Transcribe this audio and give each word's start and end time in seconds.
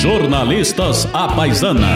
Jornalistas 0.00 1.12
à 1.12 1.26
Paisana. 1.26 1.88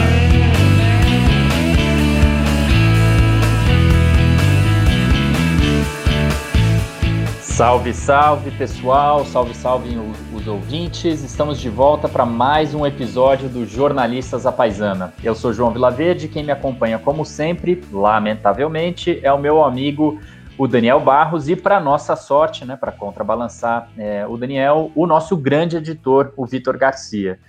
Salve, 7.39 7.93
salve 7.93 8.51
pessoal, 8.51 9.23
salve, 9.23 9.55
salve 9.55 9.97
os 10.33 10.45
ouvintes. 10.45 11.23
Estamos 11.23 11.61
de 11.61 11.69
volta 11.69 12.09
para 12.09 12.25
mais 12.25 12.75
um 12.75 12.85
episódio 12.85 13.47
do 13.47 13.65
Jornalistas 13.65 14.45
à 14.45 14.51
Paisana. 14.51 15.13
Eu 15.23 15.33
sou 15.33 15.53
João 15.53 15.71
Vilaverde, 15.71 16.27
quem 16.27 16.43
me 16.43 16.51
acompanha, 16.51 16.99
como 16.99 17.23
sempre, 17.23 17.81
lamentavelmente, 17.89 19.17
é 19.23 19.31
o 19.31 19.39
meu 19.39 19.63
amigo 19.63 20.19
o 20.57 20.67
Daniel 20.67 20.99
Barros 20.99 21.47
e, 21.47 21.55
para 21.55 21.79
nossa 21.79 22.17
sorte, 22.17 22.65
né, 22.65 22.75
para 22.75 22.91
contrabalançar 22.91 23.87
é, 23.97 24.27
o 24.27 24.37
Daniel, 24.37 24.91
o 24.93 25.07
nosso 25.07 25.35
grande 25.37 25.77
editor, 25.77 26.33
o 26.35 26.45
Vitor 26.45 26.77
Garcia. 26.77 27.39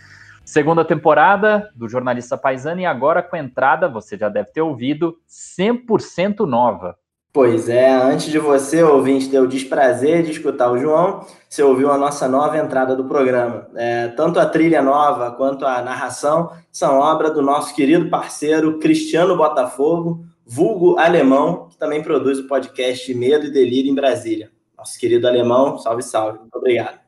Segunda 0.44 0.84
temporada 0.84 1.70
do 1.74 1.88
Jornalista 1.88 2.36
Paisano 2.36 2.80
e 2.80 2.86
agora 2.86 3.22
com 3.22 3.34
entrada, 3.34 3.88
você 3.88 4.16
já 4.16 4.28
deve 4.28 4.50
ter 4.52 4.60
ouvido, 4.60 5.16
100% 5.28 6.40
nova. 6.40 6.98
Pois 7.32 7.68
é, 7.68 7.90
antes 7.90 8.26
de 8.26 8.38
você, 8.38 8.80
ouvinte, 8.82 9.28
ter 9.28 9.40
o 9.40 9.48
desprazer 9.48 10.22
de 10.22 10.30
escutar 10.30 10.70
o 10.70 10.78
João, 10.78 11.26
você 11.48 11.64
ouviu 11.64 11.90
a 11.90 11.98
nossa 11.98 12.28
nova 12.28 12.58
entrada 12.58 12.94
do 12.94 13.06
programa. 13.06 13.66
É, 13.74 14.06
tanto 14.08 14.38
a 14.38 14.46
trilha 14.46 14.80
nova 14.80 15.32
quanto 15.32 15.66
a 15.66 15.82
narração 15.82 16.52
são 16.70 17.00
obra 17.00 17.30
do 17.30 17.42
nosso 17.42 17.74
querido 17.74 18.08
parceiro 18.08 18.78
Cristiano 18.78 19.36
Botafogo, 19.36 20.24
vulgo 20.46 20.96
alemão, 20.98 21.68
que 21.70 21.76
também 21.76 22.02
produz 22.02 22.38
o 22.38 22.46
podcast 22.46 23.12
Medo 23.14 23.46
e 23.46 23.50
Delírio 23.50 23.90
em 23.90 23.94
Brasília. 23.94 24.52
Nosso 24.78 24.96
querido 25.00 25.26
alemão, 25.26 25.78
salve, 25.78 26.02
salve. 26.02 26.38
Muito 26.38 26.56
obrigado. 26.56 27.03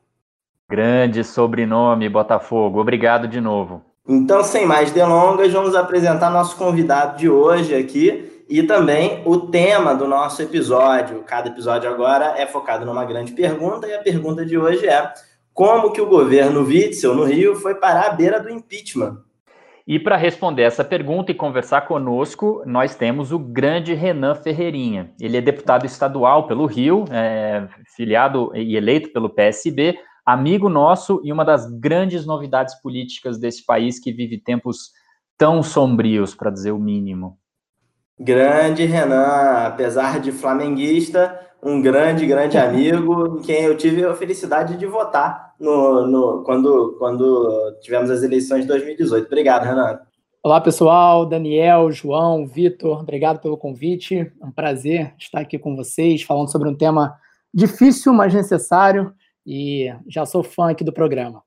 Grande 0.69 1.23
sobrenome, 1.23 2.09
Botafogo. 2.09 2.81
Obrigado 2.81 3.25
de 3.25 3.39
novo. 3.39 3.81
Então, 4.05 4.43
sem 4.43 4.65
mais 4.65 4.91
delongas, 4.91 5.53
vamos 5.53 5.73
apresentar 5.73 6.29
nosso 6.29 6.57
convidado 6.57 7.17
de 7.17 7.29
hoje 7.29 7.73
aqui 7.73 8.43
e 8.49 8.61
também 8.63 9.21
o 9.25 9.37
tema 9.47 9.95
do 9.95 10.05
nosso 10.05 10.41
episódio. 10.41 11.23
Cada 11.23 11.47
episódio 11.47 11.89
agora 11.89 12.33
é 12.37 12.45
focado 12.45 12.85
numa 12.85 13.05
grande 13.05 13.31
pergunta 13.31 13.87
e 13.87 13.93
a 13.93 13.99
pergunta 13.99 14.45
de 14.45 14.57
hoje 14.57 14.85
é: 14.85 15.09
como 15.53 15.93
que 15.93 16.01
o 16.01 16.05
governo 16.05 16.65
Witzel 16.65 17.15
no 17.15 17.23
Rio 17.23 17.55
foi 17.55 17.75
parar 17.75 18.07
à 18.07 18.13
beira 18.13 18.37
do 18.37 18.49
impeachment? 18.49 19.17
E 19.87 19.97
para 19.97 20.17
responder 20.17 20.63
essa 20.63 20.83
pergunta 20.83 21.31
e 21.31 21.35
conversar 21.35 21.87
conosco, 21.87 22.61
nós 22.65 22.93
temos 22.93 23.31
o 23.31 23.39
grande 23.39 23.93
Renan 23.93 24.35
Ferreirinha. 24.35 25.11
Ele 25.17 25.37
é 25.37 25.41
deputado 25.41 25.85
estadual 25.85 26.45
pelo 26.45 26.65
Rio, 26.65 27.05
é, 27.09 27.69
filiado 27.95 28.51
e 28.53 28.75
eleito 28.75 29.13
pelo 29.13 29.29
PSB, 29.29 29.97
amigo 30.27 30.67
nosso 30.67 31.21
e 31.23 31.31
uma 31.31 31.45
das 31.45 31.65
grandes 31.79 32.25
novidades 32.25 32.75
políticas 32.81 33.39
desse 33.39 33.65
país 33.65 33.97
que 33.97 34.11
vive 34.11 34.37
tempos 34.37 34.91
tão 35.37 35.63
sombrios, 35.63 36.35
para 36.35 36.51
dizer 36.51 36.71
o 36.71 36.79
mínimo. 36.79 37.37
Grande 38.19 38.83
Renan, 38.83 39.67
apesar 39.67 40.19
de 40.19 40.33
flamenguista, 40.33 41.39
um 41.63 41.81
grande, 41.81 42.25
grande 42.25 42.57
amigo, 42.59 43.37
em 43.37 43.41
quem 43.41 43.63
eu 43.63 43.77
tive 43.77 44.03
a 44.03 44.13
felicidade 44.15 44.75
de 44.75 44.85
votar 44.85 45.53
no, 45.57 46.05
no, 46.05 46.43
quando, 46.43 46.97
quando 46.99 47.77
tivemos 47.81 48.09
as 48.09 48.21
eleições 48.21 48.63
de 48.63 48.67
2018. 48.67 49.27
Obrigado, 49.27 49.63
Renan. 49.63 49.97
Olá, 50.43 50.59
pessoal. 50.59 51.25
Daniel, 51.25 51.89
João, 51.89 52.45
Vitor, 52.45 52.99
obrigado 52.99 53.39
pelo 53.39 53.55
convite. 53.55 54.29
É 54.41 54.45
um 54.45 54.51
prazer 54.51 55.13
estar 55.17 55.39
aqui 55.39 55.57
com 55.57 55.73
vocês, 55.73 56.21
falando 56.23 56.51
sobre 56.51 56.67
um 56.67 56.75
tema 56.75 57.15
difícil, 57.53 58.11
mas 58.11 58.33
necessário 58.33 59.13
e 59.47 59.91
já 60.07 60.25
sou 60.25 60.43
fã 60.43 60.71
aqui 60.71 60.83
do 60.83 60.91
programa. 60.93 61.41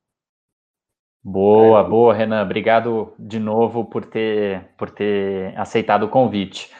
Boa, 1.22 1.84
boa, 1.84 2.14
Renan. 2.14 2.42
Obrigado 2.42 3.12
de 3.18 3.38
novo 3.38 3.84
por 3.84 4.06
ter, 4.06 4.70
por 4.78 4.88
ter 4.90 5.54
aceitado 5.56 6.04
o 6.04 6.08
convite. 6.08 6.70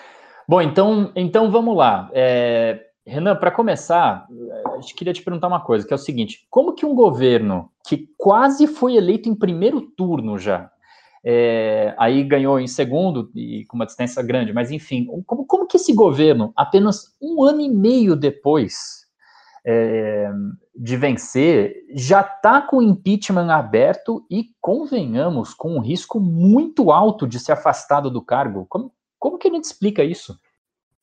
Bom, 0.49 0.63
então, 0.63 1.13
então 1.15 1.51
vamos 1.51 1.77
lá. 1.77 2.11
É, 2.15 2.87
Renan, 3.07 3.37
para 3.37 3.51
começar, 3.51 4.27
gente 4.81 4.95
queria 4.95 5.13
te 5.13 5.23
perguntar 5.23 5.47
uma 5.47 5.61
coisa, 5.61 5.87
que 5.87 5.93
é 5.93 5.97
o 5.97 5.99
seguinte: 5.99 6.47
como 6.51 6.75
que 6.75 6.85
um 6.85 6.95
governo 6.95 7.71
que 7.87 8.09
quase 8.17 8.67
foi 8.67 8.97
eleito 8.97 9.29
em 9.29 9.35
primeiro 9.35 9.81
turno 9.81 10.39
já, 10.39 10.71
é, 11.25 11.95
aí 11.99 12.23
ganhou 12.25 12.59
em 12.59 12.67
segundo 12.67 13.31
e 13.35 13.65
com 13.67 13.77
uma 13.77 13.87
distância 13.87 14.23
grande, 14.23 14.53
mas 14.53 14.71
enfim, 14.71 15.07
como, 15.27 15.45
como 15.47 15.67
que 15.67 15.77
esse 15.77 15.93
governo, 15.93 16.53
apenas 16.57 17.15
um 17.21 17.43
ano 17.43 17.61
e 17.61 17.69
meio 17.69 18.17
depois 18.17 19.00
é, 19.65 20.31
de 20.75 20.97
vencer, 20.97 21.75
já 21.95 22.21
está 22.21 22.63
com 22.63 22.79
o 22.79 22.83
impeachment 22.83 23.51
aberto 23.51 24.25
e, 24.31 24.47
convenhamos, 24.61 25.53
com 25.55 25.75
um 25.77 25.81
risco 25.81 26.19
muito 26.19 26.91
alto 26.91 27.27
de 27.27 27.39
ser 27.39 27.53
afastado 27.53 28.11
do 28.11 28.23
cargo. 28.23 28.67
Como, 28.69 28.93
como 29.19 29.39
que 29.39 29.49
a 29.49 29.51
gente 29.51 29.65
explica 29.65 30.03
isso? 30.03 30.39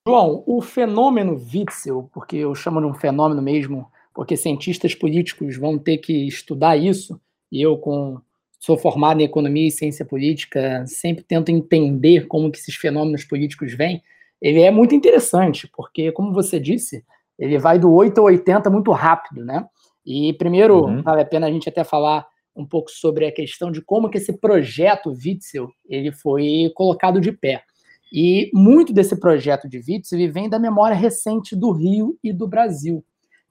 João, 0.08 0.44
o 0.48 0.62
fenômeno 0.62 1.34
Witzel, 1.34 2.10
porque 2.14 2.38
eu 2.38 2.56
chamo 2.56 2.80
de 2.80 2.88
um 2.88 2.94
fenômeno 2.94 3.42
mesmo, 3.42 3.92
porque 4.14 4.38
cientistas 4.38 4.96
políticos 4.96 5.58
vão 5.58 5.78
ter 5.78 5.98
que 5.98 6.28
estudar 6.28 6.78
isso, 6.78 7.20
e 7.52 7.62
eu, 7.62 7.78
com 7.78 8.20
sou 8.60 8.78
formado 8.78 9.22
em 9.22 9.26
economia 9.26 9.68
e 9.68 9.72
ciência 9.72 10.04
política, 10.04 10.84
sempre 10.88 11.24
tento 11.24 11.50
entender 11.50 12.28
como 12.28 12.52
que 12.52 12.58
esses 12.58 12.76
fenômenos 12.76 13.24
políticos 13.24 13.74
vêm. 13.74 14.02
Ele 14.42 14.62
é 14.62 14.72
muito 14.72 14.96
interessante, 14.96 15.70
porque, 15.76 16.12
como 16.12 16.34
você 16.34 16.60
disse, 16.60 17.04
ele 17.38 17.58
vai 17.58 17.78
do 17.78 17.92
8 17.92 18.18
ao 18.20 18.26
80 18.26 18.70
muito 18.70 18.92
rápido, 18.92 19.46
né? 19.46 19.66
E 20.06 20.34
primeiro, 20.34 20.86
uhum. 20.86 21.02
vale 21.02 21.22
a 21.22 21.26
pena 21.26 21.48
a 21.48 21.52
gente 21.52 21.68
até 21.70 21.84
falar 21.84 22.26
um 22.56 22.66
pouco 22.66 22.90
sobre 22.90 23.26
a 23.26 23.32
questão 23.32 23.72
de 23.72 23.82
como 23.82 24.10
que 24.10 24.18
esse 24.18 24.34
projeto 24.34 25.12
Witzel 25.12 25.70
ele 25.88 26.12
foi 26.12 26.72
colocado 26.76 27.22
de 27.22 27.32
pé. 27.32 27.64
E 28.12 28.50
muito 28.54 28.94
desse 28.94 29.20
projeto 29.20 29.68
de 29.68 29.78
Witzel 29.78 30.32
vem 30.32 30.50
da 30.50 30.58
memória 30.58 30.96
recente 30.96 31.56
do 31.56 31.72
Rio 31.72 32.18
e 32.24 32.34
do 32.34 32.48
Brasil, 32.48 33.04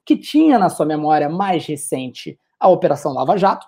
que 0.05 0.17
tinha 0.17 0.59
na 0.59 0.69
sua 0.69 0.87
memória 0.87 1.29
mais 1.29 1.67
recente 1.67 2.39
a 2.59 2.69
Operação 2.69 3.13
Lava 3.13 3.37
Jato, 3.37 3.67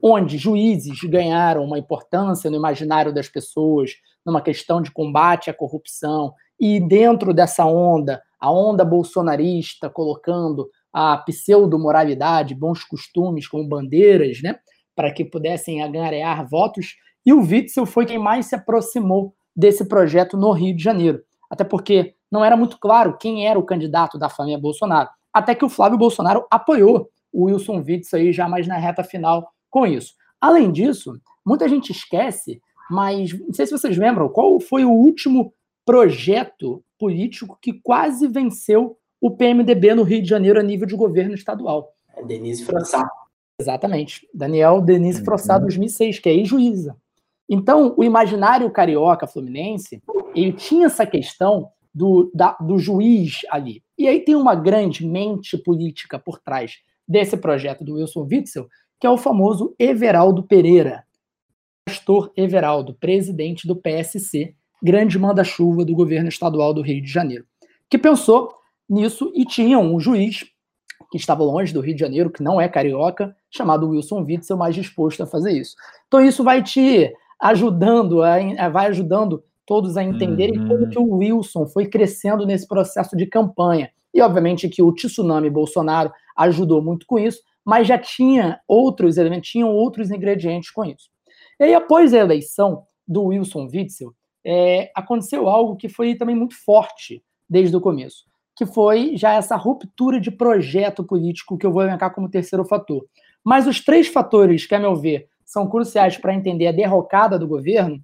onde 0.00 0.38
juízes 0.38 0.98
ganharam 1.02 1.64
uma 1.64 1.78
importância 1.78 2.48
no 2.48 2.56
imaginário 2.56 3.12
das 3.12 3.28
pessoas, 3.28 3.92
numa 4.24 4.40
questão 4.40 4.80
de 4.80 4.92
combate 4.92 5.50
à 5.50 5.54
corrupção, 5.54 6.32
e 6.58 6.80
dentro 6.80 7.34
dessa 7.34 7.66
onda 7.66 8.22
a 8.40 8.50
onda 8.50 8.84
bolsonarista 8.84 9.90
colocando 9.90 10.68
a 10.92 11.16
pseudo-moralidade, 11.18 12.54
bons 12.54 12.84
costumes 12.84 13.46
como 13.46 13.68
bandeiras, 13.68 14.42
né, 14.42 14.58
para 14.94 15.12
que 15.12 15.24
pudessem 15.24 15.82
aganhar 15.82 16.48
votos, 16.48 16.96
e 17.24 17.32
o 17.32 17.40
Witzel 17.40 17.86
foi 17.86 18.06
quem 18.06 18.18
mais 18.18 18.46
se 18.46 18.54
aproximou 18.54 19.34
desse 19.54 19.86
projeto 19.86 20.36
no 20.36 20.50
Rio 20.52 20.74
de 20.74 20.82
Janeiro, 20.82 21.22
até 21.50 21.64
porque 21.64 22.14
não 22.30 22.44
era 22.44 22.56
muito 22.56 22.78
claro 22.78 23.16
quem 23.18 23.46
era 23.46 23.58
o 23.58 23.64
candidato 23.64 24.18
da 24.18 24.28
família 24.28 24.58
Bolsonaro, 24.58 25.08
até 25.32 25.54
que 25.54 25.64
o 25.64 25.68
Flávio 25.68 25.98
Bolsonaro 25.98 26.46
apoiou 26.50 27.08
o 27.32 27.44
Wilson 27.44 27.82
Witzel 27.86 28.20
aí 28.20 28.32
já 28.32 28.48
mais 28.48 28.66
na 28.66 28.76
reta 28.76 29.04
final 29.04 29.48
com 29.70 29.86
isso. 29.86 30.14
Além 30.40 30.72
disso, 30.72 31.20
muita 31.44 31.68
gente 31.68 31.92
esquece, 31.92 32.60
mas 32.90 33.32
não 33.38 33.52
sei 33.52 33.66
se 33.66 33.72
vocês 33.72 33.96
lembram, 33.96 34.28
qual 34.28 34.58
foi 34.60 34.84
o 34.84 34.90
último 34.90 35.52
projeto 35.84 36.82
político 36.98 37.58
que 37.60 37.72
quase 37.72 38.26
venceu 38.26 38.96
o 39.20 39.30
PMDB 39.30 39.94
no 39.94 40.02
Rio 40.02 40.22
de 40.22 40.28
Janeiro 40.28 40.60
a 40.60 40.62
nível 40.62 40.86
de 40.86 40.96
governo 40.96 41.34
estadual. 41.34 41.92
É 42.16 42.22
Denise 42.22 42.64
Frossá. 42.64 43.08
Exatamente. 43.60 44.28
Daniel 44.32 44.80
Denise 44.80 45.20
uhum. 45.20 45.24
Frossá, 45.24 45.58
2006, 45.58 46.18
que 46.18 46.28
é 46.28 46.34
ex-juíza. 46.34 46.96
Então, 47.48 47.94
o 47.96 48.04
imaginário 48.04 48.70
carioca 48.70 49.26
fluminense, 49.26 50.02
ele 50.34 50.52
tinha 50.52 50.86
essa 50.86 51.06
questão 51.06 51.70
do, 51.94 52.30
da, 52.34 52.52
do 52.60 52.78
juiz 52.78 53.40
ali. 53.50 53.82
E 53.96 54.06
aí 54.06 54.20
tem 54.20 54.36
uma 54.36 54.54
grande 54.54 55.04
mente 55.06 55.56
política 55.56 56.18
por 56.18 56.38
trás 56.38 56.78
desse 57.06 57.36
projeto 57.36 57.82
do 57.82 57.94
Wilson 57.94 58.28
Witzel, 58.30 58.68
que 59.00 59.06
é 59.06 59.10
o 59.10 59.16
famoso 59.16 59.74
Everaldo 59.78 60.42
Pereira, 60.42 61.04
pastor 61.86 62.30
Everaldo, 62.36 62.94
presidente 62.94 63.66
do 63.66 63.74
PSC, 63.74 64.54
grande 64.82 65.18
manda-chuva 65.18 65.84
do 65.84 65.94
governo 65.94 66.28
estadual 66.28 66.72
do 66.72 66.82
Rio 66.82 67.02
de 67.02 67.10
Janeiro, 67.10 67.44
que 67.90 67.98
pensou 67.98 68.54
nisso 68.88 69.32
e 69.34 69.44
tinha 69.44 69.78
um 69.78 69.98
juiz 69.98 70.44
que 71.10 71.16
estava 71.16 71.42
longe 71.42 71.72
do 71.72 71.80
Rio 71.80 71.94
de 71.94 72.00
Janeiro, 72.00 72.30
que 72.30 72.42
não 72.42 72.60
é 72.60 72.68
carioca, 72.68 73.34
chamado 73.50 73.88
Wilson 73.88 74.22
Witzel, 74.24 74.56
mais 74.56 74.74
disposto 74.74 75.22
a 75.22 75.26
fazer 75.26 75.52
isso. 75.52 75.74
Então 76.06 76.20
isso 76.20 76.44
vai 76.44 76.62
te 76.62 77.12
ajudando, 77.40 78.22
a, 78.22 78.68
vai 78.68 78.86
ajudando 78.86 79.42
todos 79.64 79.96
a 79.96 80.02
entenderem 80.02 80.58
uhum. 80.58 80.68
como 80.68 80.88
que 80.88 80.98
o 80.98 81.16
Wilson 81.16 81.66
foi 81.66 81.86
crescendo 81.86 82.46
nesse 82.46 82.66
processo 82.66 83.16
de 83.16 83.26
campanha. 83.26 83.90
E 84.12 84.20
obviamente 84.20 84.68
que 84.68 84.82
o 84.82 84.92
tsunami 84.92 85.50
Bolsonaro 85.50 86.10
ajudou 86.36 86.82
muito 86.82 87.06
com 87.06 87.18
isso, 87.18 87.42
mas 87.64 87.86
já 87.86 87.98
tinha 87.98 88.60
outros 88.66 89.18
elementos, 89.18 89.50
tinham 89.50 89.70
outros 89.70 90.10
ingredientes 90.10 90.70
com 90.70 90.84
isso. 90.84 91.10
E 91.60 91.64
aí, 91.64 91.74
após 91.74 92.14
a 92.14 92.18
eleição 92.18 92.84
do 93.06 93.24
Wilson 93.24 93.68
Witzel, 93.72 94.14
é, 94.44 94.90
aconteceu 94.94 95.48
algo 95.48 95.76
que 95.76 95.88
foi 95.88 96.14
também 96.14 96.34
muito 96.34 96.54
forte 96.54 97.22
desde 97.48 97.76
o 97.76 97.80
começo, 97.80 98.24
que 98.56 98.66
foi 98.66 99.16
já 99.16 99.34
essa 99.34 99.56
ruptura 99.56 100.20
de 100.20 100.30
projeto 100.30 101.02
político 101.04 101.56
que 101.56 101.66
eu 101.66 101.72
vou 101.72 101.82
elencar 101.82 102.14
como 102.14 102.28
terceiro 102.28 102.64
fator. 102.64 103.06
Mas 103.44 103.66
os 103.66 103.80
três 103.80 104.08
fatores 104.08 104.66
que, 104.66 104.74
a 104.74 104.78
meu 104.78 104.94
ver, 104.94 105.28
são 105.44 105.68
cruciais 105.68 106.16
para 106.16 106.34
entender 106.34 106.66
a 106.66 106.72
derrocada 106.72 107.38
do 107.38 107.48
governo 107.48 108.02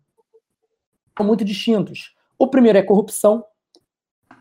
são 1.16 1.26
muito 1.26 1.44
distintos. 1.44 2.14
O 2.38 2.46
primeiro 2.46 2.78
é 2.78 2.82
corrupção. 2.82 3.44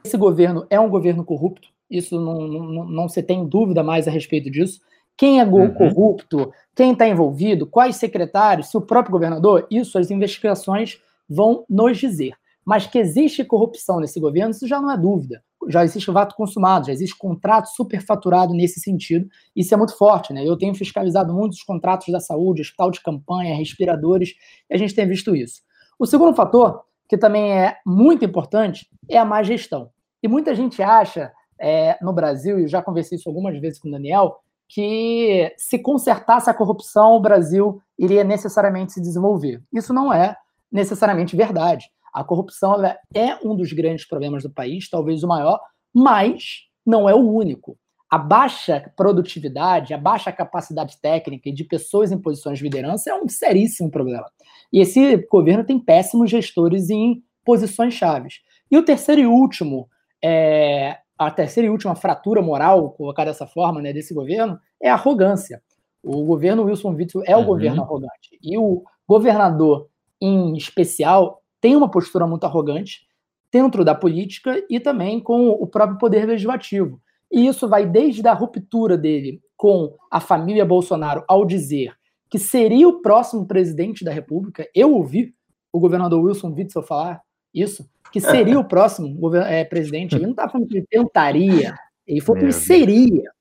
Esse 0.03 0.17
governo 0.17 0.65
é 0.69 0.79
um 0.79 0.89
governo 0.89 1.23
corrupto, 1.23 1.69
isso 1.89 2.19
não, 2.19 2.47
não, 2.47 2.85
não 2.85 3.09
se 3.09 3.21
tem 3.23 3.45
dúvida 3.45 3.83
mais 3.83 4.07
a 4.07 4.11
respeito 4.11 4.49
disso. 4.49 4.81
Quem 5.15 5.39
é 5.39 5.45
uhum. 5.45 5.73
corrupto, 5.73 6.51
quem 6.75 6.91
está 6.91 7.07
envolvido, 7.07 7.67
quais 7.67 7.97
secretários, 7.97 8.69
se 8.69 8.77
o 8.77 8.81
próprio 8.81 9.11
governador, 9.11 9.67
isso 9.69 9.97
as 9.97 10.09
investigações 10.09 10.99
vão 11.29 11.65
nos 11.69 11.97
dizer. 11.97 12.33
Mas 12.65 12.87
que 12.87 12.97
existe 12.97 13.43
corrupção 13.43 13.99
nesse 13.99 14.19
governo, 14.19 14.51
isso 14.51 14.67
já 14.67 14.79
não 14.79 14.91
é 14.91 14.97
dúvida. 14.97 15.43
Já 15.67 15.83
existe 15.83 16.09
vato 16.11 16.35
consumado, 16.35 16.87
já 16.87 16.93
existe 16.93 17.17
contrato 17.17 17.67
superfaturado 17.67 18.53
nesse 18.53 18.79
sentido. 18.79 19.27
Isso 19.55 19.73
é 19.73 19.77
muito 19.77 19.97
forte, 19.97 20.33
né? 20.33 20.45
Eu 20.45 20.57
tenho 20.57 20.73
fiscalizado 20.73 21.33
muitos 21.33 21.61
contratos 21.63 22.07
da 22.11 22.19
saúde, 22.19 22.61
hospital 22.61 22.91
de 22.91 23.01
campanha, 23.01 23.55
respiradores, 23.55 24.33
e 24.69 24.75
a 24.75 24.77
gente 24.77 24.95
tem 24.95 25.07
visto 25.07 25.35
isso. 25.35 25.61
O 25.99 26.05
segundo 26.05 26.35
fator, 26.35 26.83
que 27.07 27.17
também 27.17 27.51
é 27.51 27.77
muito 27.85 28.25
importante, 28.25 28.89
é 29.09 29.17
a 29.17 29.25
má 29.25 29.43
gestão. 29.43 29.89
E 30.21 30.27
muita 30.27 30.55
gente 30.55 30.81
acha, 30.81 31.31
é, 31.59 31.97
no 32.01 32.13
Brasil, 32.13 32.59
e 32.59 32.63
eu 32.63 32.67
já 32.67 32.81
conversei 32.81 33.17
isso 33.17 33.29
algumas 33.29 33.59
vezes 33.59 33.79
com 33.79 33.89
o 33.89 33.91
Daniel, 33.91 34.37
que 34.67 35.53
se 35.57 35.77
consertasse 35.79 36.49
a 36.49 36.53
corrupção, 36.53 37.13
o 37.13 37.19
Brasil 37.19 37.81
iria 37.99 38.23
necessariamente 38.23 38.93
se 38.93 39.01
desenvolver. 39.01 39.61
Isso 39.71 39.93
não 39.93 40.11
é 40.11 40.35
necessariamente 40.73 41.35
verdade. 41.35 41.85
A 42.11 42.23
corrupção 42.23 42.75
é 43.13 43.37
um 43.43 43.55
dos 43.55 43.71
grandes 43.71 44.07
problemas 44.07 44.43
do 44.43 44.49
país, 44.49 44.89
talvez 44.89 45.23
o 45.23 45.27
maior, 45.27 45.59
mas 45.93 46.63
não 46.85 47.07
é 47.07 47.13
o 47.13 47.31
único. 47.31 47.77
A 48.09 48.17
baixa 48.17 48.91
produtividade, 48.95 49.93
a 49.93 49.97
baixa 49.97 50.31
capacidade 50.31 50.99
técnica 51.01 51.51
de 51.51 51.63
pessoas 51.63 52.11
em 52.11 52.17
posições 52.17 52.59
de 52.59 52.63
liderança 52.63 53.09
é 53.09 53.15
um 53.15 53.27
seríssimo 53.27 53.89
problema. 53.89 54.25
E 54.71 54.79
esse 54.79 55.17
governo 55.31 55.63
tem 55.63 55.79
péssimos 55.79 56.29
gestores 56.29 56.89
em 56.89 57.23
posições 57.43 57.93
chaves. 57.93 58.35
E 58.69 58.77
o 58.77 58.85
terceiro 58.85 59.21
e 59.21 59.25
último, 59.25 59.87
é, 60.23 60.97
a 61.17 61.31
terceira 61.31 61.67
e 61.67 61.69
última 61.71 61.95
fratura 61.95 62.41
moral, 62.41 62.91
colocar 62.91 63.25
dessa 63.25 63.47
forma, 63.47 63.81
né, 63.81 63.91
desse 63.91 64.13
governo, 64.13 64.59
é 64.81 64.89
a 64.89 64.93
arrogância. 64.93 65.61
O 66.03 66.23
governo 66.25 66.63
Wilson 66.65 66.93
Witzel 66.93 67.23
é 67.25 67.35
o 67.35 67.39
uhum. 67.39 67.45
governo 67.45 67.81
arrogante. 67.81 68.37
E 68.41 68.57
o 68.57 68.83
governador, 69.07 69.89
em 70.25 70.55
especial, 70.55 71.41
tem 71.59 71.75
uma 71.75 71.89
postura 71.89 72.25
muito 72.25 72.45
arrogante 72.45 73.07
dentro 73.51 73.83
da 73.83 73.93
política 73.93 74.63
e 74.69 74.79
também 74.79 75.19
com 75.19 75.49
o 75.49 75.67
próprio 75.67 75.97
poder 75.97 76.25
legislativo. 76.25 77.01
E 77.31 77.47
isso 77.47 77.67
vai 77.67 77.85
desde 77.85 78.27
a 78.27 78.33
ruptura 78.33 78.97
dele 78.97 79.41
com 79.57 79.95
a 80.09 80.19
família 80.19 80.65
Bolsonaro 80.65 81.23
ao 81.27 81.45
dizer 81.45 81.93
que 82.29 82.39
seria 82.39 82.87
o 82.87 83.01
próximo 83.01 83.45
presidente 83.45 84.03
da 84.03 84.11
República. 84.11 84.67
Eu 84.73 84.93
ouvi 84.93 85.35
o 85.71 85.79
governador 85.79 86.23
Wilson 86.23 86.53
Witzel 86.53 86.83
falar 86.83 87.21
isso, 87.53 87.87
que 88.11 88.19
seria 88.19 88.59
o 88.59 88.65
próximo 88.65 89.35
é, 89.35 89.63
presidente. 89.63 90.15
Ele 90.15 90.23
não 90.23 90.31
está 90.31 90.49
falando 90.49 90.67
que 90.67 90.77
ele 90.77 90.87
tentaria, 90.89 91.75
ele 92.07 92.21
falou 92.21 92.39
que 92.39 92.45
ele 92.45 92.53
seria. 92.53 93.31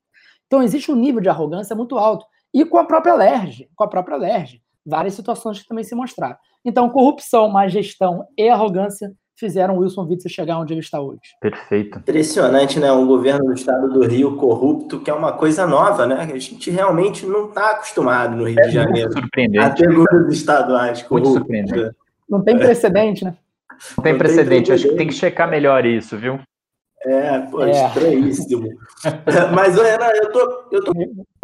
Então 0.47 0.63
existe 0.63 0.91
um 0.91 0.97
nível 0.97 1.21
de 1.21 1.29
arrogância 1.29 1.75
muito 1.75 1.97
alto. 1.97 2.27
E 2.53 2.65
com 2.65 2.77
a 2.77 2.85
própria 2.85 3.15
LERJ, 3.15 3.69
com 3.75 3.85
a 3.85 3.89
própria 3.89 4.17
LERJ, 4.17 4.62
várias 4.85 5.15
situações 5.15 5.61
que 5.61 5.69
também 5.69 5.85
se 5.85 5.95
mostraram. 5.95 6.37
Então, 6.65 6.89
corrupção, 6.91 7.49
má 7.49 7.67
gestão 7.69 8.25
e 8.37 8.49
arrogância 8.49 9.13
fizeram 9.37 9.79
Wilson 9.79 10.07
Witzel 10.07 10.31
chegar 10.31 10.59
onde 10.59 10.73
ele 10.73 10.81
está 10.81 11.01
hoje. 11.01 11.21
Perfeito. 11.41 11.99
Impressionante, 11.99 12.79
né? 12.79 12.93
Um 12.93 13.07
governo 13.07 13.47
do 13.47 13.53
estado 13.53 13.89
do 13.89 14.07
Rio 14.07 14.37
corrupto, 14.37 15.01
que 15.01 15.11
é 15.11 15.15
uma 15.15 15.33
coisa 15.33 15.67
nova, 15.67 16.07
né? 16.07 16.29
A 16.33 16.39
gente 16.39 16.71
realmente 16.71 17.27
não 17.27 17.49
está 17.49 17.73
acostumado 17.73 18.37
no 18.37 18.45
Rio 18.45 18.61
é 18.61 18.63
de 18.63 18.71
Janeiro 18.71 19.13
surpreendente. 19.13 19.65
a 19.65 19.71
ter 19.71 19.93
governos 19.93 20.33
estaduais 20.33 21.03
corruptos. 21.03 21.33
Muito 21.33 21.41
surpreendente. 21.41 21.97
Não 22.29 22.43
tem 22.43 22.57
precedente, 22.57 23.25
né? 23.25 23.35
Não 23.97 24.05
tem, 24.05 24.13
não 24.13 24.19
precedente. 24.19 24.67
tem 24.67 24.75
Acho 24.75 24.89
que 24.89 24.95
tem 24.95 25.09
que 25.09 25.15
checar 25.15 25.51
melhor 25.51 25.85
isso, 25.85 26.17
viu? 26.17 26.39
É, 27.05 27.39
pô, 27.41 27.63
é. 27.65 27.71
estranhíssimo. 27.71 28.69
Mas, 29.55 29.77
Renan, 29.77 30.11
eu 30.15 30.33
tô, 30.33 30.65
eu 30.71 30.85
tô 30.85 30.93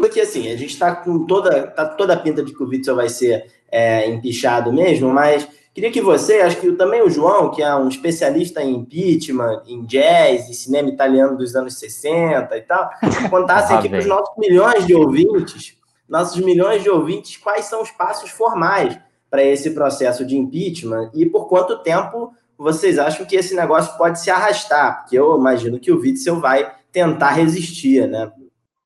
aqui 0.05 0.21
assim, 0.21 0.49
a 0.49 0.57
gente 0.57 0.73
está 0.73 0.95
com 0.95 1.27
toda, 1.27 1.67
tá 1.67 1.85
toda 1.85 2.15
a 2.15 2.19
pinta 2.19 2.43
de 2.43 2.55
que 2.55 2.63
o 2.63 2.69
Witzel 2.69 2.97
vai 2.97 3.09
ser 3.09 3.47
é, 3.71 4.07
empichado 4.09 4.73
mesmo, 4.73 5.13
mas 5.13 5.49
Queria 5.79 5.93
que 5.93 6.01
você, 6.01 6.41
acho 6.41 6.57
que 6.61 6.73
também 6.73 7.03
o 7.03 7.09
João, 7.09 7.53
que 7.53 7.63
é 7.63 7.73
um 7.73 7.87
especialista 7.87 8.61
em 8.61 8.75
impeachment, 8.79 9.63
em 9.65 9.85
jazz, 9.85 10.51
em 10.51 10.53
cinema 10.53 10.89
italiano 10.89 11.39
dos 11.39 11.55
anos 11.55 11.79
60 11.79 12.57
e 12.57 12.63
tal, 12.63 12.91
contassem 13.31 13.77
ah, 13.77 13.79
aqui 13.79 13.89
para 13.89 14.01
os 14.01 14.07
nossos 14.07 14.37
milhões 14.37 14.85
de 14.85 14.93
ouvintes, 14.97 15.77
nossos 16.09 16.43
milhões 16.43 16.83
de 16.83 16.91
ouvintes, 16.91 17.37
quais 17.37 17.67
são 17.67 17.81
os 17.81 17.93
passos 17.93 18.29
formais 18.31 18.99
para 19.31 19.45
esse 19.45 19.71
processo 19.71 20.27
de 20.27 20.37
impeachment 20.37 21.13
e 21.15 21.25
por 21.25 21.47
quanto 21.47 21.81
tempo 21.81 22.35
vocês 22.59 22.99
acham 22.99 23.25
que 23.25 23.37
esse 23.37 23.55
negócio 23.55 23.97
pode 23.97 24.21
se 24.21 24.31
arrastar? 24.31 25.01
Porque 25.01 25.19
eu 25.19 25.39
imagino 25.39 25.79
que 25.79 25.93
o 25.93 26.01
Witzel 26.01 26.41
vai 26.41 26.75
tentar 26.93 27.31
resistir, 27.31 28.09
né? 28.09 28.33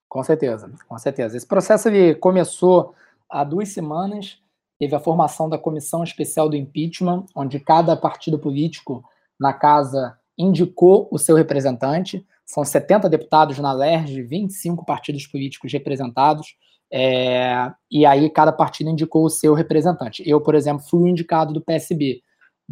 Com 0.08 0.22
certeza, 0.22 0.70
com 0.86 0.98
certeza. 0.98 1.36
Esse 1.36 1.46
processo 1.46 1.88
ele 1.88 2.14
começou 2.14 2.94
há 3.30 3.42
duas 3.42 3.70
semanas 3.70 4.42
teve 4.82 4.96
a 4.96 5.00
formação 5.00 5.48
da 5.48 5.56
comissão 5.56 6.02
especial 6.02 6.48
do 6.48 6.56
impeachment, 6.56 7.24
onde 7.36 7.60
cada 7.60 7.96
partido 7.96 8.36
político 8.36 9.04
na 9.38 9.52
casa 9.52 10.18
indicou 10.36 11.06
o 11.08 11.18
seu 11.20 11.36
representante. 11.36 12.26
São 12.44 12.64
70 12.64 13.08
deputados 13.08 13.60
na 13.60 13.72
LERJ, 13.72 14.22
25 14.22 14.84
partidos 14.84 15.24
políticos 15.24 15.72
representados, 15.72 16.56
é, 16.92 17.70
e 17.88 18.04
aí 18.04 18.28
cada 18.28 18.50
partido 18.50 18.90
indicou 18.90 19.24
o 19.24 19.30
seu 19.30 19.54
representante. 19.54 20.28
Eu, 20.28 20.40
por 20.40 20.56
exemplo, 20.56 20.84
fui 20.84 21.04
o 21.04 21.08
indicado 21.08 21.52
do 21.52 21.60
PSB. 21.60 22.20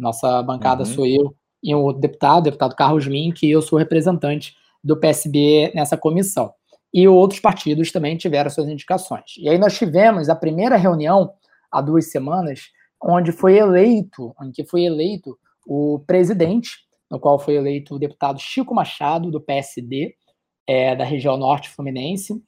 Nossa 0.01 0.41
bancada 0.41 0.83
uhum. 0.83 0.93
sou 0.93 1.05
eu 1.05 1.35
e 1.63 1.75
o 1.75 1.93
deputado, 1.93 2.39
o 2.39 2.43
deputado 2.45 2.75
Carlos 2.75 3.07
Mink, 3.07 3.45
e 3.45 3.51
eu 3.51 3.61
sou 3.61 3.77
representante 3.77 4.55
do 4.83 4.97
PSB 4.97 5.71
nessa 5.75 5.95
comissão. 5.95 6.51
E 6.93 7.07
outros 7.07 7.39
partidos 7.39 7.91
também 7.91 8.17
tiveram 8.17 8.49
suas 8.49 8.67
indicações. 8.67 9.37
E 9.37 9.47
aí 9.47 9.57
nós 9.57 9.77
tivemos 9.77 10.27
a 10.27 10.35
primeira 10.35 10.75
reunião 10.75 11.31
há 11.71 11.79
duas 11.79 12.11
semanas, 12.11 12.71
onde 13.01 13.31
foi 13.31 13.57
eleito, 13.57 14.35
em 14.41 14.51
que 14.51 14.65
foi 14.65 14.83
eleito 14.83 15.37
o 15.65 15.99
presidente, 16.05 16.79
no 17.09 17.19
qual 17.19 17.37
foi 17.39 17.55
eleito 17.55 17.95
o 17.95 17.99
deputado 17.99 18.39
Chico 18.39 18.73
Machado, 18.73 19.29
do 19.29 19.39
PSD, 19.39 20.15
é, 20.67 20.95
da 20.95 21.05
região 21.05 21.37
norte 21.37 21.69
fluminense, 21.69 22.43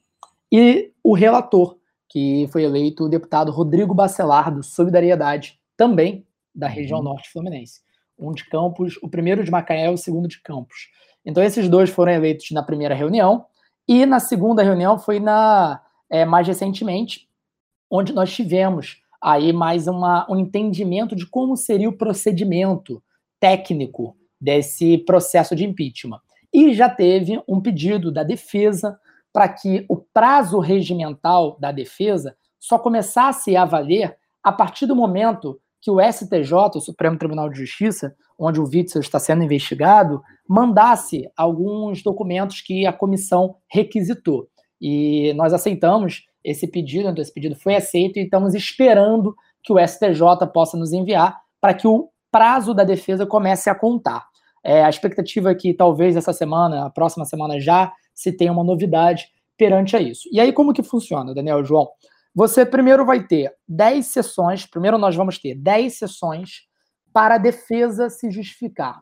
e 0.52 0.92
o 1.02 1.14
relator, 1.14 1.76
que 2.08 2.48
foi 2.52 2.64
eleito 2.64 3.04
o 3.04 3.08
deputado 3.08 3.50
Rodrigo 3.50 3.94
Bacelar, 3.94 4.54
do 4.54 4.62
Solidariedade, 4.62 5.58
também 5.76 6.26
da 6.54 6.68
região 6.68 6.98
uhum. 6.98 7.04
norte 7.04 7.30
fluminense. 7.30 7.80
Um 8.18 8.32
de 8.32 8.48
Campos, 8.48 8.98
o 9.02 9.08
primeiro 9.08 9.42
de 9.42 9.50
Macaé 9.50 9.86
e 9.86 9.94
o 9.94 9.98
segundo 9.98 10.28
de 10.28 10.40
Campos. 10.40 10.88
Então, 11.24 11.42
esses 11.42 11.68
dois 11.68 11.90
foram 11.90 12.12
eleitos 12.12 12.50
na 12.50 12.62
primeira 12.62 12.94
reunião, 12.94 13.46
e 13.88 14.06
na 14.06 14.20
segunda 14.20 14.62
reunião 14.62 14.98
foi 14.98 15.20
na 15.20 15.82
é, 16.10 16.24
mais 16.24 16.46
recentemente, 16.46 17.28
onde 17.90 18.12
nós 18.12 18.32
tivemos 18.32 19.02
aí 19.20 19.52
mais 19.52 19.86
uma, 19.86 20.26
um 20.30 20.36
entendimento 20.36 21.16
de 21.16 21.26
como 21.26 21.56
seria 21.56 21.88
o 21.88 21.96
procedimento 21.96 23.02
técnico 23.40 24.16
desse 24.40 24.98
processo 24.98 25.56
de 25.56 25.64
impeachment. 25.64 26.20
E 26.52 26.72
já 26.72 26.88
teve 26.88 27.42
um 27.48 27.60
pedido 27.60 28.12
da 28.12 28.22
defesa 28.22 28.98
para 29.32 29.48
que 29.48 29.84
o 29.88 29.96
prazo 29.96 30.60
regimental 30.60 31.56
da 31.58 31.72
defesa 31.72 32.36
só 32.60 32.78
começasse 32.78 33.56
a 33.56 33.64
valer 33.64 34.16
a 34.42 34.52
partir 34.52 34.86
do 34.86 34.94
momento 34.94 35.60
que 35.84 35.90
o 35.90 36.00
STJ, 36.00 36.50
o 36.76 36.80
Supremo 36.80 37.18
Tribunal 37.18 37.50
de 37.50 37.58
Justiça, 37.58 38.16
onde 38.38 38.58
o 38.58 38.64
Witzel 38.64 39.02
está 39.02 39.18
sendo 39.18 39.44
investigado, 39.44 40.22
mandasse 40.48 41.28
alguns 41.36 42.02
documentos 42.02 42.62
que 42.62 42.86
a 42.86 42.92
comissão 42.92 43.56
requisitou. 43.70 44.48
E 44.80 45.34
nós 45.34 45.52
aceitamos 45.52 46.24
esse 46.42 46.66
pedido, 46.66 47.10
então 47.10 47.20
esse 47.20 47.34
pedido 47.34 47.54
foi 47.54 47.74
aceito 47.74 48.18
e 48.18 48.22
estamos 48.22 48.54
esperando 48.54 49.34
que 49.62 49.74
o 49.74 49.78
STJ 49.78 50.46
possa 50.54 50.74
nos 50.74 50.94
enviar 50.94 51.38
para 51.60 51.74
que 51.74 51.86
o 51.86 52.08
prazo 52.32 52.72
da 52.72 52.82
defesa 52.82 53.26
comece 53.26 53.68
a 53.68 53.74
contar. 53.74 54.26
É, 54.64 54.82
a 54.82 54.88
expectativa 54.88 55.50
é 55.50 55.54
que 55.54 55.74
talvez 55.74 56.16
essa 56.16 56.32
semana, 56.32 56.86
a 56.86 56.90
próxima 56.90 57.26
semana 57.26 57.60
já, 57.60 57.92
se 58.14 58.32
tenha 58.32 58.52
uma 58.52 58.64
novidade 58.64 59.26
perante 59.54 59.94
a 59.94 60.00
isso. 60.00 60.30
E 60.32 60.40
aí 60.40 60.50
como 60.50 60.72
que 60.72 60.82
funciona, 60.82 61.34
Daniel 61.34 61.62
João? 61.62 61.90
Você 62.34 62.66
primeiro 62.66 63.06
vai 63.06 63.26
ter 63.26 63.52
10 63.68 64.06
sessões, 64.06 64.66
primeiro 64.66 64.98
nós 64.98 65.14
vamos 65.14 65.38
ter 65.38 65.54
10 65.54 65.98
sessões 65.98 66.62
para 67.12 67.36
a 67.36 67.38
defesa 67.38 68.10
se 68.10 68.30
justificar, 68.30 69.00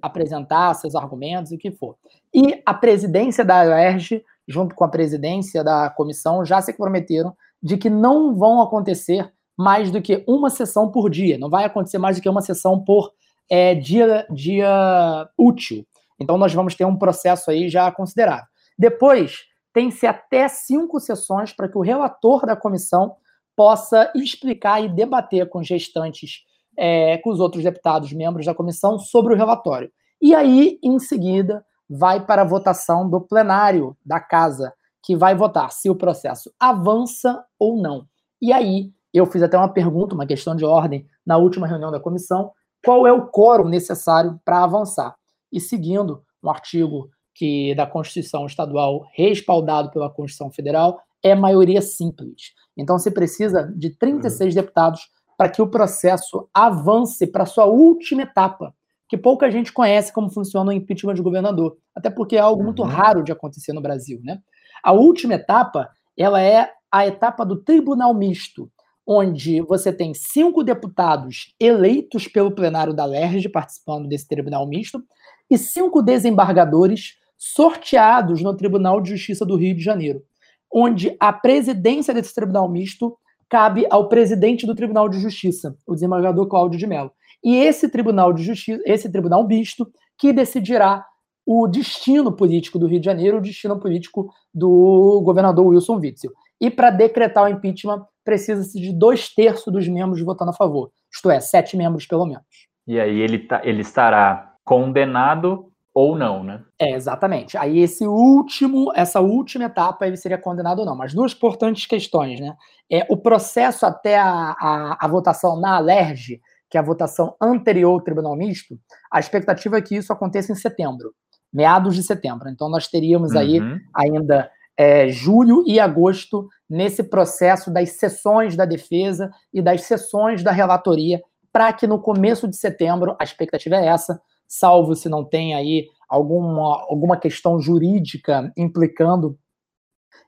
apresentar 0.00 0.74
seus 0.74 0.94
argumentos, 0.94 1.50
o 1.50 1.58
que 1.58 1.72
for. 1.72 1.96
E 2.32 2.62
a 2.64 2.72
presidência 2.72 3.44
da 3.44 3.62
UERJ 3.62 4.24
junto 4.50 4.74
com 4.74 4.84
a 4.84 4.88
presidência 4.88 5.62
da 5.62 5.88
comissão, 5.88 6.44
já 6.44 6.60
se 6.60 6.72
comprometeram 6.72 7.34
de 7.62 7.76
que 7.76 7.88
não 7.88 8.34
vão 8.34 8.60
acontecer 8.60 9.32
mais 9.56 9.90
do 9.90 10.02
que 10.02 10.24
uma 10.26 10.50
sessão 10.50 10.90
por 10.90 11.08
dia. 11.08 11.38
Não 11.38 11.48
vai 11.48 11.64
acontecer 11.64 11.98
mais 11.98 12.16
do 12.16 12.22
que 12.22 12.28
uma 12.28 12.40
sessão 12.40 12.82
por 12.82 13.12
é, 13.48 13.74
dia, 13.74 14.26
dia 14.30 15.28
útil. 15.38 15.86
Então, 16.18 16.36
nós 16.36 16.52
vamos 16.52 16.74
ter 16.74 16.84
um 16.84 16.96
processo 16.96 17.50
aí 17.50 17.68
já 17.68 17.90
considerável. 17.92 18.46
Depois, 18.78 19.44
tem-se 19.72 20.06
até 20.06 20.48
cinco 20.48 20.98
sessões 21.00 21.52
para 21.52 21.68
que 21.68 21.78
o 21.78 21.82
relator 21.82 22.46
da 22.46 22.56
comissão 22.56 23.16
possa 23.56 24.10
explicar 24.14 24.82
e 24.82 24.88
debater 24.88 25.48
com 25.48 25.60
os 25.60 25.66
gestantes, 25.66 26.44
é, 26.76 27.18
com 27.18 27.30
os 27.30 27.40
outros 27.40 27.62
deputados, 27.62 28.12
membros 28.12 28.46
da 28.46 28.54
comissão, 28.54 28.98
sobre 28.98 29.34
o 29.34 29.36
relatório. 29.36 29.90
E 30.20 30.34
aí, 30.34 30.78
em 30.82 30.98
seguida, 30.98 31.64
vai 31.88 32.24
para 32.24 32.42
a 32.42 32.46
votação 32.46 33.08
do 33.08 33.20
plenário 33.20 33.96
da 34.04 34.20
casa, 34.20 34.72
que 35.02 35.16
vai 35.16 35.34
votar 35.34 35.72
se 35.72 35.90
o 35.90 35.96
processo 35.96 36.52
avança 36.58 37.44
ou 37.58 37.76
não. 37.80 38.06
E 38.40 38.52
aí, 38.52 38.92
eu 39.12 39.26
fiz 39.26 39.42
até 39.42 39.56
uma 39.56 39.72
pergunta, 39.72 40.14
uma 40.14 40.26
questão 40.26 40.54
de 40.54 40.64
ordem, 40.64 41.06
na 41.26 41.36
última 41.36 41.66
reunião 41.66 41.90
da 41.90 42.00
comissão, 42.00 42.52
qual 42.84 43.06
é 43.06 43.12
o 43.12 43.28
quórum 43.28 43.68
necessário 43.68 44.40
para 44.44 44.62
avançar. 44.62 45.14
E 45.52 45.60
seguindo 45.60 46.22
um 46.42 46.48
artigo 46.48 47.10
que 47.34 47.74
da 47.74 47.86
Constituição 47.86 48.46
Estadual 48.46 49.06
respaldado 49.14 49.90
pela 49.90 50.10
Constituição 50.10 50.50
Federal, 50.50 51.00
é 51.22 51.34
maioria 51.34 51.82
simples. 51.82 52.52
Então 52.76 52.98
se 52.98 53.10
precisa 53.10 53.72
de 53.76 53.90
36 53.90 54.54
uhum. 54.54 54.62
deputados 54.62 55.08
para 55.36 55.48
que 55.48 55.62
o 55.62 55.68
processo 55.68 56.48
avance 56.52 57.26
para 57.26 57.46
sua 57.46 57.64
última 57.66 58.22
etapa, 58.22 58.74
que 59.08 59.16
pouca 59.16 59.50
gente 59.50 59.72
conhece 59.72 60.12
como 60.12 60.30
funciona 60.30 60.70
o 60.70 60.72
impeachment 60.72 61.14
de 61.14 61.22
governador, 61.22 61.76
até 61.94 62.10
porque 62.10 62.36
é 62.36 62.40
algo 62.40 62.62
muito 62.62 62.82
uhum. 62.82 62.88
raro 62.88 63.22
de 63.22 63.32
acontecer 63.32 63.72
no 63.72 63.80
Brasil, 63.80 64.20
né? 64.22 64.38
A 64.82 64.92
última 64.92 65.34
etapa, 65.34 65.90
ela 66.16 66.40
é 66.40 66.70
a 66.90 67.06
etapa 67.06 67.44
do 67.44 67.56
tribunal 67.56 68.14
misto, 68.14 68.70
onde 69.06 69.60
você 69.62 69.92
tem 69.92 70.14
cinco 70.14 70.62
deputados 70.62 71.54
eleitos 71.58 72.28
pelo 72.28 72.52
plenário 72.52 72.94
da 72.94 73.04
LERJ 73.04 73.48
participando 73.48 74.08
desse 74.08 74.28
tribunal 74.28 74.66
misto 74.66 75.02
e 75.50 75.58
cinco 75.58 76.02
desembargadores 76.02 77.14
sorteados 77.40 78.42
no 78.42 78.54
Tribunal 78.54 79.00
de 79.00 79.08
Justiça 79.16 79.46
do 79.46 79.56
Rio 79.56 79.74
de 79.74 79.82
Janeiro, 79.82 80.22
onde 80.70 81.16
a 81.18 81.32
presidência 81.32 82.12
desse 82.12 82.34
tribunal 82.34 82.68
misto 82.68 83.16
cabe 83.48 83.86
ao 83.88 84.10
presidente 84.10 84.66
do 84.66 84.74
Tribunal 84.74 85.08
de 85.08 85.18
Justiça, 85.18 85.74
o 85.86 85.94
desembargador 85.94 86.46
Cláudio 86.46 86.78
de 86.78 86.86
Mello. 86.86 87.10
E 87.42 87.56
esse 87.56 87.88
tribunal 87.88 88.34
de 88.34 88.42
justiça, 88.42 88.82
esse 88.84 89.10
tribunal 89.10 89.46
misto, 89.48 89.90
que 90.18 90.34
decidirá 90.34 91.04
o 91.46 91.66
destino 91.66 92.30
político 92.30 92.78
do 92.78 92.86
Rio 92.86 93.00
de 93.00 93.06
Janeiro, 93.06 93.38
o 93.38 93.40
destino 93.40 93.80
político 93.80 94.30
do 94.52 95.22
governador 95.24 95.66
Wilson 95.66 95.96
Witzel. 95.96 96.30
E 96.60 96.70
para 96.70 96.90
decretar 96.90 97.44
o 97.44 97.48
impeachment, 97.48 98.04
precisa-se 98.22 98.78
de 98.78 98.92
dois 98.92 99.34
terços 99.34 99.72
dos 99.72 99.88
membros 99.88 100.20
votando 100.20 100.50
a 100.50 100.54
favor, 100.54 100.90
isto 101.10 101.30
é, 101.30 101.40
sete 101.40 101.74
membros 101.74 102.06
pelo 102.06 102.26
menos. 102.26 102.44
E 102.86 103.00
aí 103.00 103.18
ele, 103.18 103.38
tá, 103.38 103.62
ele 103.64 103.80
estará 103.80 104.52
condenado 104.62 105.69
ou 105.94 106.16
não, 106.16 106.44
né? 106.44 106.62
É, 106.78 106.94
exatamente. 106.94 107.56
Aí 107.58 107.80
esse 107.80 108.06
último, 108.06 108.92
essa 108.94 109.20
última 109.20 109.64
etapa 109.64 110.06
ele 110.06 110.16
seria 110.16 110.38
condenado 110.38 110.80
ou 110.80 110.86
não. 110.86 110.96
Mas 110.96 111.12
duas 111.12 111.32
importantes 111.32 111.86
questões, 111.86 112.38
né? 112.40 112.54
É 112.90 113.06
o 113.08 113.16
processo 113.16 113.84
até 113.84 114.18
a, 114.18 114.54
a, 114.58 114.98
a 115.00 115.08
votação 115.08 115.60
na 115.60 115.76
Alerj, 115.76 116.40
que 116.70 116.78
é 116.78 116.80
a 116.80 116.84
votação 116.84 117.34
anterior 117.40 117.92
ao 117.92 118.00
Tribunal 118.00 118.36
Misto, 118.36 118.78
a 119.10 119.18
expectativa 119.18 119.78
é 119.78 119.82
que 119.82 119.96
isso 119.96 120.12
aconteça 120.12 120.52
em 120.52 120.54
setembro, 120.54 121.12
meados 121.52 121.96
de 121.96 122.02
setembro. 122.02 122.48
Então 122.48 122.68
nós 122.68 122.86
teríamos 122.86 123.34
aí 123.34 123.60
uhum. 123.60 123.78
ainda 123.92 124.48
é, 124.76 125.08
julho 125.08 125.64
e 125.66 125.80
agosto 125.80 126.48
nesse 126.68 127.02
processo 127.02 127.70
das 127.70 127.98
sessões 127.98 128.56
da 128.56 128.64
defesa 128.64 129.30
e 129.52 129.60
das 129.60 129.82
sessões 129.82 130.44
da 130.44 130.52
relatoria, 130.52 131.20
para 131.52 131.72
que 131.72 131.86
no 131.86 132.00
começo 132.00 132.46
de 132.46 132.56
setembro, 132.56 133.16
a 133.18 133.24
expectativa 133.24 133.74
é 133.74 133.86
essa, 133.86 134.22
salvo 134.50 134.96
se 134.96 135.08
não 135.08 135.24
tem 135.24 135.54
aí 135.54 135.86
alguma, 136.08 136.84
alguma 136.88 137.16
questão 137.16 137.60
jurídica 137.60 138.52
implicando, 138.56 139.38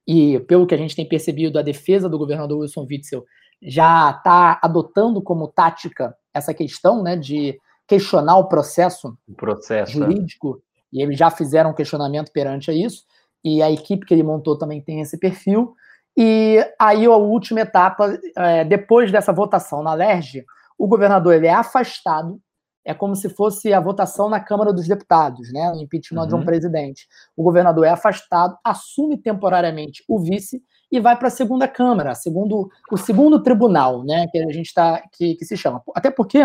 e 0.06 0.38
pelo 0.40 0.64
que 0.64 0.74
a 0.74 0.78
gente 0.78 0.94
tem 0.94 1.06
percebido, 1.06 1.58
a 1.58 1.62
defesa 1.62 2.08
do 2.08 2.18
governador 2.18 2.60
Wilson 2.60 2.86
Witzel 2.88 3.24
já 3.60 4.10
está 4.10 4.60
adotando 4.62 5.20
como 5.20 5.48
tática 5.48 6.16
essa 6.32 6.54
questão 6.54 7.02
né, 7.02 7.16
de 7.16 7.58
questionar 7.86 8.38
o 8.38 8.48
processo, 8.48 9.18
o 9.28 9.34
processo 9.34 9.90
é. 9.90 9.94
jurídico, 9.94 10.62
e 10.92 11.02
eles 11.02 11.18
já 11.18 11.28
fizeram 11.28 11.70
um 11.70 11.74
questionamento 11.74 12.30
perante 12.30 12.70
a 12.70 12.74
isso, 12.74 13.04
e 13.44 13.60
a 13.60 13.70
equipe 13.72 14.06
que 14.06 14.14
ele 14.14 14.22
montou 14.22 14.56
também 14.56 14.80
tem 14.80 15.00
esse 15.00 15.18
perfil. 15.18 15.74
E 16.16 16.64
aí 16.78 17.06
a 17.06 17.16
última 17.16 17.60
etapa, 17.60 18.16
é, 18.36 18.64
depois 18.64 19.10
dessa 19.10 19.32
votação 19.32 19.82
na 19.82 19.94
LERJ, 19.94 20.44
o 20.78 20.86
governador 20.86 21.34
ele 21.34 21.48
é 21.48 21.54
afastado 21.54 22.40
é 22.84 22.92
como 22.92 23.14
se 23.14 23.28
fosse 23.28 23.72
a 23.72 23.80
votação 23.80 24.28
na 24.28 24.40
Câmara 24.40 24.72
dos 24.72 24.88
Deputados, 24.88 25.52
né? 25.52 25.70
O 25.70 25.80
impeachment 25.80 26.22
uhum. 26.22 26.28
de 26.28 26.34
um 26.34 26.38
uhum. 26.38 26.44
presidente. 26.44 27.06
O 27.36 27.42
governador 27.42 27.86
é 27.86 27.90
afastado, 27.90 28.56
assume 28.64 29.16
temporariamente 29.16 30.02
o 30.08 30.18
vice 30.18 30.62
e 30.90 31.00
vai 31.00 31.16
para 31.16 31.28
a 31.28 31.30
segunda 31.30 31.66
Câmara, 31.68 32.14
segundo 32.14 32.68
o 32.90 32.96
segundo 32.96 33.42
tribunal, 33.42 34.04
né? 34.04 34.26
Que 34.30 34.38
a 34.38 34.52
gente 34.52 34.66
está 34.66 35.02
que, 35.12 35.36
que 35.36 35.44
se 35.44 35.56
chama. 35.56 35.82
Até 35.94 36.10
porque 36.10 36.38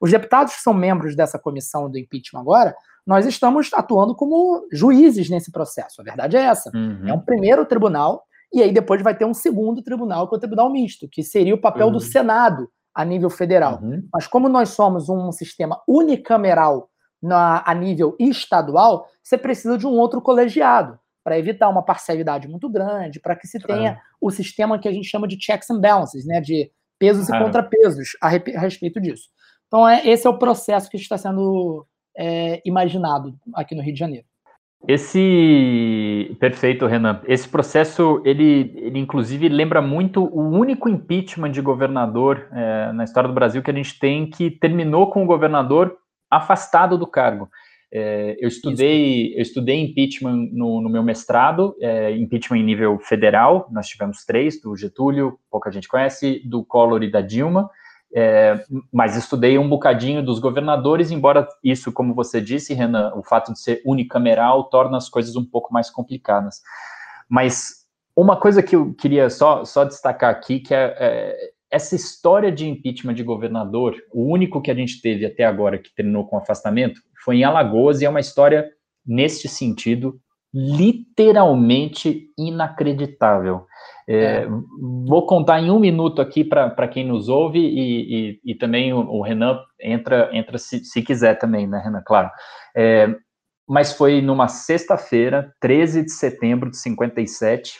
os 0.00 0.10
deputados 0.10 0.54
que 0.54 0.62
são 0.62 0.74
membros 0.74 1.14
dessa 1.14 1.38
comissão 1.38 1.90
do 1.90 1.98
impeachment 1.98 2.40
agora, 2.40 2.74
nós 3.06 3.26
estamos 3.26 3.70
atuando 3.74 4.14
como 4.14 4.66
juízes 4.72 5.28
nesse 5.28 5.52
processo. 5.52 6.00
A 6.00 6.04
verdade 6.04 6.36
é 6.36 6.40
essa. 6.40 6.70
Uhum. 6.74 7.08
É 7.08 7.12
um 7.12 7.20
primeiro 7.20 7.66
tribunal 7.66 8.24
e 8.52 8.62
aí 8.62 8.72
depois 8.72 9.02
vai 9.02 9.16
ter 9.16 9.24
um 9.24 9.34
segundo 9.34 9.82
tribunal, 9.82 10.28
que 10.28 10.34
é 10.34 10.36
o 10.36 10.40
tribunal 10.40 10.70
misto, 10.70 11.08
que 11.08 11.22
seria 11.22 11.54
o 11.54 11.60
papel 11.60 11.86
uhum. 11.86 11.92
do 11.92 12.00
Senado 12.00 12.68
a 12.94 13.04
nível 13.04 13.30
federal. 13.30 13.80
Uhum. 13.82 14.06
Mas 14.12 14.26
como 14.26 14.48
nós 14.48 14.70
somos 14.70 15.08
um 15.08 15.32
sistema 15.32 15.80
unicameral 15.88 16.88
na, 17.22 17.62
a 17.64 17.74
nível 17.74 18.16
estadual, 18.18 19.08
você 19.22 19.38
precisa 19.38 19.78
de 19.78 19.86
um 19.86 19.92
outro 19.92 20.20
colegiado 20.20 20.98
para 21.24 21.38
evitar 21.38 21.68
uma 21.68 21.84
parcialidade 21.84 22.48
muito 22.48 22.68
grande, 22.68 23.20
para 23.20 23.36
que 23.36 23.46
se 23.46 23.60
tenha 23.60 24.00
o 24.20 24.30
sistema 24.30 24.78
que 24.78 24.88
a 24.88 24.92
gente 24.92 25.08
chama 25.08 25.28
de 25.28 25.40
checks 25.40 25.70
and 25.70 25.80
balances, 25.80 26.26
né, 26.26 26.40
de 26.40 26.70
pesos 26.98 27.28
e 27.28 27.38
contrapesos 27.38 28.10
a, 28.20 28.28
a, 28.28 28.60
respeito 28.60 29.00
disso. 29.00 29.28
Então, 29.66 29.88
é, 29.88 30.06
esse 30.06 30.26
é 30.26 30.30
o 30.30 30.38
processo 30.38 30.90
que 30.90 30.96
está 30.96 31.16
sendo 31.16 31.86
é, 32.16 32.60
imaginado 32.64 33.34
aqui 33.54 33.74
no 33.74 33.82
Rio 33.82 33.94
de 33.94 33.98
Janeiro. 33.98 34.26
Esse 34.86 36.36
perfeito, 36.40 36.86
Renan. 36.86 37.20
Esse 37.26 37.48
processo, 37.48 38.20
ele, 38.24 38.72
ele 38.76 38.98
inclusive 38.98 39.48
lembra 39.48 39.80
muito 39.80 40.24
o 40.24 40.40
único 40.40 40.88
impeachment 40.88 41.52
de 41.52 41.60
governador 41.60 42.48
é, 42.52 42.92
na 42.92 43.04
história 43.04 43.28
do 43.28 43.34
Brasil 43.34 43.62
que 43.62 43.70
a 43.70 43.74
gente 43.74 43.98
tem 43.98 44.28
que 44.28 44.50
terminou 44.50 45.08
com 45.08 45.22
o 45.22 45.26
governador 45.26 45.96
afastado 46.28 46.98
do 46.98 47.06
cargo. 47.06 47.48
É, 47.94 48.36
eu 48.40 48.48
estudei, 48.48 49.34
eu 49.36 49.42
estudei 49.42 49.78
impeachment 49.78 50.48
no, 50.50 50.80
no 50.80 50.88
meu 50.88 51.02
mestrado, 51.02 51.76
é, 51.80 52.10
impeachment 52.16 52.58
em 52.58 52.64
nível 52.64 52.98
federal. 52.98 53.68
Nós 53.70 53.86
tivemos 53.86 54.24
três: 54.24 54.60
do 54.60 54.74
Getúlio, 54.74 55.38
pouca 55.50 55.70
gente 55.70 55.86
conhece, 55.86 56.40
do 56.44 56.64
Collor 56.64 57.02
e 57.02 57.10
da 57.10 57.20
Dilma. 57.20 57.70
É, 58.14 58.62
mas 58.92 59.16
estudei 59.16 59.58
um 59.58 59.68
bocadinho 59.68 60.22
dos 60.22 60.38
governadores, 60.38 61.10
embora 61.10 61.48
isso, 61.64 61.90
como 61.90 62.14
você 62.14 62.40
disse, 62.40 62.74
Renan, 62.74 63.12
o 63.14 63.22
fato 63.22 63.52
de 63.52 63.60
ser 63.60 63.80
unicameral 63.86 64.64
torna 64.64 64.98
as 64.98 65.08
coisas 65.08 65.34
um 65.34 65.44
pouco 65.44 65.72
mais 65.72 65.88
complicadas. 65.88 66.60
Mas 67.28 67.86
uma 68.14 68.36
coisa 68.38 68.62
que 68.62 68.76
eu 68.76 68.92
queria 68.94 69.30
só, 69.30 69.64
só 69.64 69.84
destacar 69.84 70.30
aqui, 70.30 70.60
que 70.60 70.74
é, 70.74 70.94
é, 70.98 71.50
essa 71.70 71.96
história 71.96 72.52
de 72.52 72.68
impeachment 72.68 73.14
de 73.14 73.22
governador, 73.22 73.96
o 74.12 74.30
único 74.30 74.60
que 74.60 74.70
a 74.70 74.74
gente 74.74 75.00
teve 75.00 75.24
até 75.24 75.44
agora 75.44 75.78
que 75.78 75.94
terminou 75.94 76.26
com 76.26 76.36
afastamento, 76.36 77.00
foi 77.24 77.36
em 77.36 77.44
Alagoas, 77.44 78.02
e 78.02 78.04
é 78.04 78.08
uma 78.08 78.20
história, 78.20 78.68
neste 79.06 79.48
sentido, 79.48 80.20
literalmente 80.52 82.30
inacreditável. 82.38 83.66
É, 84.06 84.16
é. 84.16 84.48
Vou 85.06 85.26
contar 85.26 85.60
em 85.60 85.70
um 85.70 85.78
minuto 85.78 86.20
aqui 86.20 86.44
para 86.44 86.88
quem 86.88 87.06
nos 87.06 87.28
ouve 87.28 87.58
e, 87.58 88.40
e, 88.44 88.52
e 88.52 88.54
também 88.54 88.92
o, 88.92 88.98
o, 88.98 89.22
Renan 89.22 89.58
entra, 89.80 90.28
entra 90.32 90.58
se, 90.58 90.84
se, 90.84 91.02
quiser 91.02 91.38
também, 91.38 91.66
né, 91.66 91.80
Renan? 91.82 92.02
Claro. 92.04 92.30
É, 92.76 93.08
mas 93.66 93.92
foi 93.92 94.20
numa 94.20 94.48
sexta-feira, 94.48 95.52
13 95.60 96.04
de 96.04 96.12
setembro 96.12 96.70
de 96.70 96.76
57. 96.76 97.78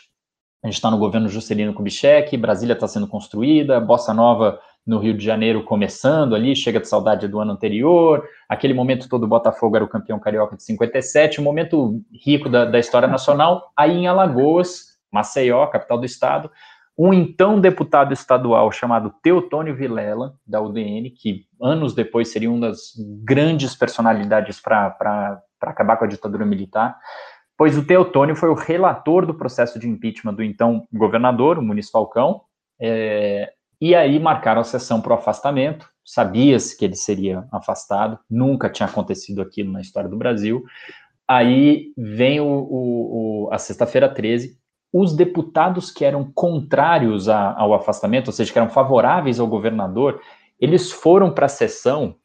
A 0.63 0.67
gente 0.67 0.75
está 0.75 0.89
no 0.89 0.97
governo 0.97 1.27
Juscelino 1.27 1.73
Kubitschek, 1.73 2.35
Brasília 2.37 2.73
está 2.73 2.87
sendo 2.87 3.07
construída, 3.07 3.81
Bossa 3.81 4.13
Nova 4.13 4.59
no 4.85 4.99
Rio 4.99 5.13
de 5.13 5.23
Janeiro 5.23 5.63
começando 5.63 6.35
ali, 6.35 6.55
chega 6.55 6.79
de 6.79 6.87
saudade 6.87 7.27
do 7.27 7.39
ano 7.39 7.53
anterior, 7.53 8.27
aquele 8.49 8.73
momento 8.73 9.07
todo 9.07 9.23
o 9.23 9.27
Botafogo 9.27 9.75
era 9.75 9.85
o 9.85 9.89
campeão 9.89 10.19
carioca 10.19 10.57
de 10.57 10.63
57, 10.63 11.39
um 11.39 11.43
momento 11.43 12.01
rico 12.25 12.49
da, 12.49 12.65
da 12.65 12.79
história 12.79 13.07
nacional, 13.07 13.71
aí 13.77 13.91
em 13.91 14.07
Alagoas, 14.07 14.97
Maceió, 15.11 15.65
capital 15.67 15.97
do 15.97 16.05
estado, 16.05 16.51
um 16.97 17.13
então 17.13 17.59
deputado 17.59 18.13
estadual 18.13 18.71
chamado 18.71 19.13
Teotônio 19.23 19.75
Vilela, 19.75 20.35
da 20.45 20.61
UDN, 20.61 21.09
que 21.09 21.45
anos 21.61 21.95
depois 21.95 22.31
seria 22.31 22.51
uma 22.51 22.67
das 22.67 22.91
grandes 23.23 23.75
personalidades 23.75 24.61
para 24.61 25.41
acabar 25.61 25.97
com 25.97 26.05
a 26.05 26.07
ditadura 26.07 26.45
militar, 26.45 26.97
pois 27.57 27.77
o 27.77 27.85
Teotônio 27.85 28.35
foi 28.35 28.49
o 28.49 28.53
relator 28.53 29.25
do 29.25 29.33
processo 29.33 29.79
de 29.79 29.87
impeachment 29.87 30.33
do 30.33 30.43
então 30.43 30.85
governador, 30.93 31.57
o 31.57 31.63
Muniz 31.63 31.89
Falcão, 31.89 32.41
é, 32.79 33.51
e 33.83 33.93
aí 33.93 34.17
marcaram 34.17 34.61
a 34.61 34.63
sessão 34.63 35.01
para 35.01 35.11
o 35.11 35.17
afastamento. 35.17 35.89
Sabia-se 36.05 36.77
que 36.77 36.85
ele 36.85 36.95
seria 36.95 37.45
afastado, 37.51 38.17
nunca 38.29 38.69
tinha 38.69 38.87
acontecido 38.87 39.41
aquilo 39.41 39.73
na 39.73 39.81
história 39.81 40.09
do 40.09 40.15
Brasil. 40.15 40.63
Aí 41.27 41.91
vem 41.97 42.39
o, 42.39 42.45
o, 42.45 43.47
o 43.47 43.49
a 43.51 43.57
sexta-feira 43.57 44.07
13, 44.07 44.57
os 44.93 45.13
deputados 45.13 45.91
que 45.91 46.05
eram 46.05 46.31
contrários 46.33 47.27
a, 47.27 47.53
ao 47.59 47.73
afastamento, 47.73 48.27
ou 48.27 48.33
seja, 48.33 48.53
que 48.53 48.57
eram 48.57 48.69
favoráveis 48.69 49.37
ao 49.37 49.47
governador, 49.47 50.21
eles 50.57 50.89
foram 50.89 51.33
para 51.33 51.47
a 51.47 51.49
sessão 51.49 52.15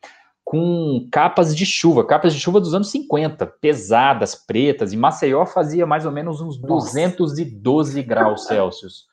com 0.44 1.08
capas 1.10 1.56
de 1.56 1.66
chuva, 1.66 2.06
capas 2.06 2.34
de 2.34 2.38
chuva 2.40 2.60
dos 2.60 2.72
anos 2.72 2.88
50, 2.92 3.44
pesadas, 3.60 4.36
pretas, 4.36 4.92
e 4.92 4.96
Maceió 4.96 5.44
fazia 5.44 5.84
mais 5.84 6.06
ou 6.06 6.12
menos 6.12 6.40
uns 6.40 6.56
Nossa. 6.62 6.92
212 6.92 8.00
graus 8.04 8.44
Celsius. 8.44 9.08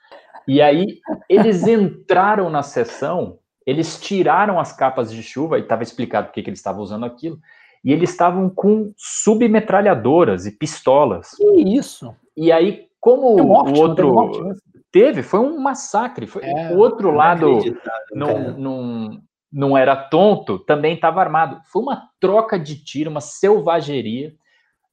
E 0.47 0.61
aí 0.61 0.99
eles 1.29 1.67
entraram 1.67 2.49
na 2.49 2.61
sessão, 2.61 3.39
eles 3.65 3.99
tiraram 3.99 4.59
as 4.59 4.71
capas 4.71 5.11
de 5.11 5.23
chuva, 5.23 5.57
e 5.57 5.61
estava 5.61 5.83
explicado 5.83 6.27
porque 6.27 6.43
que 6.43 6.49
eles 6.49 6.59
estavam 6.59 6.81
usando 6.81 7.05
aquilo, 7.05 7.39
e 7.83 7.91
eles 7.91 8.09
estavam 8.09 8.49
com 8.49 8.93
submetralhadoras 8.97 10.45
e 10.45 10.51
pistolas. 10.51 11.31
Que 11.31 11.77
isso? 11.77 12.15
E 12.35 12.51
aí, 12.51 12.87
como 12.99 13.37
morte, 13.43 13.79
o 13.79 13.81
outro. 13.81 14.13
Morte, 14.13 14.39
teve, 14.91 15.21
foi 15.21 15.39
um 15.39 15.59
massacre. 15.59 16.25
Foi, 16.25 16.43
é, 16.43 16.73
o 16.73 16.77
outro 16.77 17.11
lado 17.11 17.59
não, 18.13 18.57
não, 18.57 19.21
não 19.51 19.77
era 19.77 19.95
tonto, 19.95 20.57
também 20.59 20.95
estava 20.95 21.21
armado. 21.21 21.61
Foi 21.71 21.81
uma 21.81 22.03
troca 22.19 22.57
de 22.57 22.83
tiro, 22.83 23.11
uma 23.11 23.21
selvageria. 23.21 24.33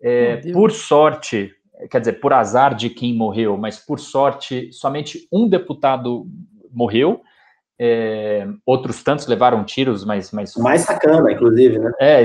É, 0.04 0.52
por 0.52 0.72
sorte, 0.72 1.52
quer 1.90 2.00
dizer, 2.00 2.14
por 2.14 2.32
azar 2.32 2.74
de 2.74 2.90
quem 2.90 3.14
morreu, 3.14 3.56
mas 3.56 3.78
por 3.78 3.98
sorte, 3.98 4.72
somente 4.72 5.26
um 5.32 5.48
deputado 5.48 6.26
morreu. 6.70 7.22
É, 7.80 8.46
outros 8.64 9.02
tantos 9.02 9.26
levaram 9.26 9.64
tiros, 9.64 10.04
mas. 10.04 10.30
mas 10.30 10.54
mais 10.56 10.82
sacana, 10.82 11.32
inclusive, 11.32 11.78
né? 11.78 11.92
É, 11.98 12.22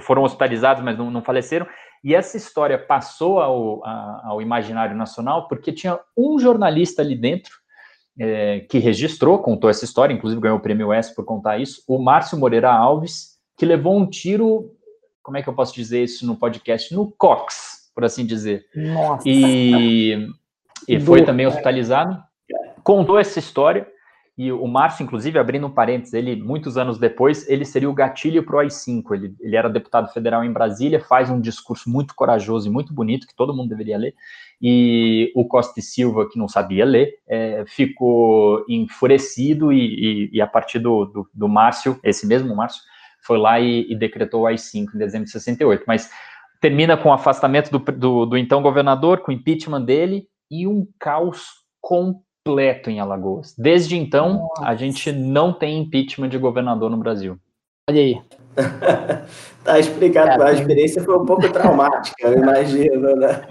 foram 0.00 0.22
hospitalizados, 0.22 0.82
mas 0.82 0.96
não, 0.96 1.10
não 1.10 1.22
faleceram. 1.22 1.66
E 2.02 2.14
essa 2.14 2.36
história 2.36 2.78
passou 2.78 3.40
ao, 3.40 3.84
ao 4.24 4.40
imaginário 4.40 4.96
nacional 4.96 5.48
porque 5.48 5.72
tinha 5.72 5.98
um 6.16 6.38
jornalista 6.38 7.02
ali 7.02 7.16
dentro 7.16 7.52
é, 8.18 8.60
que 8.60 8.78
registrou, 8.78 9.40
contou 9.40 9.68
essa 9.68 9.84
história, 9.84 10.14
inclusive 10.14 10.40
ganhou 10.40 10.58
o 10.58 10.62
prêmio 10.62 10.92
S 10.92 11.14
por 11.14 11.24
contar 11.24 11.58
isso, 11.58 11.82
o 11.86 11.98
Márcio 11.98 12.38
Moreira 12.38 12.72
Alves, 12.72 13.36
que 13.56 13.66
levou 13.66 13.96
um 13.96 14.08
tiro, 14.08 14.72
como 15.22 15.36
é 15.36 15.42
que 15.42 15.48
eu 15.48 15.54
posso 15.54 15.74
dizer 15.74 16.04
isso 16.04 16.26
no 16.26 16.36
podcast? 16.36 16.94
No 16.94 17.10
Cox, 17.12 17.75
por 17.96 18.04
assim 18.04 18.26
dizer. 18.26 18.66
Nossa! 18.74 19.26
E, 19.26 20.28
e 20.86 21.00
foi 21.00 21.24
também 21.24 21.46
hospitalizado. 21.46 22.22
Contou 22.84 23.18
essa 23.18 23.38
história, 23.38 23.88
e 24.38 24.52
o 24.52 24.66
Márcio, 24.66 25.02
inclusive, 25.02 25.38
abrindo 25.38 25.66
um 25.66 25.72
parênteses, 25.72 26.12
ele, 26.12 26.36
muitos 26.36 26.76
anos 26.76 26.98
depois, 26.98 27.48
ele 27.48 27.64
seria 27.64 27.88
o 27.88 27.94
gatilho 27.94 28.44
para 28.44 28.56
o 28.56 28.58
AI-5. 28.58 29.14
Ele, 29.14 29.34
ele 29.40 29.56
era 29.56 29.70
deputado 29.70 30.12
federal 30.12 30.44
em 30.44 30.52
Brasília, 30.52 31.00
faz 31.00 31.30
um 31.30 31.40
discurso 31.40 31.88
muito 31.88 32.14
corajoso 32.14 32.68
e 32.68 32.70
muito 32.70 32.92
bonito, 32.92 33.26
que 33.26 33.34
todo 33.34 33.54
mundo 33.54 33.70
deveria 33.70 33.96
ler. 33.96 34.14
E 34.60 35.32
o 35.34 35.46
Costa 35.46 35.80
e 35.80 35.82
Silva, 35.82 36.28
que 36.30 36.38
não 36.38 36.48
sabia 36.48 36.84
ler, 36.84 37.14
é, 37.26 37.64
ficou 37.66 38.62
enfurecido 38.68 39.72
e, 39.72 39.78
e, 39.78 40.30
e, 40.34 40.40
a 40.42 40.46
partir 40.46 40.80
do, 40.80 41.06
do, 41.06 41.30
do 41.32 41.48
Márcio, 41.48 41.98
esse 42.04 42.26
mesmo 42.26 42.54
Márcio, 42.54 42.82
foi 43.22 43.38
lá 43.38 43.58
e, 43.58 43.90
e 43.90 43.96
decretou 43.96 44.42
o 44.42 44.46
AI-5 44.46 44.94
em 44.94 44.98
dezembro 44.98 45.24
de 45.24 45.32
68. 45.32 45.84
Mas 45.86 46.10
termina 46.60 46.96
com 46.96 47.08
o 47.08 47.12
afastamento 47.12 47.70
do, 47.70 47.78
do, 47.78 48.26
do 48.26 48.38
então 48.38 48.62
governador, 48.62 49.20
com 49.20 49.30
o 49.30 49.34
impeachment 49.34 49.82
dele 49.82 50.26
e 50.50 50.66
um 50.66 50.86
caos 50.98 51.64
completo 51.80 52.90
em 52.90 53.00
Alagoas. 53.00 53.54
Desde 53.56 53.96
então, 53.96 54.48
Nossa. 54.48 54.64
a 54.64 54.74
gente 54.74 55.12
não 55.12 55.52
tem 55.52 55.78
impeachment 55.78 56.28
de 56.28 56.38
governador 56.38 56.90
no 56.90 56.96
Brasil. 56.96 57.38
Olha 57.88 58.00
aí. 58.00 58.20
tá 59.62 59.78
explicado, 59.78 60.42
a 60.42 60.52
experiência 60.52 61.02
foi 61.02 61.16
um 61.16 61.26
pouco 61.26 61.48
traumática, 61.50 62.26
eu 62.26 62.34
imagino, 62.34 63.14
né? 63.16 63.42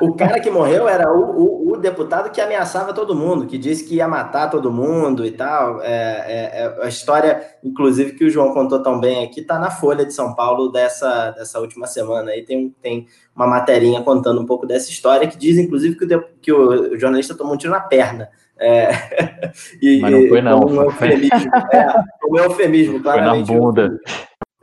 O 0.00 0.14
cara 0.14 0.40
que 0.40 0.50
morreu 0.50 0.88
era 0.88 1.12
o, 1.12 1.20
o, 1.20 1.72
o, 1.72 1.76
deputado 1.76 2.30
que 2.30 2.40
ameaçava 2.40 2.92
todo 2.92 3.14
mundo, 3.14 3.46
que 3.46 3.58
disse 3.58 3.84
que 3.84 3.96
ia 3.96 4.08
matar 4.08 4.50
todo 4.50 4.72
mundo 4.72 5.24
e 5.24 5.30
tal. 5.30 5.80
É, 5.82 5.86
é, 5.86 6.78
é, 6.80 6.84
a 6.84 6.88
história, 6.88 7.40
inclusive, 7.62 8.12
que 8.12 8.24
o 8.24 8.30
João 8.30 8.52
contou 8.52 8.82
tão 8.82 9.00
bem 9.00 9.24
aqui, 9.24 9.42
tá 9.42 9.58
na 9.58 9.70
Folha 9.70 10.04
de 10.04 10.12
São 10.12 10.34
Paulo 10.34 10.70
dessa, 10.70 11.30
dessa 11.30 11.60
última 11.60 11.86
semana. 11.86 12.30
Aí 12.30 12.42
tem, 12.42 12.74
tem 12.82 13.06
uma 13.34 13.46
materinha 13.46 14.02
contando 14.02 14.40
um 14.40 14.46
pouco 14.46 14.66
dessa 14.66 14.90
história, 14.90 15.28
que 15.28 15.36
diz, 15.36 15.58
inclusive, 15.58 15.96
que 15.96 16.14
o, 16.14 16.22
que 16.40 16.52
o 16.52 16.98
jornalista 16.98 17.34
tomou 17.34 17.54
um 17.54 17.58
tiro 17.58 17.72
na 17.72 17.80
perna. 17.80 18.28
É, 18.58 18.90
e, 19.82 20.00
Mas 20.00 20.12
não 20.12 20.28
foi, 20.28 20.42
não. 20.42 20.60
Um 20.60 20.82
eufemismo, 20.82 21.50
é, 21.72 21.94
um 22.28 22.36
eufemismo, 22.38 23.02
claramente. 23.02 23.46
Foi 23.46 23.56
na 23.56 23.62
bunda. 23.62 24.00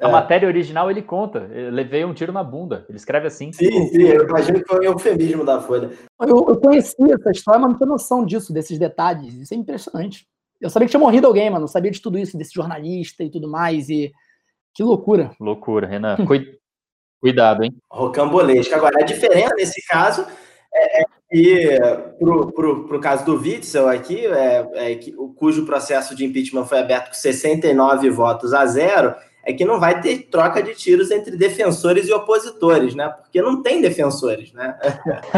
A 0.01 0.07
é. 0.07 0.11
matéria 0.11 0.47
original 0.47 0.89
ele 0.89 1.01
conta, 1.01 1.49
eu 1.53 1.69
levei 1.71 2.03
um 2.03 2.13
tiro 2.13 2.33
na 2.33 2.43
bunda. 2.43 2.85
Ele 2.89 2.97
escreve 2.97 3.27
assim. 3.27 3.53
Sim, 3.53 3.87
sim, 3.87 4.01
eu 4.01 4.27
imagino 4.27 4.59
que 4.59 4.67
foi 4.67 4.79
um 4.79 4.91
eufemismo 4.91 5.45
da 5.45 5.61
Folha. 5.61 5.91
Eu, 6.19 6.45
eu 6.49 6.59
conheci 6.59 6.95
essa 7.11 7.31
história, 7.31 7.59
mas 7.59 7.69
não 7.69 7.77
tinha 7.77 7.87
noção 7.87 8.25
disso, 8.25 8.51
desses 8.51 8.79
detalhes. 8.79 9.35
Isso 9.35 9.53
é 9.53 9.57
impressionante. 9.57 10.25
Eu 10.59 10.69
sabia 10.69 10.87
que 10.87 10.91
tinha 10.91 10.99
morrido 10.99 11.27
alguém, 11.27 11.49
mas 11.49 11.61
não 11.61 11.67
sabia 11.67 11.91
de 11.91 12.01
tudo 12.01 12.17
isso, 12.17 12.37
desse 12.37 12.53
jornalista 12.53 13.23
e 13.23 13.29
tudo 13.29 13.47
mais. 13.47 13.89
E 13.89 14.11
que 14.73 14.83
loucura. 14.83 15.31
Loucura, 15.39 15.87
Renan. 15.87 16.17
Cuidado, 17.21 17.63
hein? 17.63 17.75
Rocambolesco. 17.91 18.73
Agora, 18.73 19.01
a 19.01 19.05
diferença 19.05 19.53
nesse 19.55 19.85
caso 19.87 20.25
é, 20.73 21.01
é 21.01 21.05
que, 21.31 21.79
para 22.55 22.97
o 22.97 22.99
caso 22.99 23.25
do 23.25 23.35
Witzel 23.35 23.87
aqui, 23.87 24.25
é, 24.25 24.69
é, 24.73 24.95
que, 24.95 25.11
cujo 25.11 25.65
processo 25.65 26.15
de 26.15 26.25
impeachment 26.25 26.65
foi 26.65 26.79
aberto 26.79 27.09
com 27.09 27.13
69 27.13 28.09
votos 28.09 28.53
a 28.53 28.65
zero, 28.65 29.15
é 29.43 29.53
que 29.53 29.65
não 29.65 29.79
vai 29.79 29.99
ter 30.01 30.27
troca 30.29 30.61
de 30.61 30.75
tiros 30.75 31.09
entre 31.09 31.35
defensores 31.35 32.07
e 32.07 32.13
opositores, 32.13 32.93
né? 32.93 33.09
Porque 33.09 33.41
não 33.41 33.61
tem 33.61 33.81
defensores, 33.81 34.53
né? 34.53 34.77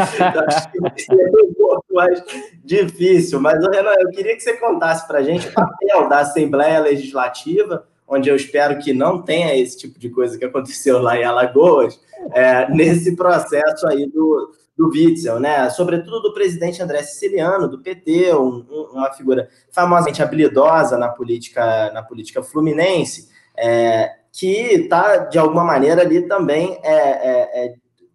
acho 0.47 0.71
que 0.71 1.01
ser 1.01 1.13
um 1.15 1.53
pouco 1.53 1.85
mais 1.91 2.21
difícil. 2.63 3.39
Mas, 3.39 3.65
Renan, 3.65 3.93
eu 3.99 4.09
queria 4.09 4.35
que 4.35 4.41
você 4.41 4.53
contasse 4.57 5.07
para 5.07 5.19
a 5.19 5.23
gente 5.23 5.47
o 5.47 5.53
papel 5.53 6.09
da 6.09 6.19
Assembleia 6.19 6.79
Legislativa, 6.79 7.87
onde 8.07 8.29
eu 8.29 8.35
espero 8.35 8.77
que 8.79 8.93
não 8.93 9.21
tenha 9.21 9.55
esse 9.55 9.77
tipo 9.77 9.97
de 9.97 10.09
coisa 10.09 10.37
que 10.37 10.45
aconteceu 10.45 11.01
lá 11.01 11.17
em 11.17 11.23
Alagoas, 11.23 11.99
é, 12.33 12.69
nesse 12.69 13.15
processo 13.15 13.87
aí 13.87 14.05
do, 14.05 14.51
do 14.77 14.89
Witzel, 14.89 15.39
né? 15.39 15.69
Sobretudo 15.69 16.21
do 16.21 16.33
presidente 16.33 16.81
André 16.81 17.03
Siciliano, 17.03 17.69
do 17.69 17.79
PT, 17.79 18.33
um, 18.35 18.65
um, 18.69 18.81
uma 18.93 19.13
figura 19.13 19.47
famosamente 19.71 20.21
habilidosa 20.21 20.97
na 20.97 21.07
política, 21.07 21.91
na 21.93 22.03
política 22.03 22.43
fluminense, 22.43 23.29
é, 23.57 24.11
que 24.31 24.47
está, 24.47 25.17
de 25.17 25.37
alguma 25.37 25.63
maneira, 25.63 26.01
ali 26.01 26.27
também 26.27 26.79
é, 26.83 26.93
é, 26.93 27.65
é, 27.65 27.73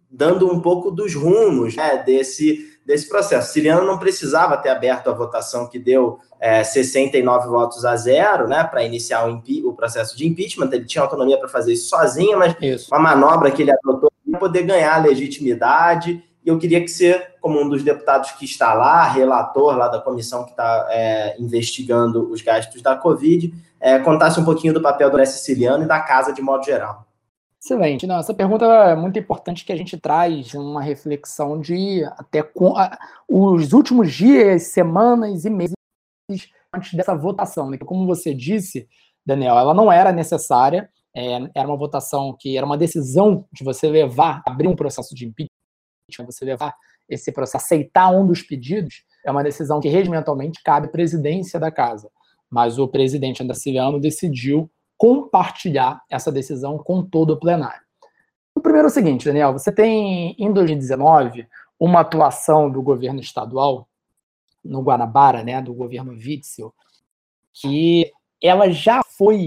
dando 0.09 0.51
um 0.51 0.59
pouco 0.59 0.91
dos 0.91 1.15
rumos 1.15 1.75
né, 1.75 2.03
desse, 2.05 2.77
desse 2.85 3.07
processo. 3.07 3.47
Siciliano 3.47 3.85
não 3.85 3.97
precisava 3.97 4.57
ter 4.57 4.69
aberto 4.69 5.09
a 5.09 5.13
votação 5.13 5.67
que 5.67 5.79
deu 5.79 6.19
é, 6.39 6.63
69 6.63 7.47
votos 7.47 7.85
a 7.85 7.95
zero, 7.95 8.47
né, 8.47 8.63
para 8.63 8.83
iniciar 8.83 9.29
o, 9.29 9.41
o, 9.65 9.73
processo 9.73 10.17
de 10.17 10.27
impeachment. 10.27 10.69
Ele 10.73 10.85
tinha 10.85 11.01
autonomia 11.01 11.37
para 11.37 11.47
fazer 11.47 11.73
isso 11.73 11.89
sozinho, 11.89 12.37
mas 12.39 12.55
isso. 12.61 12.93
uma 12.93 12.99
manobra 12.99 13.51
que 13.51 13.61
ele 13.61 13.71
adotou 13.71 14.11
para 14.29 14.39
poder 14.39 14.63
ganhar 14.63 15.03
legitimidade 15.03 16.23
eu 16.45 16.57
queria 16.57 16.81
que 16.81 16.87
você, 16.87 17.27
como 17.41 17.61
um 17.61 17.69
dos 17.69 17.83
deputados 17.83 18.31
que 18.31 18.45
está 18.45 18.73
lá, 18.73 19.03
relator 19.03 19.77
lá 19.77 19.87
da 19.87 19.99
comissão 19.99 20.45
que 20.45 20.51
está 20.51 20.87
é, 20.89 21.35
investigando 21.39 22.31
os 22.31 22.41
gastos 22.41 22.81
da 22.81 22.95
Covid, 22.95 23.53
é, 23.79 23.99
contasse 23.99 24.39
um 24.39 24.45
pouquinho 24.45 24.73
do 24.73 24.81
papel 24.81 25.09
do 25.09 25.25
Siciliano 25.25 25.83
e 25.83 25.87
da 25.87 25.99
casa 25.99 26.33
de 26.33 26.41
modo 26.41 26.63
geral. 26.63 27.05
Excelente. 27.61 28.07
Não, 28.07 28.17
essa 28.17 28.33
pergunta 28.33 28.65
é 28.65 28.95
muito 28.95 29.19
importante 29.19 29.65
que 29.65 29.71
a 29.73 29.75
gente 29.75 29.97
traz 29.97 30.53
uma 30.53 30.81
reflexão 30.81 31.59
de 31.59 32.05
até 32.17 32.41
com, 32.41 32.77
a, 32.77 32.97
os 33.27 33.73
últimos 33.73 34.13
dias, 34.13 34.63
semanas 34.63 35.43
e 35.43 35.49
meses 35.49 35.75
antes 36.73 36.93
dessa 36.93 37.13
votação. 37.15 37.69
Né? 37.69 37.77
Como 37.77 38.07
você 38.07 38.33
disse, 38.33 38.87
Daniel, 39.25 39.57
ela 39.57 39.73
não 39.73 39.91
era 39.91 40.13
necessária, 40.13 40.89
é, 41.13 41.49
era 41.53 41.67
uma 41.67 41.77
votação 41.77 42.35
que 42.39 42.55
era 42.55 42.65
uma 42.65 42.77
decisão 42.77 43.45
de 43.51 43.63
você 43.63 43.89
levar, 43.89 44.41
abrir 44.45 44.67
um 44.67 44.75
processo 44.75 45.13
de 45.13 45.25
impeachment 45.25 46.25
você 46.25 46.45
levar 46.45 46.73
esse 47.07 47.31
processo, 47.31 47.57
aceitar 47.57 48.09
um 48.09 48.25
dos 48.25 48.41
pedidos, 48.41 49.03
é 49.25 49.31
uma 49.31 49.43
decisão 49.43 49.79
que 49.79 49.89
regimentalmente 49.89 50.61
cabe 50.63 50.87
à 50.87 50.89
presidência 50.89 51.59
da 51.59 51.71
casa. 51.71 52.09
Mas 52.49 52.79
o 52.79 52.87
presidente 52.87 53.43
André 53.43 53.55
Ciliano 53.55 53.99
decidiu 53.99 54.69
compartilhar 54.97 56.01
essa 56.09 56.31
decisão 56.31 56.77
com 56.77 57.03
todo 57.03 57.31
o 57.31 57.39
plenário. 57.39 57.81
O 58.55 58.59
primeiro 58.59 58.87
é 58.87 58.91
o 58.91 58.93
seguinte, 58.93 59.25
Daniel, 59.25 59.53
você 59.53 59.71
tem 59.71 60.35
em 60.37 60.51
2019 60.51 61.47
uma 61.79 62.01
atuação 62.01 62.69
do 62.69 62.81
governo 62.81 63.19
estadual 63.19 63.87
no 64.63 64.81
Guanabara, 64.81 65.43
né, 65.43 65.61
do 65.61 65.73
governo 65.73 66.11
Witzel, 66.11 66.73
que 67.53 68.11
ela 68.41 68.69
já 68.69 69.01
foi 69.17 69.45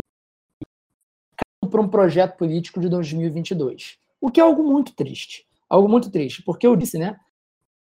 para 1.69 1.81
um 1.81 1.88
projeto 1.88 2.37
político 2.37 2.81
de 2.81 2.88
2022, 2.88 3.99
o 4.21 4.31
que 4.31 4.41
é 4.41 4.43
algo 4.43 4.62
muito 4.62 4.95
triste 4.95 5.47
algo 5.73 5.88
muito 5.88 6.11
triste, 6.11 6.43
porque 6.43 6.67
eu 6.67 6.77
disse, 6.77 6.99
né, 6.99 7.19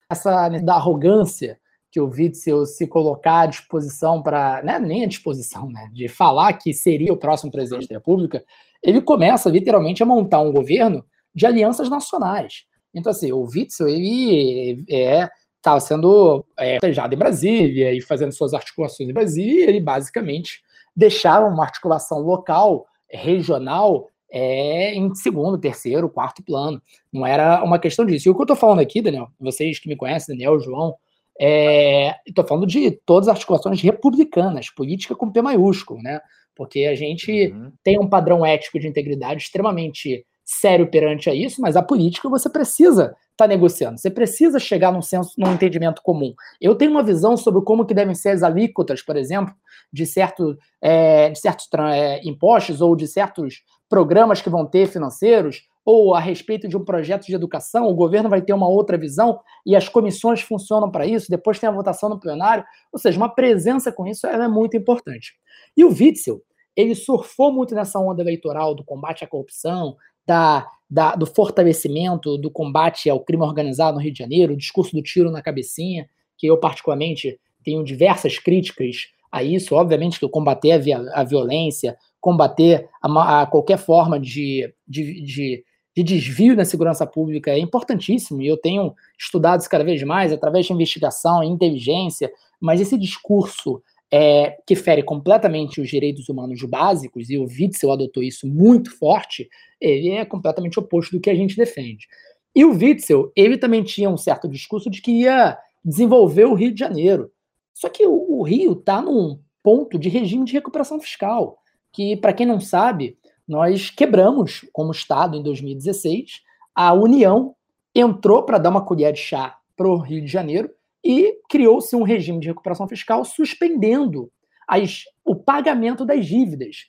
essa 0.08 0.48
né, 0.50 0.60
da 0.60 0.76
arrogância 0.76 1.60
que 1.92 2.00
o 2.00 2.10
Witzel 2.10 2.66
se 2.66 2.88
colocar 2.88 3.42
à 3.42 3.46
disposição 3.46 4.22
para, 4.24 4.64
né, 4.64 4.80
nem 4.80 5.04
à 5.04 5.08
disposição, 5.08 5.70
né, 5.70 5.90
de 5.92 6.08
falar 6.08 6.54
que 6.54 6.74
seria 6.74 7.12
o 7.12 7.18
próximo 7.18 7.52
presidente 7.52 7.88
da 7.88 7.96
República, 7.96 8.44
ele 8.82 9.02
começa 9.02 9.50
literalmente 9.50 10.02
a 10.02 10.06
montar 10.06 10.42
um 10.42 10.52
governo 10.52 11.06
de 11.36 11.46
alianças 11.46 11.90
nacionais. 11.90 12.64
Então, 12.94 13.12
assim, 13.12 13.32
o 13.32 13.44
Witzel, 13.44 13.88
ele 13.88 14.84
é 14.90 15.30
estava 15.62 15.80
sendo 15.80 16.44
é, 16.60 16.80
em 16.84 17.18
Brasília 17.18 17.94
e 17.94 18.02
fazendo 18.02 18.34
suas 18.34 18.54
articulações 18.54 19.08
em 19.08 19.14
Brasília, 19.14 19.66
e 19.66 19.70
ele 19.70 19.80
basicamente 19.80 20.62
deixava 20.96 21.46
uma 21.46 21.64
articulação 21.64 22.20
local, 22.20 22.88
regional, 23.10 24.08
é, 24.32 24.94
em 24.94 25.14
segundo, 25.14 25.58
terceiro, 25.58 26.10
quarto 26.10 26.44
plano. 26.44 26.82
Não 27.14 27.26
era 27.26 27.64
uma 27.64 27.78
questão 27.78 28.06
disso. 28.06 28.28
E 28.28 28.32
o 28.32 28.34
que 28.36 28.42
eu 28.42 28.46
estou 28.46 28.56
falando 28.56 28.80
aqui, 28.80 29.02
Daniel, 29.02 29.30
vocês 29.40 29.78
que 29.78 29.88
me 29.88 29.96
conhecem, 29.96 30.36
Daniel, 30.36 30.60
João, 30.60 30.96
estou 31.40 32.44
é, 32.44 32.48
falando 32.48 32.68
de 32.68 32.92
todas 33.06 33.28
as 33.28 33.36
articulações 33.36 33.82
republicanas, 33.82 34.70
política 34.70 35.16
com 35.16 35.32
P 35.32 35.42
maiúsculo, 35.42 36.02
né? 36.02 36.20
Porque 36.56 36.86
a 36.86 36.96
gente 36.96 37.48
uhum. 37.48 37.72
tem 37.84 38.00
um 38.00 38.08
padrão 38.08 38.46
ético 38.46 38.80
de 38.80 38.88
integridade 38.88 39.44
extremamente 39.44 40.26
sério 40.44 40.88
perante 40.90 41.30
a 41.30 41.34
isso, 41.34 41.62
mas 41.62 41.76
a 41.76 41.82
política 41.82 42.28
você 42.28 42.50
precisa 42.50 43.16
estar 43.32 43.46
tá 43.46 43.48
negociando, 43.48 43.98
você 43.98 44.10
precisa 44.10 44.60
chegar 44.60 44.92
num 44.92 45.02
senso, 45.02 45.34
num 45.38 45.54
entendimento 45.54 46.02
comum. 46.02 46.34
Eu 46.60 46.76
tenho 46.76 46.92
uma 46.92 47.04
visão 47.04 47.38
sobre 47.38 47.62
como 47.62 47.86
que 47.86 47.94
devem 47.94 48.14
ser 48.14 48.30
as 48.30 48.44
alíquotas, 48.44 49.02
por 49.02 49.16
exemplo, 49.16 49.54
de, 49.92 50.06
certo, 50.06 50.58
é, 50.82 51.30
de 51.30 51.40
certos 51.40 51.68
é, 51.74 52.22
impostos 52.28 52.82
ou 52.82 52.96
de 52.96 53.08
certos 53.08 53.64
programas 53.90 54.42
que 54.42 54.50
vão 54.50 54.66
ter 54.66 54.88
financeiros, 54.88 55.64
ou 55.84 56.14
a 56.14 56.20
respeito 56.20 56.68
de 56.68 56.78
um 56.78 56.86
projeto 56.86 57.26
de 57.26 57.34
educação, 57.34 57.88
o 57.88 57.96
governo 57.96 58.30
vai 58.30 58.42
ter 58.42 58.54
uma 58.54 58.68
outra 58.68 58.98
visão 58.98 59.40
e 59.66 59.76
as 59.76 59.90
comissões 59.90 60.42
funcionam 60.42 60.92
para 60.92 61.06
isso, 61.06 61.30
depois 61.30 61.60
tem 61.60 61.68
a 61.68 61.72
votação 61.72 62.10
no 62.10 62.20
plenário, 62.20 62.64
ou 62.94 63.00
seja, 63.00 63.18
uma 63.18 63.30
presença 63.30 63.92
com 63.92 64.06
isso 64.06 64.28
é 64.28 64.48
muito 64.48 64.78
importante. 64.78 65.34
E 65.76 65.84
o 65.84 65.90
Witzel, 65.90 66.42
ele 66.76 66.96
surfou 66.96 67.52
muito 67.52 67.74
nessa 67.74 68.00
onda 68.00 68.22
eleitoral 68.22 68.76
do 68.76 68.84
combate 68.84 69.24
à 69.24 69.28
corrupção, 69.28 69.96
da, 70.26 70.68
da, 70.90 71.16
do 71.16 71.26
fortalecimento 71.26 72.38
do 72.38 72.52
combate 72.52 73.10
ao 73.10 73.20
crime 73.20 73.44
organizado 73.44 73.98
no 73.98 74.04
Rio 74.04 74.14
de 74.14 74.20
Janeiro, 74.20 74.54
o 74.54 74.58
discurso 74.58 74.96
do 74.96 75.02
tiro 75.02 75.32
na 75.32 75.42
cabecinha, 75.42 76.08
que 76.38 76.48
eu 76.48 76.58
particularmente 76.58 77.40
tenho 77.64 77.84
diversas 77.84 78.38
críticas 78.38 79.08
a 79.32 79.44
isso, 79.44 79.76
obviamente 79.76 80.20
que 80.20 80.28
combater 80.28 80.72
a, 80.74 81.22
a 81.22 81.24
violência, 81.24 81.98
combater 82.20 82.90
a, 83.02 83.42
a 83.42 83.46
qualquer 83.46 83.78
forma 83.78 84.20
de, 84.20 84.72
de, 84.88 85.22
de, 85.22 85.64
de, 85.96 86.04
desvio 86.04 86.56
na 86.56 86.66
segurança 86.66 87.06
pública 87.06 87.52
é 87.52 87.60
importantíssimo, 87.60 88.42
e 88.42 88.48
eu 88.48 88.58
tenho 88.58 88.94
estudado 89.18 89.62
isso 89.62 89.70
cada 89.70 89.84
vez 89.84 90.02
mais, 90.04 90.32
através 90.32 90.66
de 90.66 90.74
investigação 90.74 91.44
e 91.44 91.48
inteligência, 91.48 92.32
mas 92.60 92.80
esse 92.80 92.98
discurso 92.98 93.82
é, 94.12 94.58
que 94.68 94.76
fere 94.76 95.04
completamente 95.04 95.80
os 95.80 95.90
direitos 95.90 96.28
humanos 96.28 96.62
básicos, 96.64 97.30
e 97.30 97.38
o 97.38 97.46
Witzel 97.46 97.92
adotou 97.92 98.22
isso 98.22 98.48
muito 98.48 98.96
forte, 98.98 99.50
ele 99.80 100.10
é 100.10 100.26
completamente 100.26 100.80
oposto 100.80 101.12
do 101.16 101.22
que 101.22 101.30
a 101.30 101.36
gente 101.36 101.56
defende. 101.56 102.08
E 102.54 102.66
o 102.66 102.72
Witzel, 102.72 103.32
ele 103.36 103.58
também 103.58 103.82
tinha 103.84 104.10
um 104.10 104.18
certo 104.18 104.48
discurso 104.48 104.90
de 104.90 105.02
que 105.02 105.12
ia 105.12 105.58
desenvolver 105.84 106.46
o 106.46 106.54
Rio 106.54 106.74
de 106.74 106.80
Janeiro. 106.80 107.32
Só 107.74 107.90
que 107.90 108.06
o, 108.06 108.40
o 108.40 108.44
Rio 108.44 108.74
está 108.74 109.02
num 109.02 109.40
ponto 109.64 109.98
de 109.98 110.10
regime 110.10 110.46
de 110.46 110.54
recuperação 110.54 111.00
fiscal, 111.00 111.58
que, 111.94 112.16
para 112.16 112.34
quem 112.34 112.46
não 112.46 112.60
sabe, 112.60 113.18
nós 113.52 113.90
quebramos 113.90 114.66
como 114.72 114.94
Estado 114.94 115.36
em 115.36 115.44
2016, 115.44 116.42
a 116.74 116.94
União 116.94 117.54
entrou 117.94 118.44
para 118.44 118.58
dar 118.58 118.70
uma 118.70 118.86
colher 118.86 119.12
de 119.12 119.20
chá 119.20 119.58
para 119.76 119.90
o 119.90 119.98
Rio 119.98 120.22
de 120.22 120.28
Janeiro 120.28 120.70
e 121.04 121.38
criou-se 121.50 121.94
um 121.94 122.04
regime 122.04 122.40
de 122.40 122.48
recuperação 122.48 122.88
fiscal 122.88 123.26
suspendendo 123.26 124.32
as, 124.66 125.04
o 125.26 125.36
pagamento 125.36 126.06
das 126.06 126.26
dívidas. 126.26 126.86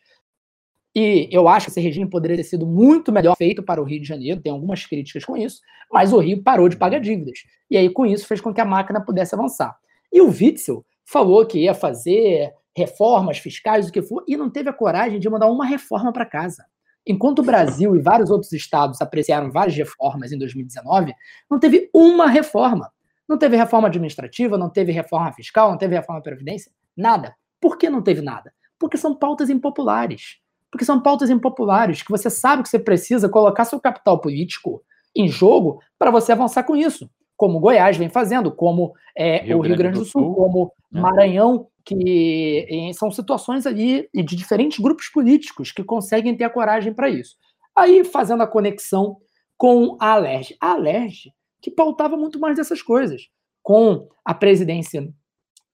E 0.94 1.29
eu 1.33 1.48
acho 1.48 1.66
que 1.66 1.72
esse 1.72 1.81
regime 1.81 2.09
poderia 2.09 2.37
ter 2.37 2.44
sido 2.44 2.64
muito 2.64 3.11
melhor 3.11 3.35
feito 3.37 3.61
para 3.61 3.83
o 3.83 3.85
Rio 3.85 4.01
de 4.01 4.07
Janeiro, 4.07 4.40
tem 4.40 4.53
algumas 4.53 4.87
críticas 4.87 5.25
com 5.25 5.37
isso, 5.37 5.61
mas 5.90 6.12
o 6.12 6.18
Rio 6.18 6.44
parou 6.44 6.68
de 6.68 6.77
pagar 6.77 7.01
dívidas. 7.01 7.40
E 7.68 7.77
aí, 7.77 7.90
com 7.90 8.07
isso, 8.07 8.25
fez 8.25 8.40
com 8.40 8.55
que 8.55 8.61
a 8.61 8.64
máquina 8.64 9.05
pudesse 9.05 9.35
avançar. 9.35 9.77
E 10.12 10.20
o 10.20 10.29
Witzel 10.29 10.87
falou 11.05 11.44
que 11.44 11.59
ia 11.59 11.75
fazer 11.75 12.53
reformas 12.76 13.38
fiscais, 13.38 13.88
o 13.88 13.92
que 13.92 14.02
for, 14.02 14.24
e 14.26 14.37
não 14.37 14.50
teve 14.50 14.68
a 14.68 14.72
coragem 14.72 15.20
de 15.20 15.28
mandar 15.28 15.50
uma 15.50 15.66
reforma 15.66 16.12
para 16.12 16.26
casa. 16.26 16.64
Enquanto 17.06 17.40
o 17.40 17.42
Brasil 17.42 17.96
e 17.96 18.00
vários 18.00 18.30
outros 18.30 18.52
estados 18.52 19.00
apreciaram 19.00 19.50
várias 19.50 19.76
reformas 19.76 20.32
em 20.32 20.38
2019, 20.38 21.12
não 21.50 21.58
teve 21.58 21.90
uma 21.92 22.28
reforma. 22.28 22.90
Não 23.28 23.38
teve 23.38 23.56
reforma 23.56 23.88
administrativa, 23.88 24.58
não 24.58 24.68
teve 24.68 24.92
reforma 24.92 25.32
fiscal, 25.32 25.70
não 25.70 25.78
teve 25.78 25.94
reforma 25.94 26.20
da 26.20 26.24
Previdência, 26.24 26.70
nada. 26.96 27.35
Por 27.61 27.76
que 27.76 27.88
não 27.88 28.02
teve 28.02 28.20
nada? 28.20 28.52
Porque 28.78 28.96
são 28.96 29.14
pautas 29.14 29.48
impopulares. 29.48 30.38
Porque 30.70 30.85
são 30.85 31.00
pautas 31.00 31.30
impopulares 31.30 32.02
que 32.02 32.11
você 32.11 32.30
sabe 32.30 32.62
que 32.62 32.68
você 32.68 32.78
precisa 32.78 33.28
colocar 33.28 33.64
seu 33.64 33.80
capital 33.80 34.20
político 34.20 34.82
em 35.14 35.28
jogo 35.28 35.80
para 35.98 36.11
você 36.11 36.32
avançar 36.32 36.64
com 36.64 36.74
isso. 36.74 37.11
Como 37.37 37.61
Goiás 37.61 37.96
vem 37.96 38.08
fazendo, 38.08 38.50
como 38.52 38.92
é, 39.16 39.42
Rio 39.42 39.58
o 39.58 39.61
Rio 39.61 39.76
Grande 39.76 39.98
do 39.98 40.04
Sul, 40.04 40.22
Sul 40.22 40.35
como 40.35 40.72
né? 40.90 41.00
Maranhão, 41.00 41.68
que 41.84 42.92
são 42.94 43.10
situações 43.10 43.66
ali 43.66 44.08
de 44.14 44.36
diferentes 44.36 44.78
grupos 44.78 45.08
políticos 45.08 45.72
que 45.72 45.84
conseguem 45.84 46.36
ter 46.36 46.44
a 46.44 46.50
coragem 46.50 46.92
para 46.92 47.08
isso. 47.08 47.36
Aí, 47.74 48.04
fazendo 48.04 48.42
a 48.42 48.46
conexão 48.46 49.16
com 49.56 49.96
a 50.00 50.12
Alerj. 50.12 50.56
A 50.60 50.72
Alerj 50.72 51.32
que 51.62 51.70
pautava 51.70 52.16
muito 52.16 52.40
mais 52.40 52.56
dessas 52.56 52.82
coisas. 52.82 53.28
Com 53.62 54.08
a 54.24 54.34
presidência 54.34 55.08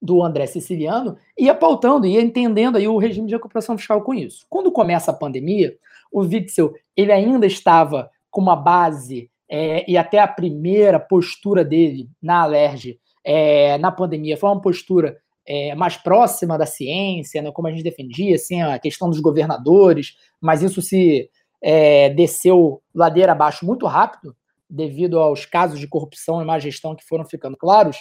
do 0.01 0.23
André 0.23 0.47
Siciliano, 0.47 1.17
ia 1.37 1.55
pautando, 1.55 2.07
ia 2.07 2.21
entendendo 2.21 2.77
aí 2.77 2.87
o 2.87 2.99
regime 2.99 3.27
de 3.27 3.35
recuperação 3.35 3.77
fiscal 3.77 4.03
com 4.03 4.15
isso. 4.15 4.47
Quando 4.49 4.71
começa 4.71 5.11
a 5.11 5.15
pandemia, 5.15 5.77
o 6.13 6.21
Witzel 6.21 6.75
ele 6.95 7.11
ainda 7.11 7.47
estava 7.47 8.11
com 8.31 8.41
uma 8.41 8.55
base 8.55 9.31
é, 9.51 9.91
e 9.91 9.97
até 9.97 10.19
a 10.19 10.29
primeira 10.29 11.01
postura 11.01 11.65
dele 11.65 12.09
na 12.23 12.43
Alerj 12.43 13.01
é, 13.25 13.79
na 13.79 13.91
pandemia 13.91 14.37
foi 14.37 14.51
uma 14.51 14.61
postura 14.61 15.19
é, 15.49 15.75
mais 15.75 15.97
próxima 15.97 16.59
da 16.59 16.67
ciência, 16.67 17.41
né, 17.41 17.51
como 17.51 17.69
a 17.69 17.71
gente 17.71 17.83
defendia, 17.83 18.35
assim, 18.35 18.61
a 18.61 18.79
questão 18.79 19.09
dos 19.09 19.19
governadores, 19.19 20.15
mas 20.39 20.63
isso 20.63 20.83
se 20.83 21.31
é, 21.63 22.11
desceu 22.11 22.83
ladeira 22.95 23.33
abaixo 23.33 23.65
muito 23.65 23.87
rápido 23.87 24.37
devido 24.69 25.19
aos 25.19 25.47
casos 25.47 25.81
de 25.81 25.89
corrupção 25.89 26.43
e 26.43 26.45
má 26.45 26.59
gestão 26.59 26.95
que 26.95 27.03
foram 27.03 27.25
ficando 27.25 27.57
claros, 27.57 27.97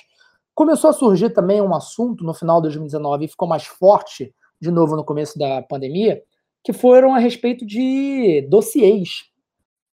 começou 0.53 0.89
a 0.89 0.93
surgir 0.93 1.29
também 1.29 1.61
um 1.61 1.73
assunto 1.73 2.25
no 2.25 2.33
final 2.33 2.57
de 2.57 2.63
2019 2.63 3.23
e 3.23 3.29
ficou 3.29 3.47
mais 3.47 3.65
forte 3.65 4.35
de 4.59 4.69
novo 4.69 4.97
no 4.97 5.05
começo 5.05 5.39
da 5.39 5.61
pandemia, 5.61 6.21
que 6.61 6.73
foram 6.73 7.15
a 7.15 7.17
respeito 7.17 7.65
de 7.65 8.45
dossiês 8.49 9.23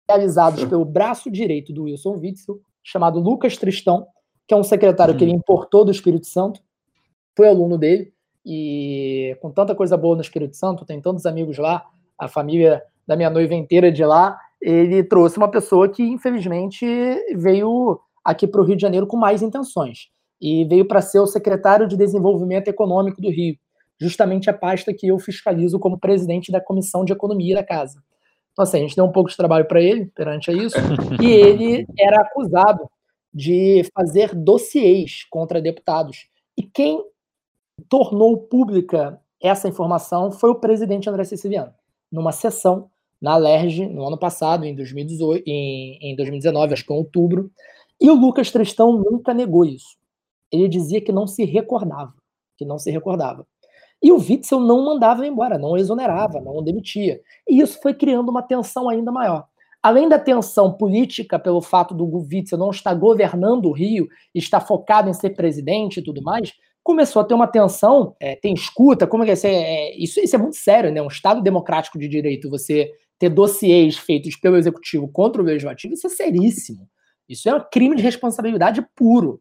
realizados 0.09 0.65
pelo 0.65 0.87
braço 0.87 1.31
direito 1.31 1.71
do 1.71 1.83
Wilson 1.83 2.17
Witzel, 2.17 2.61
chamado 2.83 3.21
Lucas 3.21 3.59
Tristão, 3.59 4.07
que 4.49 4.55
é 4.55 4.57
um 4.57 4.62
secretário 4.62 5.12
hum. 5.12 5.19
que 5.19 5.25
ele 5.25 5.33
importou 5.33 5.85
do 5.85 5.91
Espírito 5.91 6.27
Santo, 6.27 6.62
foi 7.37 7.49
aluno 7.49 7.79
dele, 7.79 8.12
e 8.45 9.37
com 9.40 9.51
tanta 9.51 9.75
coisa 9.75 9.97
boa 9.97 10.16
no 10.16 10.23
Espírito 10.23 10.57
Santo, 10.57 10.85
tem 10.85 11.01
tantos 11.01 11.27
amigos 11.27 11.59
lá, 11.59 11.85
a 12.18 12.29
família 12.29 12.83
da 13.07 13.16
minha 13.16 13.31
noiva 13.31 13.55
inteira 13.55 13.90
de 13.90 14.05
lá, 14.05 14.38
ele 14.61 15.03
trouxe 15.03 15.37
uma 15.37 15.51
pessoa 15.51 15.88
que, 15.88 16.03
infelizmente, 16.03 16.87
veio 17.35 18.01
aqui 18.25 18.47
para 18.47 18.61
o 18.61 18.64
Rio 18.64 18.77
de 18.77 18.83
Janeiro 18.83 19.07
com 19.07 19.16
mais 19.16 19.42
intenções. 19.42 20.09
E 20.40 20.64
veio 20.64 20.87
para 20.87 21.01
ser 21.01 21.21
o 21.21 21.27
secretário 21.27 21.87
de 21.88 21.97
Desenvolvimento 21.97 22.68
Econômico 22.68 23.21
do 23.21 23.31
Rio, 23.31 23.57
justamente 24.01 24.51
a 24.51 24.55
pasta 24.55 24.92
que 24.92 25.09
eu 25.09 25.18
fiscalizo 25.18 25.79
como 25.79 25.99
presidente 25.99 26.51
da 26.51 26.61
Comissão 26.61 27.05
de 27.05 27.12
Economia 27.12 27.57
da 27.57 27.64
Casa. 27.64 28.01
Então, 28.53 28.64
assim, 28.64 28.79
a 28.79 28.81
gente 28.81 28.97
deu 28.97 29.05
um 29.05 29.12
pouco 29.12 29.31
de 29.31 29.37
trabalho 29.37 29.66
para 29.66 29.81
ele 29.81 30.07
perante 30.14 30.51
a 30.51 30.55
isso, 30.55 30.77
e 31.21 31.27
ele 31.31 31.87
era 31.99 32.23
acusado 32.23 32.88
de 33.33 33.85
fazer 33.95 34.35
dossiês 34.35 35.25
contra 35.31 35.61
deputados. 35.61 36.27
E 36.57 36.62
quem 36.62 37.03
tornou 37.88 38.37
pública 38.38 39.21
essa 39.40 39.68
informação 39.68 40.31
foi 40.31 40.51
o 40.51 40.55
presidente 40.55 41.11
André 41.11 41.25
Siciliano, 41.25 41.73
numa 42.11 42.33
sessão 42.33 42.88
na 43.21 43.37
LERJ 43.37 43.87
no 43.88 44.07
ano 44.07 44.18
passado, 44.18 44.64
em, 44.64 44.75
2018, 44.75 45.45
em, 45.47 45.99
em 46.01 46.16
2019, 46.16 46.73
acho 46.73 46.85
que 46.85 46.92
em 46.92 46.97
outubro, 46.97 47.51
e 48.01 48.11
o 48.11 48.14
Lucas 48.14 48.51
Tristão 48.51 48.92
nunca 48.92 49.33
negou 49.33 49.64
isso. 49.64 49.97
Ele 50.51 50.68
dizia 50.68 51.01
que 51.01 51.12
não 51.12 51.27
se 51.27 51.45
recordava, 51.45 52.12
que 52.59 52.64
não 52.64 52.79
se 52.79 52.90
recordava. 52.90 53.47
E 54.03 54.11
o 54.11 54.16
Witzel 54.16 54.59
não 54.59 54.85
mandava 54.85 55.25
embora, 55.25 55.57
não 55.57 55.77
exonerava, 55.77 56.40
não 56.40 56.62
demitia. 56.62 57.21
E 57.49 57.61
isso 57.61 57.81
foi 57.81 57.95
criando 57.95 58.29
uma 58.29 58.42
tensão 58.42 58.88
ainda 58.88 59.12
maior. 59.12 59.47
Além 59.81 60.09
da 60.09 60.18
tensão 60.18 60.73
política 60.73 61.38
pelo 61.38 61.61
fato 61.61 61.95
do 61.95 62.05
Witzel 62.05 62.59
não 62.59 62.71
estar 62.71 62.95
governando 62.95 63.66
o 63.66 63.73
Rio, 63.73 64.09
estar 64.35 64.61
focado 64.61 65.09
em 65.09 65.14
ser 65.14 65.31
presidente 65.31 66.01
e 66.01 66.03
tudo 66.03 66.21
mais, 66.23 66.53
começou 66.83 67.23
a 67.23 67.25
ter 67.25 67.35
uma 67.35 67.47
tensão, 67.47 68.16
é, 68.21 68.37
tem 68.37 68.55
escuta, 68.55 69.07
como 69.07 69.23
é 69.25 69.35
que 69.35 69.47
é, 69.47 69.53
é, 69.53 69.97
isso, 69.97 70.21
isso 70.21 70.35
é 70.35 70.38
muito 70.38 70.57
sério, 70.57 70.92
né? 70.92 71.01
Um 71.01 71.09
Estado 71.09 71.42
democrático 71.42 71.99
de 71.99 72.09
direito, 72.09 72.51
você 72.51 72.90
ter 73.18 73.29
dossiês 73.29 73.97
feitos 73.97 74.37
pelo 74.37 74.57
executivo 74.57 75.09
contra 75.09 75.40
o 75.40 75.45
legislativo, 75.45 75.95
isso 75.95 76.07
é 76.07 76.11
seríssimo. 76.11 76.88
Isso 77.29 77.49
é 77.49 77.55
um 77.55 77.64
crime 77.73 77.95
de 77.95 78.03
responsabilidade 78.03 78.85
puro. 78.97 79.40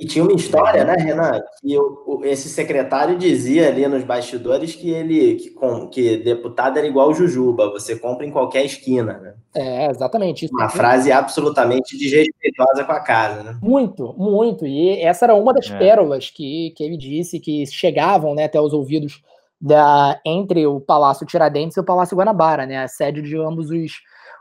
E 0.00 0.06
tinha 0.06 0.24
uma 0.24 0.32
história, 0.32 0.84
né, 0.84 0.94
Renan, 0.96 1.40
que 1.60 1.76
o, 1.76 2.04
o, 2.06 2.24
esse 2.24 2.48
secretário 2.48 3.18
dizia 3.18 3.66
ali 3.66 3.86
nos 3.88 4.04
bastidores 4.04 4.74
que 4.74 4.90
ele 4.90 5.34
que, 5.34 5.50
com, 5.50 5.88
que 5.88 6.18
deputado 6.18 6.78
era 6.78 6.86
igual 6.86 7.12
Jujuba, 7.12 7.70
você 7.70 7.96
compra 7.96 8.24
em 8.24 8.30
qualquer 8.30 8.64
esquina, 8.64 9.18
né? 9.18 9.34
É, 9.56 9.90
exatamente. 9.90 10.44
Isso 10.44 10.54
uma 10.54 10.68
frase 10.68 11.10
absolutamente 11.10 11.98
desrespeitosa 11.98 12.84
com 12.84 12.92
a 12.92 13.00
casa, 13.00 13.42
né? 13.42 13.58
Muito, 13.60 14.14
muito. 14.16 14.64
E 14.64 15.00
essa 15.02 15.24
era 15.24 15.34
uma 15.34 15.52
das 15.52 15.68
é. 15.68 15.76
pérolas 15.76 16.30
que, 16.30 16.72
que 16.76 16.84
ele 16.84 16.96
disse 16.96 17.40
que 17.40 17.66
chegavam 17.66 18.36
né, 18.36 18.44
até 18.44 18.60
os 18.60 18.72
ouvidos 18.72 19.20
da, 19.60 20.20
entre 20.24 20.64
o 20.64 20.80
Palácio 20.80 21.26
Tiradentes 21.26 21.76
e 21.76 21.80
o 21.80 21.84
Palácio 21.84 22.16
Guanabara, 22.16 22.66
né? 22.66 22.84
A 22.84 22.86
sede 22.86 23.20
de 23.20 23.36
ambos 23.36 23.68
os, 23.70 23.92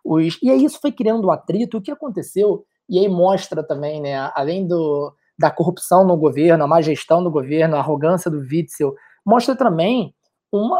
os. 0.05 0.37
E 0.43 0.51
aí 0.51 0.63
isso 0.63 0.79
foi 0.79 0.91
criando 0.91 1.27
um 1.27 1.31
atrito. 1.31 1.77
O 1.77 1.81
que 1.81 1.89
aconteceu? 1.89 2.63
E 2.87 2.99
aí 2.99 3.09
mostra 3.09 3.63
também, 3.63 3.99
né? 3.99 4.31
Além 4.35 4.67
do 4.67 5.11
da 5.37 5.51
corrupção 5.51 6.05
no 6.05 6.17
governo, 6.17 6.63
a 6.63 6.67
má 6.67 6.81
gestão 6.81 7.23
do 7.23 7.31
governo, 7.31 7.75
a 7.75 7.79
arrogância 7.79 8.29
do 8.29 8.39
Witzel, 8.39 8.93
mostra 9.25 9.55
também 9.55 10.13
uma, 10.51 10.79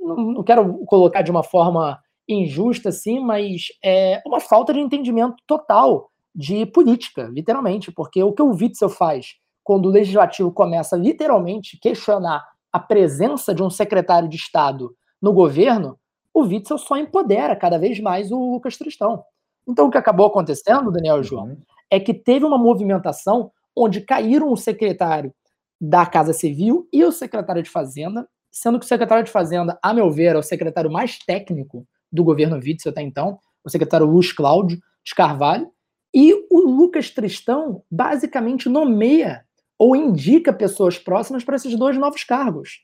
não 0.00 0.42
quero 0.42 0.84
colocar 0.86 1.22
de 1.22 1.30
uma 1.30 1.42
forma 1.42 1.98
injusta, 2.28 2.90
assim, 2.90 3.20
mas 3.20 3.66
é 3.84 4.22
uma 4.26 4.40
falta 4.40 4.72
de 4.72 4.80
entendimento 4.80 5.36
total 5.46 6.10
de 6.34 6.66
política, 6.66 7.24
literalmente, 7.24 7.90
porque 7.90 8.22
o 8.22 8.32
que 8.32 8.42
o 8.42 8.52
Witzel 8.52 8.88
faz 8.88 9.34
quando 9.64 9.86
o 9.86 9.90
legislativo 9.90 10.50
começa 10.52 10.96
literalmente 10.96 11.78
questionar 11.78 12.46
a 12.72 12.78
presença 12.78 13.54
de 13.54 13.62
um 13.62 13.68
secretário 13.68 14.28
de 14.28 14.36
Estado 14.36 14.94
no 15.20 15.32
governo, 15.32 15.98
o 16.32 16.42
Witzel 16.42 16.78
só 16.78 16.96
empodera 16.96 17.56
cada 17.56 17.78
vez 17.78 17.98
mais 18.00 18.30
o 18.30 18.52
Lucas 18.52 18.76
Tristão. 18.76 19.22
Então, 19.66 19.86
o 19.86 19.90
que 19.90 19.98
acabou 19.98 20.26
acontecendo, 20.26 20.90
Daniel 20.90 21.22
João, 21.22 21.48
uhum. 21.48 21.60
é 21.90 22.00
que 22.00 22.14
teve 22.14 22.44
uma 22.44 22.56
movimentação 22.56 23.50
onde 23.78 24.00
caíram 24.00 24.52
o 24.52 24.56
secretário 24.56 25.32
da 25.80 26.04
Casa 26.04 26.32
Civil 26.32 26.88
e 26.92 27.04
o 27.04 27.12
secretário 27.12 27.62
de 27.62 27.70
Fazenda, 27.70 28.28
sendo 28.50 28.78
que 28.78 28.84
o 28.84 28.88
secretário 28.88 29.24
de 29.24 29.30
Fazenda, 29.30 29.78
a 29.82 29.94
meu 29.94 30.10
ver, 30.10 30.34
é 30.34 30.38
o 30.38 30.42
secretário 30.42 30.90
mais 30.90 31.18
técnico 31.18 31.86
do 32.10 32.24
governo 32.24 32.56
Witzel 32.56 32.90
até 32.90 33.02
então, 33.02 33.38
o 33.64 33.70
secretário 33.70 34.06
Luiz 34.06 34.32
Cláudio 34.32 34.80
de 35.04 35.14
Carvalho, 35.14 35.70
e 36.12 36.34
o 36.50 36.60
Lucas 36.60 37.10
Tristão 37.10 37.82
basicamente 37.90 38.68
nomeia 38.68 39.44
ou 39.78 39.94
indica 39.94 40.52
pessoas 40.52 40.98
próximas 40.98 41.44
para 41.44 41.56
esses 41.56 41.76
dois 41.76 41.96
novos 41.96 42.24
cargos. 42.24 42.80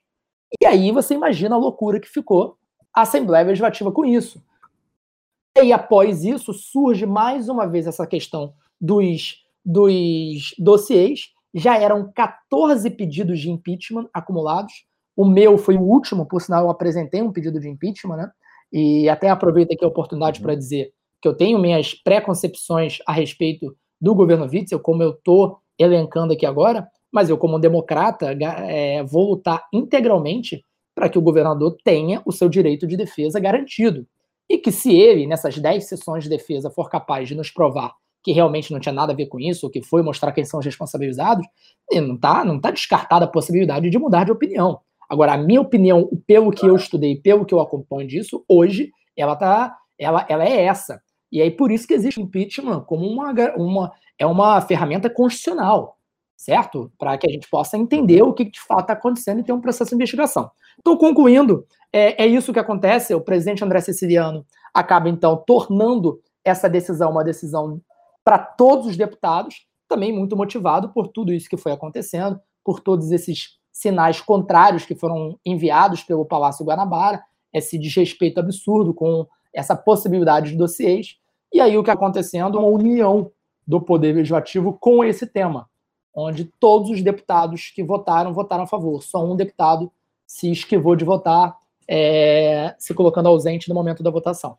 E 0.61 0.67
aí 0.67 0.93
você 0.93 1.15
imagina 1.15 1.57
a 1.57 1.59
loucura 1.59 1.99
que 1.99 2.09
ficou 2.09 2.57
a 2.95 3.03
Assembleia 3.03 3.47
Legislativa 3.47 3.91
com 3.91 4.05
isso. 4.05 4.41
E 5.57 5.61
aí, 5.61 5.73
após 5.73 6.25
isso, 6.25 6.53
surge 6.53 7.07
mais 7.07 7.49
uma 7.49 7.67
vez 7.67 7.87
essa 7.87 8.07
questão 8.07 8.55
dos 8.81 9.44
dos 9.65 10.55
dossiês, 10.59 11.29
já 11.55 11.79
eram 11.79 12.11
14 12.13 12.91
pedidos 12.91 13.41
de 13.41 13.51
impeachment 13.51 14.09
acumulados. 14.13 14.73
O 15.17 15.25
meu 15.25 15.57
foi 15.57 15.77
o 15.77 15.83
último, 15.83 16.27
por 16.27 16.43
sinal, 16.43 16.65
eu 16.65 16.71
apresentei 16.71 17.23
um 17.23 17.33
pedido 17.33 17.61
de 17.61 17.69
impeachment, 17.69 18.17
né? 18.17 18.31
E 18.73 19.09
até 19.09 19.29
aproveito 19.29 19.73
aqui 19.73 19.85
a 19.85 19.89
oportunidade 19.89 20.41
para 20.41 20.57
dizer 20.57 20.93
que 21.23 21.29
eu 21.29 21.35
tenho 21.35 21.59
minhas 21.59 21.95
preconcepções 21.95 22.99
a 23.07 23.13
respeito 23.13 23.77
do 24.01 24.15
governo 24.15 24.47
Witzel, 24.47 24.81
como 24.81 25.03
eu 25.03 25.11
estou 25.11 25.59
elencando 25.79 26.33
aqui 26.33 26.45
agora, 26.45 26.87
mas 27.13 27.31
eu, 27.31 27.39
como 27.39 27.59
democrata, 27.59 28.37
é, 28.67 29.03
vou 29.05 29.31
lutar 29.31 29.65
integralmente 29.73 30.65
para 30.95 31.09
que 31.09 31.19
o 31.19 31.23
governador 31.23 31.77
tenha 31.85 32.21
o 32.27 32.33
seu 32.33 32.49
direito 32.49 32.87
de 32.87 32.97
defesa 32.97 33.39
garantido. 33.39 34.07
E 34.49 34.59
que 34.59 34.71
se 34.71 34.93
ele, 34.93 35.27
nessas 35.27 35.57
10 35.57 35.89
sessões 35.89 36.25
de 36.25 36.31
defesa, 36.31 36.71
for 36.71 36.91
capaz 36.91 37.29
de 37.29 37.35
nos 37.35 37.51
provar 37.51 37.95
que 38.25 38.33
realmente 38.33 38.73
não 38.73 38.81
tinha 38.81 38.93
nada 38.93 39.13
a 39.13 39.17
ver 39.17 39.27
com 39.27 39.39
isso, 39.39 39.69
que 39.69 39.83
foi 39.83 40.03
mostrar 40.03 40.33
quem 40.33 40.47
são 40.47 40.59
os 40.59 40.65
responsabilizados, 40.65 41.47
não 41.93 42.15
está 42.15 42.43
não 42.43 42.59
tá 42.59 42.71
descartada 42.71 43.27
a 43.27 43.29
possibilidade 43.29 43.91
de 43.91 43.99
mudar 43.99 44.25
de 44.25 44.33
opinião. 44.33 44.81
Agora, 45.09 45.35
a 45.35 45.37
minha 45.37 45.61
opinião, 45.61 46.09
pelo 46.27 46.51
que 46.51 46.67
eu 46.67 46.75
estudei, 46.75 47.17
pelo 47.21 47.45
que 47.45 47.55
eu 47.55 47.61
acompanho 47.61 48.09
disso, 48.09 48.43
hoje, 48.49 48.91
ela 49.15 49.37
tá, 49.37 49.77
ela, 49.99 50.25
ela 50.27 50.43
é 50.43 50.65
essa. 50.65 50.99
E 51.31 51.43
aí 51.43 51.51
por 51.51 51.71
isso 51.71 51.87
que 51.87 51.93
existe 51.93 52.21
impeachment 52.21 52.81
como 52.85 53.07
uma, 53.07 53.33
uma 53.57 53.93
é 54.19 54.25
uma 54.25 54.61
ferramenta 54.63 55.11
constitucional, 55.11 55.99
certo? 56.37 56.91
Para 56.99 57.19
que 57.19 57.29
a 57.29 57.31
gente 57.31 57.49
possa 57.51 57.77
entender 57.77 58.23
o 58.23 58.33
que 58.33 58.45
de 58.45 58.61
fato 58.61 58.83
está 58.83 58.93
acontecendo 58.95 59.41
e 59.41 59.45
ter 59.45 59.53
um 59.53 59.61
processo 59.61 59.91
de 59.91 59.97
investigação. 59.97 60.51
Então, 60.79 60.97
concluindo, 60.97 61.67
é, 61.93 62.25
é 62.25 62.27
isso 62.27 62.53
que 62.53 62.59
acontece. 62.59 63.15
O 63.15 63.21
presidente 63.21 63.63
André 63.63 63.81
Siciliano 63.81 64.47
acaba 64.73 65.09
então 65.09 65.37
tornando 65.47 66.21
essa 66.45 66.69
decisão 66.69 67.11
uma 67.11 67.25
decisão 67.25 67.81
para 68.25 68.39
todos 68.39 68.87
os 68.87 68.97
deputados, 68.97 69.67
também 69.87 70.13
muito 70.13 70.37
motivado 70.37 70.89
por 70.89 71.09
tudo 71.09 71.33
isso 71.33 71.49
que 71.49 71.57
foi 71.57 71.73
acontecendo, 71.73 72.41
por 72.65 72.81
todos 72.81 73.13
esses 73.13 73.59
sinais 73.71 74.21
contrários 74.21 74.87
que 74.87 74.95
foram 74.95 75.39
enviados 75.45 76.03
pelo 76.03 76.25
Palácio 76.25 76.65
Guanabara, 76.65 77.23
esse 77.53 77.79
desrespeito 77.79 78.41
absurdo 78.41 78.95
com 78.95 79.27
essa 79.53 79.77
possibilidade 79.77 80.53
de 80.53 80.57
dossiês. 80.57 81.19
E 81.53 81.61
aí 81.61 81.77
o 81.77 81.85
que 81.85 81.91
acontecendo? 81.91 82.59
Uma 82.59 82.69
união 82.69 83.31
do 83.67 83.81
Poder 83.81 84.15
Legislativo 84.15 84.77
com 84.81 85.05
esse 85.05 85.27
tema, 85.27 85.69
onde 86.15 86.45
todos 86.59 86.91
os 86.91 87.03
deputados 87.03 87.71
que 87.75 87.83
votaram, 87.83 88.33
votaram 88.33 88.65
a 88.65 88.67
favor. 88.67 89.03
Só 89.03 89.25
um 89.25 89.37
deputado 89.37 89.93
se 90.27 90.51
esquivou 90.51 90.97
de 90.97 91.05
votar, 91.05 91.57
é, 91.87 92.75
se 92.79 92.95
colocando 92.95 93.29
ausente 93.29 93.69
no 93.69 93.75
momento 93.75 94.03
da 94.03 94.11
votação. 94.11 94.57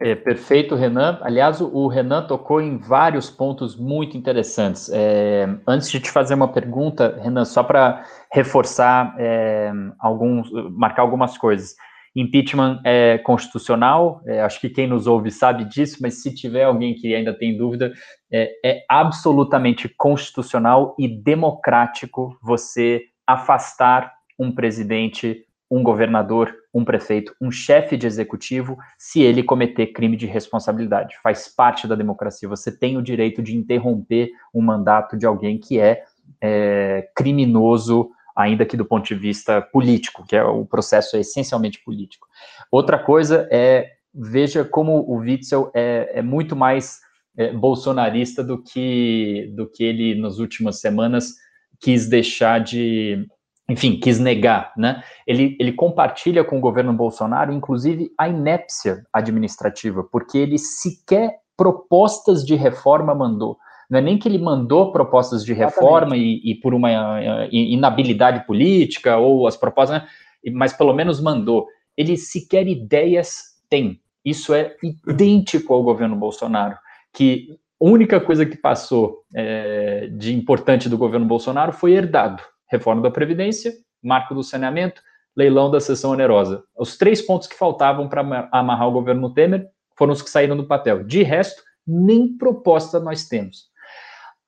É, 0.00 0.16
perfeito, 0.16 0.74
Renan. 0.74 1.18
Aliás, 1.22 1.60
o 1.60 1.86
Renan 1.86 2.26
tocou 2.26 2.60
em 2.60 2.76
vários 2.76 3.30
pontos 3.30 3.76
muito 3.76 4.16
interessantes. 4.16 4.90
É, 4.92 5.46
antes 5.66 5.90
de 5.90 6.00
te 6.00 6.10
fazer 6.10 6.34
uma 6.34 6.48
pergunta, 6.48 7.18
Renan, 7.22 7.44
só 7.44 7.62
para 7.62 8.04
reforçar 8.32 9.14
é, 9.18 9.70
alguns, 9.98 10.50
marcar 10.72 11.02
algumas 11.02 11.38
coisas. 11.38 11.74
Impeachment 12.16 12.80
é 12.84 13.18
constitucional, 13.18 14.20
é, 14.26 14.40
acho 14.40 14.60
que 14.60 14.68
quem 14.68 14.88
nos 14.88 15.06
ouve 15.06 15.30
sabe 15.30 15.64
disso, 15.64 15.98
mas 16.02 16.20
se 16.20 16.34
tiver 16.34 16.64
alguém 16.64 16.92
que 16.92 17.14
ainda 17.14 17.32
tem 17.32 17.56
dúvida, 17.56 17.92
é, 18.32 18.50
é 18.64 18.84
absolutamente 18.88 19.88
constitucional 19.88 20.96
e 20.98 21.06
democrático 21.06 22.36
você 22.42 23.02
afastar 23.24 24.12
um 24.36 24.50
presidente 24.50 25.44
um 25.70 25.82
governador, 25.82 26.52
um 26.74 26.84
prefeito, 26.84 27.34
um 27.40 27.50
chefe 27.50 27.96
de 27.96 28.06
executivo, 28.06 28.76
se 28.98 29.22
ele 29.22 29.42
cometer 29.42 29.88
crime 29.88 30.16
de 30.16 30.26
responsabilidade. 30.26 31.16
Faz 31.22 31.46
parte 31.46 31.86
da 31.86 31.94
democracia. 31.94 32.48
Você 32.48 32.76
tem 32.76 32.96
o 32.96 33.02
direito 33.02 33.40
de 33.40 33.56
interromper 33.56 34.30
o 34.52 34.60
mandato 34.60 35.16
de 35.16 35.26
alguém 35.26 35.58
que 35.58 35.78
é, 35.78 36.02
é 36.40 37.08
criminoso, 37.14 38.10
ainda 38.36 38.66
que 38.66 38.76
do 38.76 38.84
ponto 38.84 39.06
de 39.06 39.14
vista 39.14 39.62
político, 39.62 40.26
que 40.26 40.34
é 40.34 40.42
o 40.42 40.64
processo 40.64 41.16
é 41.16 41.20
essencialmente 41.20 41.82
político. 41.84 42.26
Outra 42.70 42.98
coisa 42.98 43.48
é 43.50 43.92
veja 44.12 44.64
como 44.64 45.04
o 45.08 45.18
Witzel 45.18 45.70
é, 45.72 46.10
é 46.14 46.22
muito 46.22 46.56
mais 46.56 46.98
é, 47.36 47.52
bolsonarista 47.52 48.42
do 48.42 48.60
que 48.60 49.52
do 49.54 49.68
que 49.68 49.84
ele 49.84 50.20
nas 50.20 50.38
últimas 50.38 50.80
semanas 50.80 51.34
quis 51.80 52.08
deixar 52.08 52.58
de 52.58 53.24
enfim, 53.70 53.98
quis 53.98 54.18
negar, 54.18 54.72
né? 54.76 55.02
Ele, 55.24 55.56
ele 55.60 55.72
compartilha 55.72 56.42
com 56.42 56.58
o 56.58 56.60
governo 56.60 56.92
Bolsonaro, 56.92 57.52
inclusive, 57.52 58.10
a 58.18 58.28
inépcia 58.28 59.04
administrativa, 59.12 60.02
porque 60.02 60.36
ele 60.38 60.58
sequer 60.58 61.38
propostas 61.56 62.44
de 62.44 62.56
reforma 62.56 63.14
mandou. 63.14 63.56
Não 63.88 63.98
é 63.98 64.02
nem 64.02 64.18
que 64.18 64.28
ele 64.28 64.38
mandou 64.38 64.90
propostas 64.90 65.44
de 65.44 65.52
reforma 65.52 66.16
e, 66.16 66.40
e, 66.44 66.54
por 66.56 66.74
uma 66.74 66.88
uh, 66.90 67.48
inabilidade 67.50 68.44
política 68.44 69.16
ou 69.18 69.46
as 69.46 69.56
propostas, 69.56 70.02
né? 70.02 70.08
mas 70.52 70.72
pelo 70.72 70.92
menos 70.92 71.20
mandou. 71.20 71.66
Ele 71.96 72.16
sequer 72.16 72.66
ideias 72.66 73.56
tem. 73.68 74.00
Isso 74.24 74.52
é 74.52 74.74
idêntico 75.06 75.72
ao 75.72 75.82
governo 75.82 76.16
Bolsonaro, 76.16 76.76
que 77.12 77.56
a 77.80 77.84
única 77.84 78.20
coisa 78.20 78.44
que 78.44 78.56
passou 78.56 79.24
é, 79.34 80.08
de 80.12 80.34
importante 80.34 80.88
do 80.88 80.98
governo 80.98 81.26
Bolsonaro 81.26 81.72
foi 81.72 81.92
herdado 81.92 82.42
reforma 82.70 83.02
da 83.02 83.10
Previdência, 83.10 83.72
marco 84.02 84.34
do 84.34 84.42
saneamento, 84.42 85.02
leilão 85.36 85.70
da 85.70 85.80
sessão 85.80 86.10
onerosa. 86.10 86.62
Os 86.76 86.96
três 86.96 87.22
pontos 87.22 87.46
que 87.46 87.56
faltavam 87.56 88.08
para 88.08 88.48
amarrar 88.52 88.88
o 88.88 88.92
governo 88.92 89.32
Temer 89.32 89.68
foram 89.96 90.12
os 90.12 90.22
que 90.22 90.30
saíram 90.30 90.56
do 90.56 90.66
papel. 90.66 91.04
De 91.04 91.22
resto, 91.22 91.62
nem 91.86 92.36
proposta 92.36 93.00
nós 93.00 93.28
temos. 93.28 93.70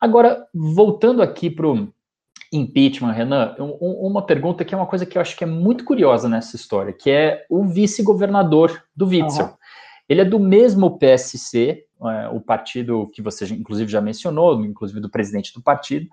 Agora, 0.01 0.47
voltando 0.53 1.23
aqui 1.23 1.49
para 1.51 1.67
o 1.67 1.89
impeachment, 2.53 3.13
Renan, 3.13 3.55
um, 3.59 4.07
uma 4.07 4.25
pergunta 4.25 4.65
que 4.65 4.75
é 4.75 4.77
uma 4.77 4.87
coisa 4.87 5.07
que 5.07 5.17
eu 5.17 5.23
acho 5.23 5.37
que 5.37 5.45
é 5.45 5.47
muito 5.47 5.85
curiosa 5.85 6.29
nessa 6.29 6.57
história, 6.57 6.93
que 6.93 7.11
é 7.11 7.47
o 7.49 7.65
vice-governador 7.65 8.83
do 8.95 9.07
Witzel. 9.07 9.47
Uhum. 9.47 9.53
Ele 10.09 10.21
é 10.21 10.25
do 10.25 10.39
mesmo 10.39 10.99
PSC, 10.99 11.85
é, 12.05 12.29
o 12.29 12.41
partido 12.41 13.09
que 13.15 13.23
você 13.23 13.47
inclusive 13.47 13.91
já 13.91 14.01
mencionou, 14.01 14.63
inclusive 14.65 15.01
do 15.01 15.09
presidente 15.09 15.55
do 15.55 15.63
partido, 15.63 16.09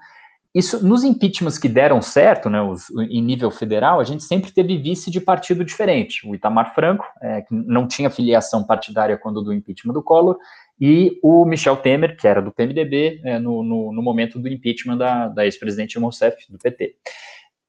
isso 0.54 0.84
nos 0.84 1.04
impeachments 1.04 1.60
que 1.60 1.70
deram 1.70 2.02
certo, 2.02 2.50
né, 2.50 2.60
os, 2.62 2.90
em 3.10 3.22
nível 3.22 3.52
federal, 3.52 4.00
a 4.00 4.04
gente 4.04 4.24
sempre 4.24 4.52
teve 4.52 4.78
vice 4.78 5.12
de 5.12 5.22
partido 5.22 5.64
diferente. 5.64 6.28
O 6.28 6.34
Itamar 6.34 6.74
Franco, 6.74 7.06
é, 7.22 7.42
que 7.42 7.54
não 7.54 7.88
tinha 7.88 8.10
filiação 8.10 8.64
partidária 8.64 9.18
quando 9.18 9.44
do 9.44 9.54
impeachment 9.54 9.94
do 9.94 10.02
Collor, 10.02 10.38
e 10.82 11.20
o 11.22 11.46
Michel 11.46 11.78
Temer, 11.78 12.18
que 12.18 12.28
era 12.28 12.42
do 12.42 12.52
PMDB, 12.52 13.22
é, 13.24 13.38
no, 13.38 13.62
no, 13.64 13.94
no, 13.94 14.02
momento 14.02 14.40
do 14.40 14.48
impeachment 14.48 14.98
da, 14.98 15.28
da 15.28 15.46
ex-presidente 15.46 16.00
Rousseff, 16.00 16.52
do 16.52 16.58
PT. 16.58 16.96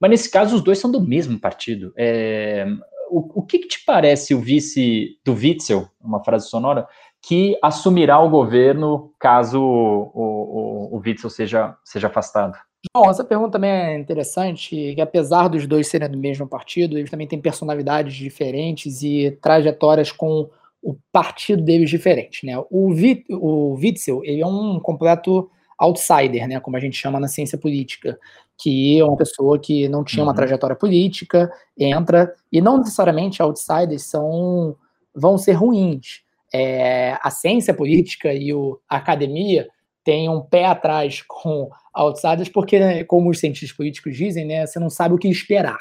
Mas 0.01 0.11
nesse 0.11 0.31
caso, 0.31 0.57
os 0.57 0.63
dois 0.63 0.79
são 0.79 0.91
do 0.91 1.01
mesmo 1.01 1.39
partido. 1.39 1.93
É, 1.97 2.67
o, 3.11 3.41
o 3.41 3.43
que, 3.43 3.59
que, 3.59 3.69
te 3.69 3.85
parece 3.85 4.35
o 4.35 4.41
vice 4.41 5.19
do 5.25 5.35
Witzel, 5.35 5.89
uma 6.01 6.25
frase 6.25 6.49
sonora, 6.49 6.87
que 7.21 7.59
assumirá 7.61 8.19
o 8.21 8.31
governo 8.31 9.13
caso 9.19 9.61
o, 9.61 10.13
o, 10.15 10.97
o 10.97 11.03
Witzel 11.05 11.29
seja, 11.29 11.77
seja 11.85 12.07
afastado? 12.07 12.57
Bom, 12.95 13.11
essa 13.11 13.23
pergunta 13.23 13.53
também 13.53 13.71
é 13.71 13.99
interessante, 13.99 14.95
que 14.95 15.01
apesar 15.01 15.49
dos 15.49 15.67
dois 15.67 15.87
serem 15.87 16.11
do 16.11 16.19
mesmo 16.19 16.49
partido, 16.49 16.99
eles 16.99 17.11
também 17.11 17.27
têm 17.27 17.41
personalidades 17.41 18.15
diferentes 18.15 19.03
e 19.03 19.37
trajetórias 19.43 20.11
com 20.11 20.49
o 20.83 20.97
partido 21.13 21.63
deles 21.63 21.91
diferentes, 21.91 22.43
né? 22.43 22.55
O, 22.71 22.93
Vit, 22.95 23.25
o 23.31 23.75
Witzel, 23.75 24.25
ele 24.25 24.41
é 24.41 24.47
um 24.47 24.81
completo 24.81 25.51
outsider, 25.79 26.47
né, 26.49 26.61
como 26.61 26.77
a 26.77 26.81
gente 26.81 26.97
chama 26.97 27.19
na 27.21 27.29
ciência 27.29 27.57
política, 27.57 28.19
que 28.59 28.99
é 28.99 29.05
uma 29.05 29.17
pessoa 29.17 29.59
que 29.59 29.89
não 29.89 30.05
tinha 30.05 30.23
uma 30.23 30.33
uhum. 30.33 30.37
trajetória 30.37 30.77
política, 30.77 31.51
entra, 31.79 32.35
e 32.53 32.61
não 32.61 32.79
necessariamente 32.79 33.43
outsiders 33.43 34.05
são, 34.05 34.77
vão 35.15 35.39
ser 35.39 35.53
ruins. 35.53 36.23
É, 36.53 37.17
a 37.23 37.31
ciência 37.31 37.73
política 37.73 38.35
e 38.35 38.53
o, 38.53 38.79
a 38.89 38.97
academia 38.97 39.69
têm 40.05 40.29
um 40.29 40.41
pé 40.41 40.65
atrás 40.65 41.23
com 41.27 41.69
outsiders, 41.93 42.49
porque, 42.49 42.79
né, 42.79 43.05
como 43.05 43.31
os 43.31 43.39
cientistas 43.39 43.77
políticos 43.77 44.17
dizem, 44.17 44.47
né, 44.47 44.67
você 44.67 44.79
não 44.79 44.91
sabe 44.91 45.15
o 45.15 45.19
que 45.19 45.29
esperar 45.29 45.79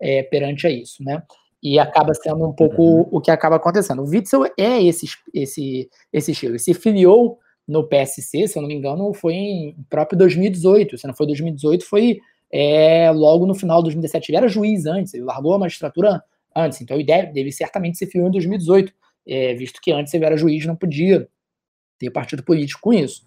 é, 0.00 0.22
perante 0.22 0.66
a 0.66 0.70
isso, 0.70 1.02
né? 1.02 1.22
E 1.62 1.78
acaba 1.78 2.12
sendo 2.12 2.44
um 2.44 2.52
pouco 2.52 2.82
uhum. 2.82 3.08
o 3.12 3.20
que 3.20 3.30
acaba 3.30 3.56
acontecendo. 3.56 4.02
O 4.02 4.08
Witzel 4.08 4.46
é 4.58 4.82
esse, 4.82 5.06
esse, 5.32 5.88
esse 6.12 6.32
estilo. 6.32 6.52
Ele 6.52 6.58
se 6.58 6.74
filiou 6.74 7.38
no 7.68 7.86
PSC, 7.86 8.48
se 8.48 8.58
eu 8.58 8.62
não 8.62 8.68
me 8.68 8.74
engano, 8.74 9.14
foi 9.14 9.34
em 9.34 9.76
próprio 9.88 10.18
2018. 10.18 10.98
Se 10.98 11.06
não 11.06 11.14
foi 11.14 11.26
2018, 11.26 11.84
foi 11.84 12.18
é, 12.50 13.10
logo 13.12 13.46
no 13.46 13.54
final 13.54 13.78
de 13.78 13.84
2017. 13.84 14.30
Ele 14.30 14.38
era 14.38 14.48
juiz 14.48 14.86
antes, 14.86 15.14
ele 15.14 15.22
largou 15.22 15.54
a 15.54 15.58
magistratura 15.58 16.22
antes, 16.54 16.80
então 16.80 16.96
ele 16.96 17.06
deve, 17.06 17.32
deve 17.32 17.50
certamente 17.50 17.96
se 17.96 18.06
filiou 18.06 18.28
em 18.28 18.32
2018, 18.32 18.92
é, 19.26 19.54
visto 19.54 19.80
que 19.80 19.90
antes 19.90 20.12
ele 20.12 20.24
era 20.24 20.36
juiz 20.36 20.66
não 20.66 20.76
podia 20.76 21.26
ter 21.98 22.10
partido 22.10 22.42
político 22.42 22.80
com 22.82 22.92
isso. 22.92 23.22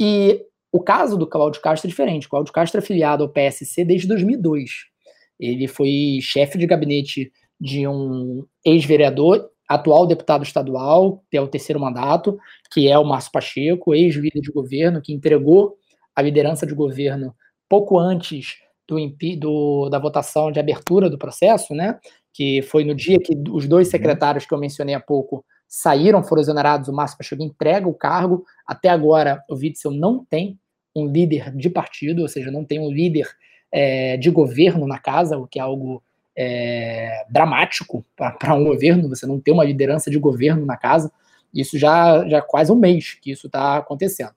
E 0.00 0.42
o 0.72 0.80
caso 0.80 1.18
do 1.18 1.26
Cláudio 1.26 1.60
Castro 1.60 1.86
é 1.86 1.90
diferente. 1.90 2.26
O 2.26 2.30
Cláudio 2.30 2.52
Castro 2.52 2.78
é 2.78 2.82
filiado 2.82 3.22
ao 3.22 3.28
PSC 3.28 3.84
desde 3.84 4.08
2002. 4.08 4.70
Ele 5.38 5.68
foi 5.68 6.18
chefe 6.22 6.56
de 6.56 6.66
gabinete 6.66 7.30
de 7.60 7.86
um 7.86 8.46
ex-vereador, 8.64 9.50
atual 9.68 10.06
deputado 10.06 10.42
estadual, 10.42 11.22
que 11.30 11.36
é 11.36 11.40
o 11.40 11.46
terceiro 11.46 11.78
mandato, 11.78 12.38
que 12.72 12.88
é 12.88 12.98
o 12.98 13.04
Márcio 13.04 13.30
Pacheco, 13.30 13.94
ex-líder 13.94 14.40
de 14.40 14.50
governo, 14.50 15.02
que 15.02 15.12
entregou 15.12 15.76
a 16.16 16.22
liderança 16.22 16.66
de 16.66 16.74
governo 16.74 17.34
pouco 17.68 17.98
antes 17.98 18.56
do, 18.88 18.96
do, 19.38 19.88
da 19.88 19.98
votação 19.98 20.50
de 20.50 20.58
abertura 20.58 21.08
do 21.08 21.18
processo, 21.18 21.74
né? 21.74 21.98
Que 22.32 22.62
foi 22.62 22.84
no 22.84 22.94
dia 22.94 23.18
que 23.20 23.34
os 23.50 23.68
dois 23.68 23.86
uhum. 23.86 23.90
secretários 23.92 24.46
que 24.46 24.54
eu 24.54 24.58
mencionei 24.58 24.94
há 24.94 25.00
pouco 25.00 25.44
saíram, 25.70 26.20
foram 26.24 26.42
exonerados, 26.42 26.88
o 26.88 26.92
Márcio 26.92 27.16
Pacheco 27.16 27.44
entrega 27.44 27.88
o 27.88 27.94
cargo. 27.94 28.44
Até 28.66 28.88
agora, 28.88 29.44
o 29.48 29.54
Witzel 29.54 29.92
não 29.92 30.24
tem 30.24 30.58
um 30.94 31.06
líder 31.06 31.54
de 31.54 31.70
partido, 31.70 32.22
ou 32.22 32.28
seja, 32.28 32.50
não 32.50 32.64
tem 32.64 32.80
um 32.80 32.90
líder 32.90 33.28
é, 33.70 34.16
de 34.16 34.30
governo 34.30 34.84
na 34.84 34.98
casa, 34.98 35.38
o 35.38 35.46
que 35.46 35.60
é 35.60 35.62
algo 35.62 36.02
é, 36.36 37.24
dramático 37.30 38.04
para 38.16 38.52
um 38.52 38.64
governo, 38.64 39.08
você 39.08 39.24
não 39.26 39.38
ter 39.38 39.52
uma 39.52 39.64
liderança 39.64 40.10
de 40.10 40.18
governo 40.18 40.66
na 40.66 40.76
casa. 40.76 41.12
Isso 41.54 41.78
já, 41.78 42.28
já 42.28 42.38
é 42.38 42.42
quase 42.42 42.72
um 42.72 42.76
mês 42.76 43.14
que 43.14 43.30
isso 43.30 43.46
está 43.46 43.76
acontecendo. 43.76 44.32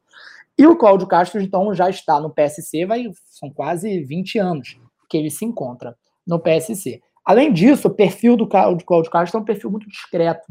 E 0.56 0.67
o 0.67 0.76
Cláudio 0.76 1.08
Castro, 1.08 1.41
então, 1.41 1.74
já 1.74 1.89
está 1.89 2.22
no 2.22 2.30
PSC, 2.30 2.86
vai, 2.86 3.12
são 3.26 3.50
quase 3.50 4.02
20 4.02 4.38
anos 4.38 4.80
que 5.10 5.17
ele 5.17 5.32
se 5.32 5.43
encontra 5.43 5.98
no 6.28 6.39
PSC. 6.39 7.02
Além 7.26 7.52
disso, 7.52 7.88
o 7.88 7.93
perfil 7.93 8.38
do 8.38 8.48
Cláudio 8.48 9.10
Castro 9.10 9.39
é 9.39 9.41
um 9.41 9.46
perfil 9.46 9.72
muito 9.72 9.89
discreto. 9.89 10.46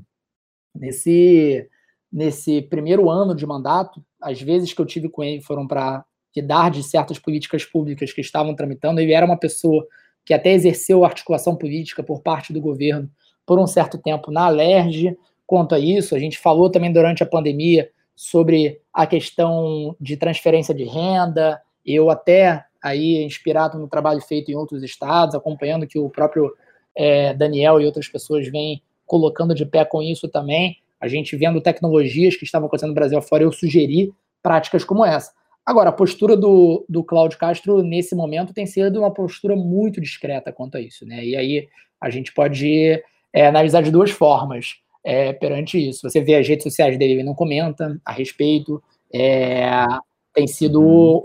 Nesse, 0.74 1.68
nesse 2.12 2.62
primeiro 2.62 3.10
ano 3.10 3.34
de 3.34 3.46
mandato, 3.46 4.02
as 4.20 4.40
vezes 4.40 4.72
que 4.72 4.80
eu 4.80 4.86
tive 4.86 5.08
com 5.08 5.22
ele 5.22 5.42
foram 5.42 5.66
para 5.66 6.04
cuidar 6.32 6.70
de 6.70 6.82
certas 6.82 7.18
políticas 7.18 7.64
públicas 7.64 8.12
que 8.12 8.20
estavam 8.20 8.54
tramitando. 8.54 9.00
Ele 9.00 9.12
era 9.12 9.26
uma 9.26 9.36
pessoa 9.36 9.86
que 10.24 10.32
até 10.32 10.52
exerceu 10.52 11.04
articulação 11.04 11.56
política 11.56 12.02
por 12.02 12.22
parte 12.22 12.52
do 12.52 12.60
governo 12.60 13.10
por 13.44 13.58
um 13.58 13.66
certo 13.66 13.98
tempo 13.98 14.30
na 14.30 14.46
Alerj. 14.46 15.16
Quanto 15.46 15.74
a 15.74 15.78
isso, 15.78 16.14
a 16.14 16.18
gente 16.18 16.38
falou 16.38 16.70
também 16.70 16.92
durante 16.92 17.22
a 17.22 17.26
pandemia 17.26 17.90
sobre 18.14 18.80
a 18.92 19.06
questão 19.06 19.96
de 20.00 20.16
transferência 20.16 20.74
de 20.74 20.84
renda. 20.84 21.60
Eu 21.84 22.08
até 22.08 22.64
aí 22.82 23.22
inspirado 23.24 23.78
no 23.78 23.88
trabalho 23.88 24.20
feito 24.20 24.50
em 24.50 24.54
outros 24.54 24.82
estados, 24.82 25.34
acompanhando 25.34 25.86
que 25.86 25.98
o 25.98 26.08
próprio 26.08 26.52
é, 26.96 27.34
Daniel 27.34 27.80
e 27.80 27.86
outras 27.86 28.08
pessoas 28.08 28.48
vêm 28.48 28.82
colocando 29.12 29.54
de 29.54 29.66
pé 29.66 29.84
com 29.84 30.00
isso 30.00 30.26
também. 30.26 30.78
A 30.98 31.06
gente 31.06 31.36
vendo 31.36 31.60
tecnologias 31.60 32.34
que 32.34 32.46
estavam 32.46 32.66
acontecendo 32.66 32.88
no 32.88 32.94
Brasil 32.94 33.18
afora, 33.18 33.42
eu 33.42 33.52
sugeri 33.52 34.10
práticas 34.42 34.84
como 34.84 35.04
essa. 35.04 35.32
Agora, 35.66 35.90
a 35.90 35.92
postura 35.92 36.34
do, 36.34 36.82
do 36.88 37.04
Cláudio 37.04 37.38
Castro 37.38 37.82
nesse 37.82 38.14
momento 38.14 38.54
tem 38.54 38.64
sido 38.64 39.00
uma 39.00 39.12
postura 39.12 39.54
muito 39.54 40.00
discreta 40.00 40.50
quanto 40.50 40.78
a 40.78 40.80
isso, 40.80 41.04
né? 41.04 41.22
E 41.22 41.36
aí 41.36 41.68
a 42.00 42.08
gente 42.08 42.32
pode 42.32 43.02
é, 43.34 43.46
analisar 43.46 43.82
de 43.82 43.90
duas 43.90 44.10
formas 44.10 44.76
é, 45.04 45.34
perante 45.34 45.76
isso. 45.76 46.08
Você 46.08 46.22
vê 46.22 46.36
as 46.36 46.48
redes 46.48 46.62
sociais 46.62 46.98
dele, 46.98 47.12
ele 47.12 47.22
não 47.22 47.34
comenta 47.34 48.00
a 48.06 48.12
respeito. 48.12 48.82
É, 49.12 49.84
tem 50.32 50.46
sido 50.46 50.80
uhum. 50.80 51.22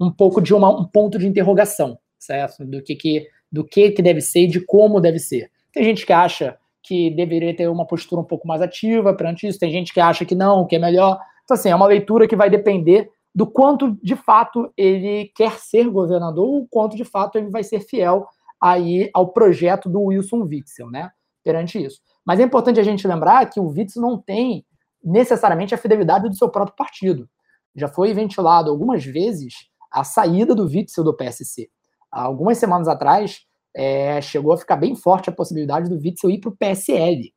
um, 0.00 0.06
um 0.06 0.10
pouco 0.10 0.40
de 0.40 0.54
uma, 0.54 0.70
um 0.70 0.86
ponto 0.86 1.18
de 1.18 1.26
interrogação, 1.26 1.98
certo? 2.18 2.64
Do 2.64 2.82
que, 2.82 2.96
que, 2.96 3.26
do 3.52 3.62
que, 3.62 3.90
que 3.90 4.00
deve 4.00 4.22
ser 4.22 4.44
e 4.44 4.46
de 4.46 4.60
como 4.60 5.02
deve 5.02 5.18
ser. 5.18 5.50
Tem 5.70 5.84
gente 5.84 6.06
que 6.06 6.14
acha 6.14 6.56
que 6.82 7.10
deveria 7.10 7.54
ter 7.54 7.68
uma 7.68 7.86
postura 7.86 8.20
um 8.20 8.24
pouco 8.24 8.46
mais 8.46 8.62
ativa 8.62 9.14
perante 9.14 9.46
isso, 9.46 9.58
tem 9.58 9.70
gente 9.70 9.92
que 9.92 10.00
acha 10.00 10.24
que 10.24 10.34
não, 10.34 10.66
que 10.66 10.76
é 10.76 10.78
melhor. 10.78 11.18
Então, 11.44 11.54
assim, 11.54 11.68
é 11.68 11.74
uma 11.74 11.86
leitura 11.86 12.26
que 12.26 12.36
vai 12.36 12.48
depender 12.48 13.10
do 13.34 13.46
quanto, 13.46 13.96
de 14.02 14.16
fato, 14.16 14.72
ele 14.76 15.30
quer 15.36 15.52
ser 15.58 15.88
governador, 15.88 16.46
ou 16.46 16.66
quanto, 16.68 16.96
de 16.96 17.04
fato, 17.04 17.38
ele 17.38 17.50
vai 17.50 17.62
ser 17.62 17.80
fiel 17.80 18.26
aí 18.60 19.08
ao 19.14 19.28
projeto 19.28 19.88
do 19.88 20.02
Wilson 20.02 20.42
Witzel, 20.42 20.90
né? 20.90 21.10
Perante 21.42 21.82
isso. 21.82 22.00
Mas 22.24 22.40
é 22.40 22.42
importante 22.42 22.80
a 22.80 22.82
gente 22.82 23.06
lembrar 23.06 23.48
que 23.48 23.60
o 23.60 23.68
Witzel 23.68 24.02
não 24.02 24.18
tem 24.18 24.64
necessariamente 25.02 25.74
a 25.74 25.78
fidelidade 25.78 26.28
do 26.28 26.34
seu 26.34 26.48
próprio 26.48 26.76
partido. 26.76 27.28
Já 27.74 27.88
foi 27.88 28.12
ventilado 28.12 28.70
algumas 28.70 29.04
vezes 29.04 29.54
a 29.90 30.04
saída 30.04 30.54
do 30.54 30.64
Witzel 30.64 31.04
do 31.04 31.16
PSC. 31.16 31.70
Há 32.10 32.22
algumas 32.22 32.58
semanas 32.58 32.88
atrás, 32.88 33.46
é, 33.74 34.20
chegou 34.20 34.52
a 34.52 34.58
ficar 34.58 34.76
bem 34.76 34.94
forte 34.94 35.30
a 35.30 35.32
possibilidade 35.32 35.88
do 35.88 35.96
Witzel 35.96 36.30
ir 36.30 36.38
para 36.38 36.50
o 36.50 36.56
PSL, 36.56 37.32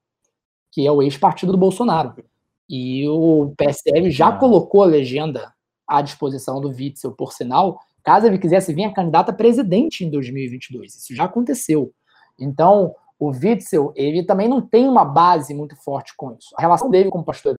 que 0.72 0.86
é 0.86 0.92
o 0.92 1.02
ex-partido 1.02 1.52
do 1.52 1.58
Bolsonaro. 1.58 2.16
E 2.70 3.08
o 3.08 3.54
PSL 3.58 4.10
já 4.10 4.30
ah. 4.30 4.38
colocou 4.38 4.84
a 4.84 4.88
legenda 4.88 5.54
à 5.88 6.02
disposição 6.02 6.60
do 6.60 6.70
Witzel, 6.70 7.12
por 7.12 7.34
sinal, 7.34 7.80
caso 8.04 8.26
ele 8.26 8.38
quisesse 8.38 8.74
vir 8.74 8.86
a 8.86 8.94
candidato 8.94 9.30
a 9.30 9.34
presidente 9.34 10.04
em 10.04 10.10
2022. 10.10 10.96
Isso 10.96 11.16
já 11.16 11.26
aconteceu. 11.26 11.94
Então, 12.40 12.96
o 13.20 13.30
Witzel, 13.30 13.94
ele 13.96 14.24
também 14.24 14.48
não 14.48 14.62
tem 14.62 14.88
uma 14.88 15.06
base 15.06 15.54
muito 15.54 15.76
forte 15.76 16.14
com 16.18 16.32
isso. 16.32 16.50
A 16.58 16.62
relação 16.62 16.90
dele 16.90 17.10
com 17.10 17.20
o 17.20 17.24
pastor 17.24 17.56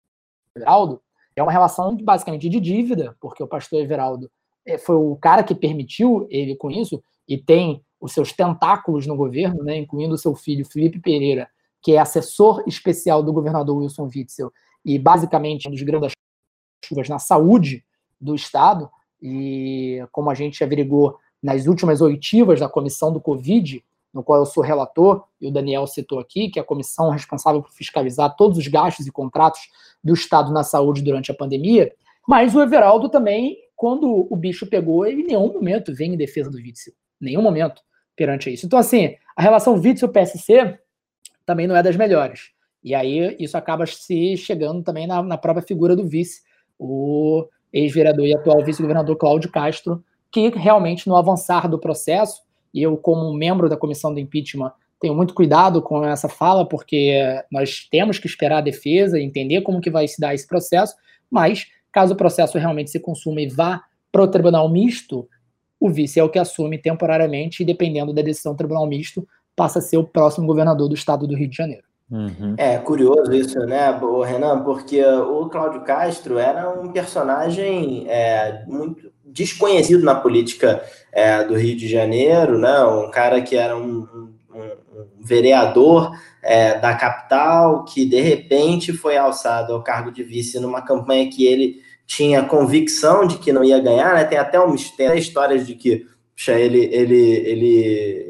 Everaldo 0.56 1.00
é 1.36 1.42
uma 1.42 1.52
relação 1.52 1.96
basicamente 1.96 2.48
de 2.48 2.60
dívida, 2.60 3.16
porque 3.20 3.42
o 3.42 3.48
pastor 3.48 3.80
Everaldo 3.80 4.30
eh, 4.66 4.78
foi 4.78 4.96
o 4.96 5.16
cara 5.16 5.42
que 5.42 5.54
permitiu 5.54 6.26
ele 6.30 6.56
com 6.56 6.70
isso 6.70 7.02
e 7.28 7.38
tem 7.38 7.82
os 8.04 8.12
seus 8.12 8.34
tentáculos 8.34 9.06
no 9.06 9.16
governo, 9.16 9.64
né, 9.64 9.78
incluindo 9.78 10.14
o 10.14 10.18
seu 10.18 10.34
filho 10.34 10.66
Felipe 10.66 11.00
Pereira, 11.00 11.48
que 11.80 11.92
é 11.92 11.98
assessor 11.98 12.62
especial 12.66 13.22
do 13.22 13.32
governador 13.32 13.78
Wilson 13.78 14.10
Witzel 14.14 14.52
e 14.84 14.98
basicamente 14.98 15.66
um 15.66 15.70
dos 15.70 15.80
grandes 15.80 16.12
chuvas 16.84 17.08
na 17.08 17.18
saúde 17.18 17.82
do 18.20 18.34
Estado. 18.34 18.90
E 19.22 20.06
como 20.12 20.28
a 20.28 20.34
gente 20.34 20.62
averigou 20.62 21.16
nas 21.42 21.66
últimas 21.66 22.02
oitivas 22.02 22.60
da 22.60 22.68
comissão 22.68 23.10
do 23.10 23.22
Covid, 23.22 23.82
no 24.12 24.22
qual 24.22 24.40
eu 24.40 24.46
sou 24.46 24.62
relator, 24.62 25.24
e 25.40 25.48
o 25.48 25.50
Daniel 25.50 25.86
citou 25.86 26.18
aqui, 26.18 26.50
que 26.50 26.58
é 26.58 26.62
a 26.62 26.64
comissão 26.64 27.08
responsável 27.08 27.62
por 27.62 27.72
fiscalizar 27.72 28.36
todos 28.36 28.58
os 28.58 28.68
gastos 28.68 29.06
e 29.06 29.10
contratos 29.10 29.62
do 30.02 30.12
Estado 30.12 30.52
na 30.52 30.62
saúde 30.62 31.00
durante 31.00 31.30
a 31.30 31.34
pandemia. 31.34 31.90
Mas 32.28 32.54
o 32.54 32.60
Everaldo 32.60 33.08
também, 33.08 33.56
quando 33.74 34.26
o 34.30 34.36
bicho 34.36 34.66
pegou, 34.66 35.06
ele 35.06 35.22
em 35.22 35.26
nenhum 35.28 35.54
momento 35.54 35.94
vem 35.94 36.12
em 36.12 36.18
defesa 36.18 36.50
do 36.50 36.58
Witzel. 36.58 36.92
Nenhum 37.18 37.40
momento 37.40 37.80
perante 38.16 38.52
isso. 38.52 38.66
Então, 38.66 38.78
assim, 38.78 39.16
a 39.36 39.42
relação 39.42 39.74
Witzel-PSC 39.74 40.78
também 41.44 41.66
não 41.66 41.76
é 41.76 41.82
das 41.82 41.96
melhores. 41.96 42.50
E 42.82 42.94
aí 42.94 43.34
isso 43.38 43.56
acaba 43.56 43.86
se 43.86 44.36
chegando 44.36 44.82
também 44.82 45.06
na, 45.06 45.22
na 45.22 45.38
própria 45.38 45.66
figura 45.66 45.96
do 45.96 46.06
vice, 46.06 46.42
o 46.78 47.46
ex-vereador 47.72 48.26
e 48.26 48.36
atual 48.36 48.62
vice-governador 48.62 49.16
Cláudio 49.16 49.50
Castro, 49.50 50.04
que 50.30 50.48
realmente 50.50 51.08
no 51.08 51.16
avançar 51.16 51.68
do 51.68 51.78
processo, 51.78 52.42
e 52.72 52.82
eu 52.82 52.96
como 52.96 53.32
membro 53.32 53.68
da 53.68 53.76
comissão 53.76 54.12
do 54.12 54.20
impeachment 54.20 54.72
tenho 55.00 55.14
muito 55.14 55.34
cuidado 55.34 55.82
com 55.82 56.04
essa 56.04 56.28
fala, 56.28 56.66
porque 56.66 57.20
nós 57.50 57.86
temos 57.90 58.18
que 58.18 58.26
esperar 58.26 58.58
a 58.58 58.62
defesa, 58.62 59.20
entender 59.20 59.60
como 59.62 59.80
que 59.80 59.90
vai 59.90 60.08
se 60.08 60.20
dar 60.20 60.34
esse 60.34 60.46
processo, 60.46 60.94
mas 61.30 61.66
caso 61.92 62.14
o 62.14 62.16
processo 62.16 62.58
realmente 62.58 62.90
se 62.90 62.98
consuma 62.98 63.40
e 63.40 63.48
vá 63.48 63.82
para 64.10 64.22
o 64.22 64.28
tribunal 64.28 64.68
misto, 64.68 65.28
o 65.80 65.90
vice 65.90 66.18
é 66.18 66.24
o 66.24 66.28
que 66.28 66.38
assume 66.38 66.78
temporariamente 66.78 67.62
e 67.62 67.66
dependendo 67.66 68.12
da 68.12 68.22
decisão 68.22 68.52
do 68.52 68.58
tribunal 68.58 68.86
misto, 68.86 69.26
passa 69.54 69.78
a 69.78 69.82
ser 69.82 69.96
o 69.96 70.04
próximo 70.04 70.46
governador 70.46 70.88
do 70.88 70.94
estado 70.94 71.26
do 71.26 71.36
Rio 71.36 71.48
de 71.48 71.56
Janeiro. 71.56 71.84
Uhum. 72.10 72.54
É 72.58 72.76
curioso 72.78 73.32
isso, 73.32 73.58
né, 73.60 73.98
Renan? 74.26 74.62
Porque 74.62 75.02
o 75.04 75.48
Cláudio 75.48 75.82
Castro 75.82 76.38
era 76.38 76.68
um 76.70 76.92
personagem 76.92 78.06
é, 78.08 78.64
muito 78.66 79.10
desconhecido 79.24 80.04
na 80.04 80.14
política 80.14 80.82
é, 81.12 81.42
do 81.44 81.56
Rio 81.56 81.76
de 81.76 81.88
Janeiro, 81.88 82.58
né? 82.58 82.84
Um 82.84 83.10
cara 83.10 83.40
que 83.40 83.56
era 83.56 83.76
um, 83.76 84.06
um, 84.14 84.34
um 84.54 85.06
vereador 85.20 86.12
é, 86.42 86.78
da 86.78 86.94
capital 86.94 87.84
que 87.84 88.04
de 88.04 88.20
repente 88.20 88.92
foi 88.92 89.16
alçado 89.16 89.72
ao 89.72 89.82
cargo 89.82 90.12
de 90.12 90.22
vice 90.22 90.60
numa 90.60 90.82
campanha 90.82 91.30
que 91.30 91.44
ele 91.44 91.82
tinha 92.06 92.44
convicção 92.44 93.26
de 93.26 93.38
que 93.38 93.52
não 93.52 93.64
ia 93.64 93.78
ganhar, 93.78 94.14
né? 94.14 94.24
Tem 94.24 94.38
até 94.38 94.58
uma 94.60 94.76
tem 94.96 95.16
histórias 95.18 95.66
de 95.66 95.74
que 95.74 96.06
puxa, 96.34 96.52
ele, 96.52 96.84
ele, 96.92 97.20
ele, 97.20 97.76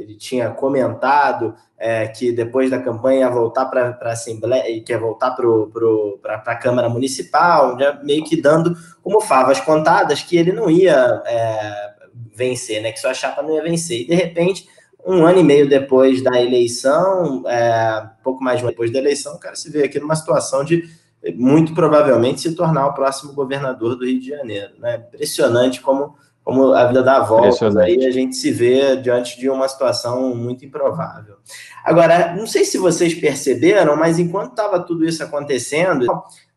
ele 0.01 0.15
tinha 0.17 0.51
comentado 0.51 1.55
é, 1.79 2.07
que 2.07 2.31
depois 2.31 2.71
da 2.71 2.81
campanha 2.81 3.21
ia 3.21 3.31
voltar 3.31 3.67
para 3.67 3.99
a 4.01 4.13
Assembleia, 4.13 4.71
e 4.71 4.81
quer 4.81 4.99
voltar 4.99 5.33
para 5.33 6.53
a 6.53 6.57
Câmara 6.57 6.89
Municipal, 6.89 7.79
já 7.79 8.01
meio 8.03 8.25
que 8.25 8.41
dando 8.41 8.77
como 9.03 9.21
favas 9.21 9.61
contadas 9.61 10.23
que 10.23 10.37
ele 10.37 10.53
não 10.53 10.71
ia 10.71 11.23
é, 11.27 11.95
vencer, 12.35 12.83
né? 12.83 12.93
Que 12.93 13.01
sua 13.01 13.15
chapa 13.15 13.43
não 13.43 13.55
ia 13.55 13.63
vencer. 13.63 14.03
E 14.03 14.07
de 14.07 14.15
repente, 14.15 14.69
um 15.05 15.27
ano 15.27 15.41
e 15.41 15.45
meio 15.45 15.69
depois 15.69 16.23
da 16.23 16.41
eleição, 16.41 17.43
é, 17.47 18.09
pouco 18.23 18.43
mais 18.43 18.59
de 18.59 18.65
um 18.65 18.69
depois 18.69 18.93
da 18.93 18.99
eleição, 18.99 19.35
o 19.35 19.41
cara 19.41 19.57
se 19.57 19.71
vê 19.71 19.85
aqui 19.85 19.99
numa 19.99 20.17
situação 20.17 20.65
de 20.65 20.85
muito 21.33 21.75
provavelmente 21.75 22.41
se 22.41 22.55
tornar 22.55 22.87
o 22.87 22.95
próximo 22.95 23.33
governador 23.33 23.97
do 23.97 24.05
Rio 24.05 24.21
de 24.21 24.29
Janeiro. 24.29 24.73
Né? 24.79 24.97
Impressionante 24.97 25.81
como, 25.81 26.17
como 26.43 26.73
a 26.73 26.85
vida 26.87 27.03
dá 27.03 27.21
voltas, 27.21 27.77
aí 27.77 28.05
a 28.05 28.11
gente 28.11 28.37
se 28.37 28.51
vê 28.51 28.97
diante 28.97 29.39
de 29.39 29.49
uma 29.49 29.67
situação 29.69 30.35
muito 30.35 30.65
improvável. 30.65 31.37
Agora, 31.85 32.35
não 32.37 32.47
sei 32.47 32.65
se 32.65 32.77
vocês 32.77 33.15
perceberam, 33.15 33.97
mas 33.97 34.19
enquanto 34.19 34.51
estava 34.51 34.81
tudo 34.81 35.05
isso 35.05 35.23
acontecendo, 35.23 36.07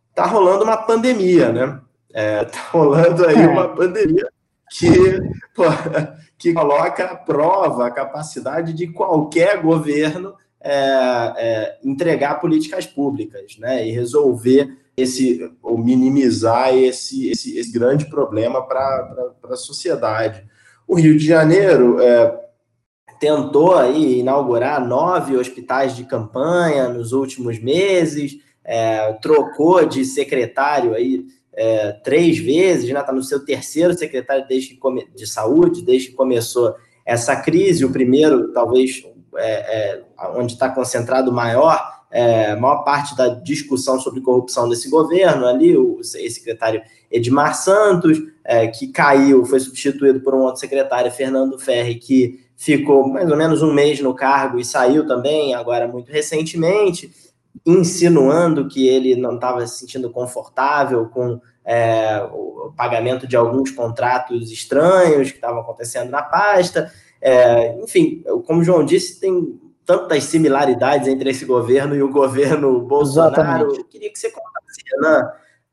está 0.10 0.26
rolando 0.26 0.64
uma 0.64 0.78
pandemia, 0.78 1.52
né? 1.52 1.80
Está 2.10 2.20
é, 2.20 2.46
tá 2.46 2.60
rolando 2.72 3.26
aí 3.26 3.42
é. 3.42 3.48
uma 3.48 3.70
pandemia 3.70 4.28
que, 4.72 5.20
pô, 5.56 5.64
que 6.38 6.54
coloca 6.54 7.06
à 7.06 7.16
prova 7.16 7.88
a 7.88 7.92
capacidade 7.92 8.74
de 8.74 8.88
qualquer 8.88 9.62
governo 9.62 10.36
é, 10.70 11.34
é, 11.38 11.78
entregar 11.82 12.42
políticas 12.42 12.86
públicas, 12.86 13.58
né, 13.58 13.88
e 13.88 13.92
resolver 13.92 14.78
esse 14.98 15.50
ou 15.64 15.78
minimizar 15.78 16.76
esse, 16.76 17.30
esse, 17.30 17.58
esse 17.58 17.72
grande 17.72 18.10
problema 18.10 18.62
para 18.68 19.34
a 19.50 19.56
sociedade. 19.56 20.44
O 20.86 20.96
Rio 20.96 21.18
de 21.18 21.26
Janeiro 21.26 22.02
é, 22.02 22.38
tentou 23.18 23.76
aí 23.76 24.20
inaugurar 24.20 24.86
nove 24.86 25.38
hospitais 25.38 25.96
de 25.96 26.04
campanha 26.04 26.90
nos 26.90 27.14
últimos 27.14 27.60
meses, 27.60 28.38
é, 28.66 29.14
trocou 29.22 29.86
de 29.86 30.04
secretário 30.04 30.94
aí 30.94 31.26
é, 31.54 31.94
três 32.04 32.38
vezes, 32.38 32.84
está 32.84 33.00
né, 33.00 33.06
tá 33.06 33.14
no 33.14 33.24
seu 33.24 33.46
terceiro 33.46 33.98
secretário 33.98 34.46
desde 34.50 34.72
que 34.72 34.78
come, 34.78 35.08
de 35.16 35.26
saúde, 35.26 35.82
desde 35.82 36.10
que 36.10 36.16
começou 36.16 36.76
essa 37.06 37.38
crise. 37.38 37.86
O 37.86 37.92
primeiro, 37.92 38.52
talvez 38.52 39.04
é, 39.38 39.52
é, 39.52 40.07
onde 40.36 40.54
está 40.54 40.70
concentrado 40.70 41.32
maior, 41.32 41.98
é, 42.10 42.56
maior 42.56 42.84
parte 42.84 43.16
da 43.16 43.28
discussão 43.28 44.00
sobre 44.00 44.22
corrupção 44.22 44.70
desse 44.70 44.90
governo 44.90 45.46
ali, 45.46 45.78
o 45.78 46.04
secretário 46.04 46.82
Edmar 47.12 47.56
Santos, 47.56 48.18
é, 48.44 48.68
que 48.68 48.88
caiu, 48.88 49.46
foi 49.46 49.60
substituído 49.60 50.22
por 50.22 50.34
um 50.34 50.40
outro 50.40 50.60
secretário, 50.60 51.12
Fernando 51.12 51.60
Ferri, 51.60 51.96
que 51.96 52.48
ficou 52.56 53.08
mais 53.08 53.30
ou 53.30 53.38
menos 53.38 53.62
um 53.62 53.74
mês 53.74 54.00
no 54.00 54.16
cargo 54.16 54.60
e 54.60 54.66
saiu 54.66 55.06
também, 55.06 55.54
agora 55.54 55.88
muito 55.88 56.12
recentemente, 56.12 57.12
insinuando 57.66 58.68
que 58.68 58.88
ele 58.88 59.16
não 59.16 59.36
estava 59.36 59.66
se 59.68 59.80
sentindo 59.80 60.10
confortável 60.10 61.08
com 61.08 61.40
é, 61.66 62.24
o 62.32 62.72
pagamento 62.76 63.28
de 63.28 63.36
alguns 63.36 63.72
contratos 63.72 64.52
estranhos 64.52 65.30
que 65.30 65.38
estavam 65.38 65.62
acontecendo 65.62 66.10
na 66.10 66.24
pasta. 66.24 66.92
É, 67.22 67.78
enfim, 67.82 68.24
como 68.46 68.62
o 68.62 68.64
João 68.64 68.86
disse, 68.86 69.20
tem 69.20 69.60
tantas 69.88 70.26
similaridades 70.26 71.08
entre 71.08 71.30
esse 71.30 71.46
governo 71.46 71.96
e 71.96 72.04
o 72.04 72.12
governo 72.12 72.82
Bolsonaro. 72.82 73.34
Exatamente. 73.34 73.80
Eu 73.80 73.86
queria 73.86 74.12
que 74.12 74.20
você 74.20 74.30
contasse, 74.30 74.82
Renan, 74.94 75.32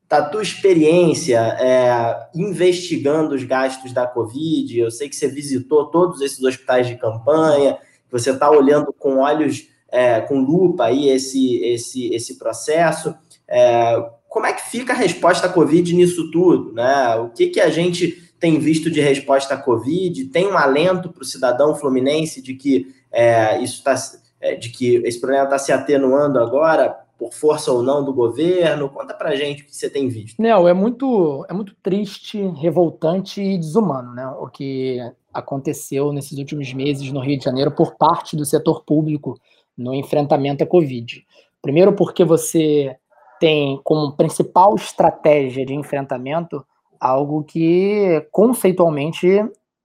da 0.09 0.23
tua 0.23 0.41
experiência 0.41 1.41
é, 1.41 2.29
investigando 2.33 3.35
os 3.35 3.43
gastos 3.43 3.93
da 3.93 4.07
Covid. 4.07 4.79
Eu 4.79 4.91
sei 4.93 5.09
que 5.09 5.17
você 5.17 5.27
visitou 5.27 5.87
todos 5.87 6.21
esses 6.21 6.41
hospitais 6.45 6.87
de 6.87 6.95
campanha, 6.95 7.75
que 7.75 8.13
você 8.13 8.31
está 8.31 8.49
olhando 8.49 8.93
com 8.97 9.19
olhos, 9.19 9.67
é, 9.91 10.21
com 10.21 10.39
lupa 10.39 10.85
aí 10.85 11.09
esse, 11.09 11.57
esse, 11.65 12.15
esse 12.15 12.39
processo. 12.39 13.17
É, 13.49 14.01
como 14.29 14.47
é 14.47 14.53
que 14.53 14.71
fica 14.71 14.93
a 14.93 14.97
resposta 14.97 15.49
à 15.49 15.51
Covid 15.51 15.93
nisso 15.93 16.31
tudo? 16.31 16.73
Né? 16.73 17.17
O 17.17 17.31
que, 17.31 17.49
que 17.49 17.61
a 17.61 17.69
gente 17.69 18.33
tem 18.39 18.61
visto 18.61 18.89
de 18.89 19.01
resposta 19.01 19.55
à 19.55 19.57
Covid? 19.57 20.27
Tem 20.27 20.47
um 20.47 20.57
alento 20.57 21.09
para 21.09 21.23
o 21.23 21.27
cidadão 21.27 21.75
fluminense 21.75 22.41
de 22.41 22.55
que 22.55 22.94
é, 23.15 23.59
isso 23.63 23.79
está, 23.79 23.95
é, 24.41 24.57
de 24.57 24.71
que 24.71 24.97
esse 24.97 25.21
problema 25.21 25.45
está 25.45 25.57
se 25.57 25.73
atenuando 25.73 26.41
agora 26.41 26.99
por 27.17 27.33
força 27.33 27.71
ou 27.71 27.83
não 27.83 28.05
do 28.05 28.13
governo? 28.13 28.89
Conta 28.89 29.15
para 29.15 29.37
gente 29.37 29.63
o 29.63 29.67
que 29.67 29.75
você 29.75 29.89
tem 29.89 30.09
visto. 30.09 30.43
Nel, 30.43 30.67
é 30.67 30.75
muito, 30.75 31.47
é 31.49 31.53
muito 31.53 31.75
triste, 31.81 32.43
revoltante 32.61 33.41
e 33.41 33.57
desumano, 33.57 34.13
né? 34.13 34.27
O 34.41 34.49
que 34.49 34.99
aconteceu 35.33 36.13
nesses 36.13 36.37
últimos 36.39 36.73
meses 36.75 37.11
no 37.13 37.21
Rio 37.21 37.39
de 37.39 37.45
Janeiro 37.45 37.71
por 37.71 37.95
parte 37.97 38.37
do 38.37 38.45
setor 38.45 38.83
público 38.85 39.39
no 39.79 39.95
enfrentamento 39.95 40.65
à 40.65 40.67
Covid. 40.67 41.25
Primeiro, 41.63 41.93
porque 41.93 42.25
você 42.25 42.97
tem 43.41 43.81
como 43.85 44.17
principal 44.17 44.75
estratégia 44.75 45.65
de 45.65 45.75
enfrentamento 45.75 46.65
algo 47.01 47.45
que 47.45 48.27
conceitualmente 48.31 49.27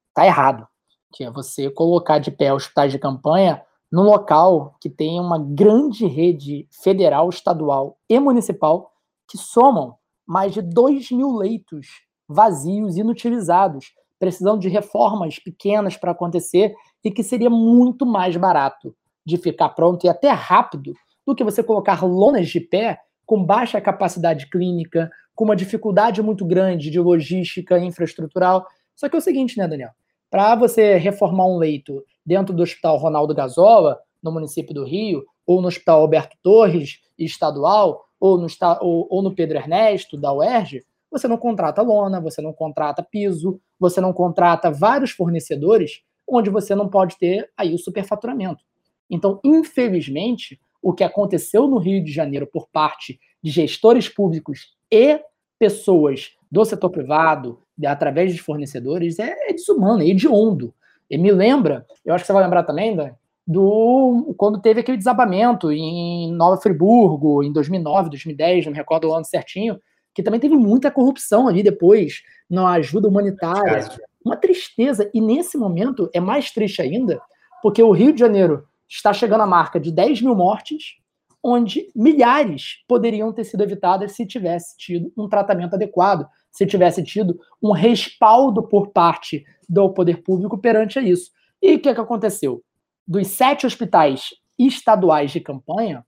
está 0.09 0.25
errado, 0.25 0.67
que 1.11 1.23
é 1.23 1.31
você 1.31 1.69
colocar 1.69 2.19
de 2.19 2.31
pé 2.31 2.53
hospitais 2.53 2.91
de 2.91 2.99
campanha 2.99 3.61
no 3.91 4.03
local 4.03 4.75
que 4.79 4.89
tem 4.89 5.19
uma 5.19 5.39
grande 5.39 6.05
rede 6.05 6.67
federal, 6.71 7.29
estadual 7.29 7.97
e 8.07 8.19
municipal 8.19 8.91
que 9.27 9.37
somam 9.37 9.95
mais 10.25 10.53
de 10.53 10.61
2 10.61 11.11
mil 11.11 11.35
leitos 11.35 11.87
vazios, 12.27 12.97
inutilizados, 12.97 13.93
precisando 14.19 14.59
de 14.59 14.69
reformas 14.69 15.39
pequenas 15.39 15.97
para 15.97 16.11
acontecer 16.11 16.75
e 17.03 17.09
que 17.09 17.23
seria 17.23 17.49
muito 17.49 18.05
mais 18.05 18.37
barato 18.37 18.95
de 19.25 19.37
ficar 19.37 19.69
pronto 19.69 20.05
e 20.05 20.09
até 20.09 20.29
rápido 20.29 20.93
do 21.25 21.33
que 21.33 21.43
você 21.43 21.63
colocar 21.63 22.03
lonas 22.05 22.47
de 22.49 22.59
pé 22.59 22.99
com 23.25 23.43
baixa 23.43 23.79
capacidade 23.79 24.49
clínica, 24.49 25.09
com 25.35 25.45
uma 25.45 25.55
dificuldade 25.55 26.21
muito 26.21 26.45
grande 26.45 26.89
de 26.89 26.99
logística 26.99 27.79
infraestrutural. 27.79 28.65
Só 28.95 29.07
que 29.07 29.15
é 29.15 29.19
o 29.19 29.21
seguinte, 29.21 29.57
né, 29.57 29.67
Daniel? 29.67 29.91
Para 30.29 30.55
você 30.55 30.95
reformar 30.97 31.47
um 31.47 31.57
leito 31.57 32.03
dentro 32.25 32.53
do 32.53 32.61
Hospital 32.61 32.97
Ronaldo 32.97 33.33
Gazola, 33.33 33.99
no 34.21 34.31
município 34.31 34.73
do 34.73 34.83
Rio, 34.83 35.25
ou 35.45 35.61
no 35.61 35.67
Hospital 35.67 36.01
Alberto 36.01 36.37
Torres, 36.43 36.99
estadual, 37.17 38.05
ou 38.19 38.37
no, 38.37 38.47
ou, 38.81 39.07
ou 39.09 39.21
no 39.23 39.33
Pedro 39.33 39.57
Ernesto, 39.57 40.17
da 40.17 40.31
UERJ, 40.31 40.83
você 41.09 41.27
não 41.27 41.37
contrata 41.37 41.81
lona, 41.81 42.21
você 42.21 42.41
não 42.41 42.53
contrata 42.53 43.01
piso, 43.01 43.59
você 43.79 43.99
não 43.99 44.13
contrata 44.13 44.69
vários 44.69 45.11
fornecedores, 45.11 46.01
onde 46.27 46.49
você 46.49 46.75
não 46.75 46.87
pode 46.87 47.17
ter 47.17 47.49
aí 47.57 47.73
o 47.73 47.79
superfaturamento. 47.79 48.63
Então, 49.09 49.39
infelizmente, 49.43 50.59
o 50.81 50.93
que 50.93 51.03
aconteceu 51.03 51.67
no 51.67 51.79
Rio 51.79 52.03
de 52.03 52.11
Janeiro 52.11 52.45
por 52.45 52.67
parte 52.69 53.19
de 53.41 53.49
gestores 53.49 54.07
públicos 54.07 54.75
e 54.91 55.19
pessoas 55.57 56.31
do 56.51 56.65
setor 56.65 56.89
privado, 56.89 57.59
através 57.85 58.33
de 58.33 58.41
fornecedores, 58.41 59.19
é, 59.19 59.49
é 59.49 59.53
desumano, 59.53 60.01
é 60.01 60.07
hediondo. 60.07 60.73
E 61.09 61.17
me 61.17 61.31
lembra, 61.31 61.85
eu 62.05 62.13
acho 62.13 62.23
que 62.23 62.27
você 62.27 62.33
vai 62.33 62.43
lembrar 62.43 62.63
também, 62.63 62.95
Dan, 62.95 63.11
do 63.45 64.33
quando 64.37 64.61
teve 64.61 64.81
aquele 64.81 64.97
desabamento 64.97 65.71
em 65.71 66.31
Nova 66.33 66.61
Friburgo, 66.61 67.41
em 67.43 67.51
2009, 67.51 68.11
2010, 68.11 68.65
não 68.65 68.71
me 68.71 68.77
recordo 68.77 69.09
o 69.09 69.13
ano 69.13 69.25
certinho, 69.25 69.79
que 70.13 70.21
também 70.21 70.39
teve 70.39 70.55
muita 70.55 70.91
corrupção 70.91 71.47
ali 71.47 71.63
depois, 71.63 72.21
na 72.49 72.73
ajuda 72.73 73.07
humanitária. 73.07 73.89
Uma 74.23 74.37
tristeza. 74.37 75.09
E 75.13 75.21
nesse 75.21 75.57
momento 75.57 76.09
é 76.13 76.19
mais 76.19 76.51
triste 76.51 76.81
ainda, 76.81 77.19
porque 77.63 77.81
o 77.81 77.91
Rio 77.91 78.13
de 78.13 78.19
Janeiro 78.19 78.65
está 78.87 79.13
chegando 79.13 79.41
à 79.41 79.47
marca 79.47 79.79
de 79.79 79.91
10 79.91 80.21
mil 80.21 80.35
mortes, 80.35 80.97
onde 81.41 81.89
milhares 81.95 82.83
poderiam 82.87 83.31
ter 83.31 83.45
sido 83.45 83.63
evitadas 83.63 84.11
se 84.11 84.25
tivesse 84.25 84.77
tido 84.77 85.11
um 85.17 85.27
tratamento 85.29 85.73
adequado, 85.73 86.27
se 86.51 86.65
tivesse 86.65 87.03
tido 87.03 87.39
um 87.61 87.71
respaldo 87.71 88.63
por 88.63 88.89
parte 88.89 89.45
do 89.67 89.89
poder 89.89 90.23
público 90.23 90.57
perante 90.57 90.99
isso. 90.99 91.31
E 91.61 91.75
o 91.75 91.79
que, 91.79 91.89
é 91.89 91.93
que 91.93 92.01
aconteceu? 92.01 92.63
Dos 93.07 93.27
sete 93.27 93.65
hospitais 93.65 94.29
estaduais 94.57 95.31
de 95.31 95.39
campanha, 95.39 96.05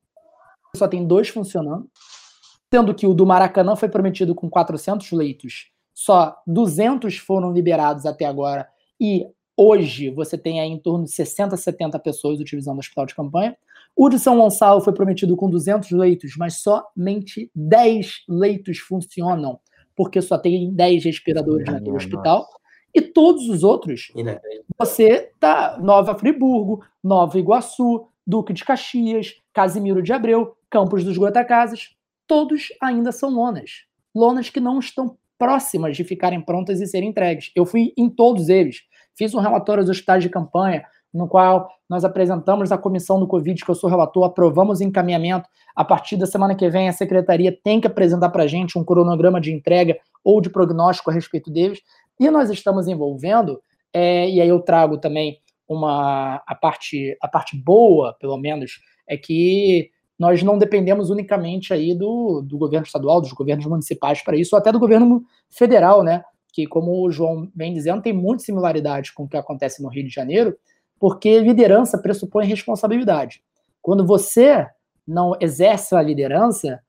só 0.76 0.88
tem 0.88 1.06
dois 1.06 1.30
funcionando, 1.30 1.90
sendo 2.74 2.94
que 2.94 3.06
o 3.06 3.14
do 3.14 3.26
Maracanã 3.26 3.76
foi 3.76 3.90
prometido 3.90 4.34
com 4.34 4.50
400 4.50 5.12
leitos, 5.12 5.70
só 5.94 6.36
200 6.48 7.18
foram 7.18 7.52
liberados 7.52 8.06
até 8.06 8.26
agora, 8.26 8.68
e 9.00 9.28
hoje 9.56 10.10
você 10.10 10.38
tem 10.38 10.60
aí 10.60 10.70
em 10.70 10.80
torno 10.80 11.06
de 11.06 11.12
60, 11.12 11.56
70 11.58 12.00
pessoas 12.00 12.40
utilizando 12.40 12.78
o 12.78 12.80
hospital 12.80 13.06
de 13.06 13.16
campanha. 13.16 13.56
O 13.96 14.10
de 14.10 14.18
São 14.18 14.38
Gonçalo 14.38 14.82
foi 14.82 14.94
prometido 14.94 15.36
com 15.36 15.50
200 15.50 15.92
leitos, 15.92 16.36
mas 16.38 16.62
somente 16.62 17.52
10 17.54 18.24
leitos 18.30 18.80
funcionam, 18.80 19.60
porque 20.02 20.20
só 20.20 20.36
tem 20.36 20.74
10 20.74 21.06
respiradores 21.06 21.68
naquele 21.68 21.96
hospital. 21.96 22.48
E 22.92 23.00
todos 23.04 23.48
os 23.48 23.64
outros, 23.64 24.12
você 24.76 25.32
tá 25.40 25.78
Nova 25.80 26.18
Friburgo, 26.18 26.84
Nova 27.04 27.38
Iguaçu, 27.38 28.08
Duque 28.26 28.52
de 28.52 28.66
Caxias, 28.66 29.36
Casimiro 29.54 30.02
de 30.02 30.12
Abreu, 30.12 30.58
Campos 30.72 31.04
dos 31.04 31.20
Goitacazes, 31.20 31.96
todos 32.26 32.70
ainda 32.82 33.12
são 33.12 33.30
lonas. 33.30 33.86
Lonas 34.14 34.50
que 34.50 34.60
não 34.60 34.80
estão 34.80 35.16
próximas 35.38 35.96
de 35.96 36.04
ficarem 36.04 36.42
prontas 36.42 36.82
e 36.82 36.88
serem 36.88 37.10
entregues. 37.10 37.52
Eu 37.56 37.64
fui 37.64 37.94
em 37.96 38.10
todos 38.10 38.50
eles. 38.50 38.82
Fiz 39.16 39.36
um 39.36 39.40
relatório 39.40 39.84
dos 39.84 39.92
hospitais 39.92 40.24
de 40.24 40.30
campanha, 40.30 40.84
no 41.14 41.28
qual 41.28 41.70
nós 41.90 42.06
apresentamos 42.06 42.72
a 42.72 42.78
comissão 42.78 43.20
do 43.20 43.28
Covid, 43.28 43.64
que 43.64 43.70
eu 43.70 43.76
sou 43.76 43.90
relator, 43.90 44.24
aprovamos 44.24 44.80
o 44.80 44.84
encaminhamento. 44.84 45.48
A 45.76 45.84
partir 45.84 46.16
da 46.18 46.26
semana 46.26 46.56
que 46.56 46.70
vem, 46.70 46.88
a 46.88 46.94
secretaria 46.94 47.58
tem 47.64 47.82
que 47.82 47.88
apresentar 47.88 48.30
para 48.30 48.44
a 48.44 48.48
gente 48.48 48.78
um 48.78 48.84
cronograma 48.84 49.40
de 49.42 49.52
entrega 49.52 49.98
ou 50.24 50.40
de 50.40 50.50
prognóstico 50.50 51.10
a 51.10 51.14
respeito 51.14 51.52
deles. 51.52 51.80
E 52.20 52.30
nós 52.30 52.50
estamos 52.50 52.88
envolvendo, 52.88 53.62
é, 53.94 54.30
e 54.30 54.40
aí 54.40 54.48
eu 54.48 54.62
trago 54.62 54.98
também 54.98 55.40
uma 55.68 56.42
a 56.46 56.56
parte, 56.56 57.18
a 57.22 57.28
parte 57.28 57.58
boa, 57.58 58.16
pelo 58.20 58.38
menos, 58.38 58.80
é 59.08 59.18
que 59.18 59.90
nós 60.20 60.44
não 60.44 60.58
dependemos 60.58 61.10
unicamente 61.10 61.74
aí 61.74 61.96
do, 61.96 62.42
do 62.42 62.58
governo 62.58 62.86
estadual, 62.86 63.20
dos 63.20 63.32
governos 63.34 63.66
municipais 63.66 64.24
para 64.24 64.38
isso, 64.38 64.56
ou 64.56 64.60
até 64.60 64.72
do 64.72 64.80
governo 64.80 65.24
federal, 65.50 66.04
né? 66.04 66.24
Que, 66.54 66.68
como 66.68 67.04
o 67.04 67.12
João 67.12 67.50
vem 67.56 67.74
dizendo, 67.74 68.02
tem 68.02 68.14
muita 68.14 68.44
similaridade 68.44 69.14
com 69.14 69.24
o 69.24 69.28
que 69.28 69.36
acontece 69.36 69.82
no 69.82 69.90
Rio 69.90 70.04
de 70.04 70.14
Janeiro, 70.14 70.56
porque 71.02 71.40
liderança 71.40 71.98
pressupõe 71.98 72.46
responsabilidade. 72.46 73.42
Quando 73.82 74.06
você 74.06 74.68
não 75.06 75.36
exerce 75.42 75.96
a 75.96 76.02
liderança, 76.02 76.80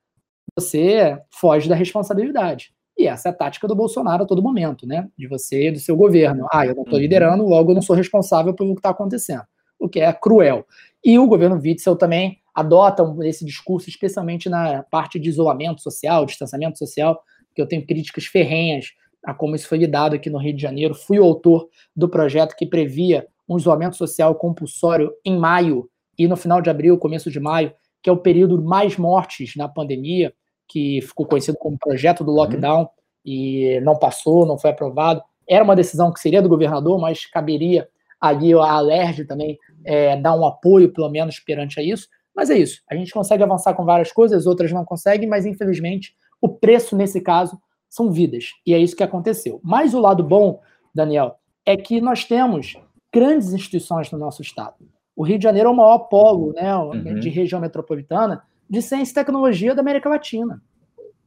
você 0.55 1.19
foge 1.31 1.67
da 1.67 1.73
responsabilidade. 1.73 2.75
E 2.95 3.07
essa 3.07 3.29
é 3.29 3.31
a 3.31 3.35
tática 3.35 3.67
do 3.67 3.75
Bolsonaro 3.75 4.21
a 4.21 4.25
todo 4.27 4.43
momento, 4.43 4.85
né? 4.85 5.09
De 5.17 5.27
você, 5.27 5.71
do 5.71 5.79
seu 5.79 5.95
governo. 5.97 6.45
Ah, 6.53 6.63
eu 6.63 6.75
não 6.75 6.83
estou 6.83 6.97
uhum. 6.97 7.01
liderando, 7.01 7.43
logo 7.43 7.71
eu 7.71 7.75
não 7.75 7.81
sou 7.81 7.95
responsável 7.95 8.53
pelo 8.53 8.75
que 8.75 8.79
está 8.79 8.91
acontecendo. 8.91 9.45
O 9.79 9.89
que 9.89 9.99
é 9.99 10.13
cruel. 10.13 10.63
E 11.03 11.17
o 11.17 11.25
governo 11.25 11.59
Witzel 11.59 11.95
também 11.95 12.37
adota 12.53 13.03
esse 13.23 13.43
discurso, 13.43 13.89
especialmente 13.89 14.47
na 14.47 14.83
parte 14.83 15.19
de 15.19 15.27
isolamento 15.27 15.81
social, 15.81 16.23
distanciamento 16.27 16.77
social, 16.77 17.19
que 17.55 17.59
eu 17.59 17.67
tenho 17.67 17.83
críticas 17.83 18.25
ferrenhas 18.25 18.93
a 19.25 19.33
como 19.33 19.55
isso 19.55 19.67
foi 19.67 19.79
lidado 19.79 20.15
aqui 20.15 20.29
no 20.29 20.37
Rio 20.37 20.55
de 20.55 20.61
Janeiro. 20.61 20.93
Fui 20.93 21.17
o 21.17 21.23
autor 21.23 21.67
do 21.95 22.07
projeto 22.07 22.55
que 22.55 22.67
previa 22.67 23.25
um 23.47 23.57
isolamento 23.57 23.95
social 23.95 24.33
compulsório 24.35 25.11
em 25.25 25.37
maio 25.37 25.89
e 26.17 26.27
no 26.27 26.35
final 26.35 26.61
de 26.61 26.69
abril, 26.69 26.97
começo 26.97 27.29
de 27.31 27.39
maio, 27.39 27.73
que 28.01 28.09
é 28.09 28.13
o 28.13 28.17
período 28.17 28.61
mais 28.61 28.97
mortes 28.97 29.55
na 29.55 29.67
pandemia, 29.67 30.33
que 30.67 31.01
ficou 31.01 31.25
conhecido 31.25 31.57
como 31.57 31.77
projeto 31.77 32.23
do 32.23 32.31
uhum. 32.31 32.37
lockdown 32.37 32.81
uhum. 32.81 32.87
e 33.25 33.79
não 33.81 33.97
passou, 33.97 34.45
não 34.45 34.57
foi 34.57 34.71
aprovado. 34.71 35.21
Era 35.47 35.63
uma 35.63 35.75
decisão 35.75 36.11
que 36.11 36.19
seria 36.19 36.41
do 36.41 36.49
governador, 36.49 36.99
mas 36.99 37.25
caberia 37.25 37.87
ali 38.19 38.53
a 38.53 38.71
Alerj 38.71 39.25
também 39.25 39.57
é, 39.85 40.15
dar 40.15 40.33
um 40.35 40.45
apoio, 40.45 40.93
pelo 40.93 41.09
menos, 41.09 41.39
perante 41.39 41.79
a 41.79 41.83
isso. 41.83 42.07
Mas 42.35 42.49
é 42.49 42.57
isso. 42.57 42.81
A 42.89 42.95
gente 42.95 43.11
consegue 43.11 43.43
avançar 43.43 43.73
com 43.73 43.85
várias 43.85 44.11
coisas, 44.11 44.45
outras 44.45 44.71
não 44.71 44.85
conseguem, 44.85 45.27
mas 45.27 45.45
infelizmente 45.45 46.15
o 46.41 46.49
preço 46.49 46.95
nesse 46.95 47.21
caso 47.21 47.59
são 47.89 48.11
vidas. 48.11 48.51
E 48.65 48.73
é 48.73 48.79
isso 48.79 48.95
que 48.95 49.03
aconteceu. 49.03 49.59
Mas 49.63 49.93
o 49.93 49.99
lado 49.99 50.23
bom, 50.23 50.59
Daniel, 50.95 51.35
é 51.65 51.77
que 51.77 52.01
nós 52.01 52.25
temos 52.25 52.77
grandes 53.13 53.53
instituições 53.53 54.09
no 54.11 54.17
nosso 54.17 54.41
estado. 54.41 54.75
O 55.15 55.23
Rio 55.23 55.37
de 55.37 55.43
Janeiro 55.43 55.69
é 55.69 55.71
o 55.71 55.75
maior 55.75 55.99
polo 55.99 56.53
né, 56.53 56.75
uhum. 56.75 57.19
de 57.19 57.29
região 57.29 57.61
metropolitana 57.61 58.41
de 58.69 58.81
ciência 58.81 59.11
e 59.11 59.15
tecnologia 59.15 59.75
da 59.75 59.81
América 59.81 60.09
Latina. 60.09 60.61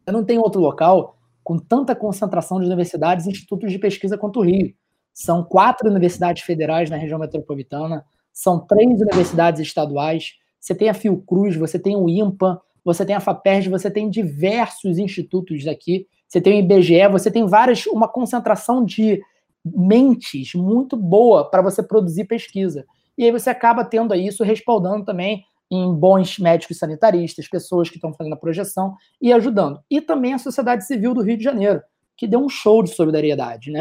Eu 0.05 0.13
não 0.13 0.25
tenho 0.25 0.43
outro 0.43 0.61
local 0.61 1.17
com 1.45 1.59
tanta 1.59 1.95
concentração 1.95 2.59
de 2.59 2.67
universidades 2.67 3.27
e 3.27 3.31
institutos 3.31 3.71
de 3.71 3.79
pesquisa 3.79 4.19
quanto 4.19 4.41
o 4.41 4.43
Rio. 4.43 4.75
São 5.15 5.45
quatro 5.45 5.89
universidades 5.89 6.43
federais 6.43 6.91
na 6.91 6.97
região 6.97 7.21
metropolitana, 7.21 8.05
são 8.33 8.59
três 8.59 9.01
universidades 9.01 9.61
estaduais, 9.61 10.35
você 10.59 10.75
tem 10.75 10.89
a 10.89 10.95
Fiocruz, 10.95 11.57
você 11.57 11.79
tem 11.79 11.95
o 11.95 12.09
IMPA, 12.09 12.61
você 12.85 13.07
tem 13.07 13.15
a 13.15 13.21
FAPERJ, 13.21 13.71
você 13.71 13.91
tem 13.91 14.11
diversos 14.11 14.99
institutos 14.99 15.67
aqui, 15.67 16.07
você 16.27 16.41
tem 16.41 16.55
o 16.55 16.65
IBGE, 16.65 17.09
você 17.11 17.31
tem 17.31 17.47
várias, 17.47 17.87
uma 17.87 18.09
concentração 18.09 18.85
de 18.85 19.23
mentes 19.75 20.55
muito 20.55 20.97
boa 20.97 21.49
para 21.49 21.63
você 21.63 21.83
produzir 21.83 22.25
pesquisa. 22.25 22.85
E 23.17 23.25
aí 23.25 23.33
você 23.33 23.51
acaba 23.51 23.85
tendo 23.85 24.15
isso 24.15 24.45
respaldando 24.45 25.05
também 25.05 25.45
em 25.71 25.93
bons 25.93 26.39
médicos 26.39 26.79
sanitaristas, 26.79 27.49
pessoas 27.49 27.89
que 27.89 27.97
estão 27.97 28.13
fazendo 28.13 28.35
a 28.35 28.39
projeção 28.39 28.95
e 29.21 29.33
ajudando. 29.33 29.81
E 29.91 30.01
também 30.01 30.35
a 30.35 30.39
sociedade 30.39 30.87
civil 30.87 31.13
do 31.13 31.23
Rio 31.23 31.37
de 31.37 31.43
Janeiro, 31.43 31.83
que 32.17 32.27
deu 32.27 32.41
um 32.41 32.49
show 32.49 32.83
de 32.83 32.91
solidariedade, 32.91 33.71
né? 33.71 33.81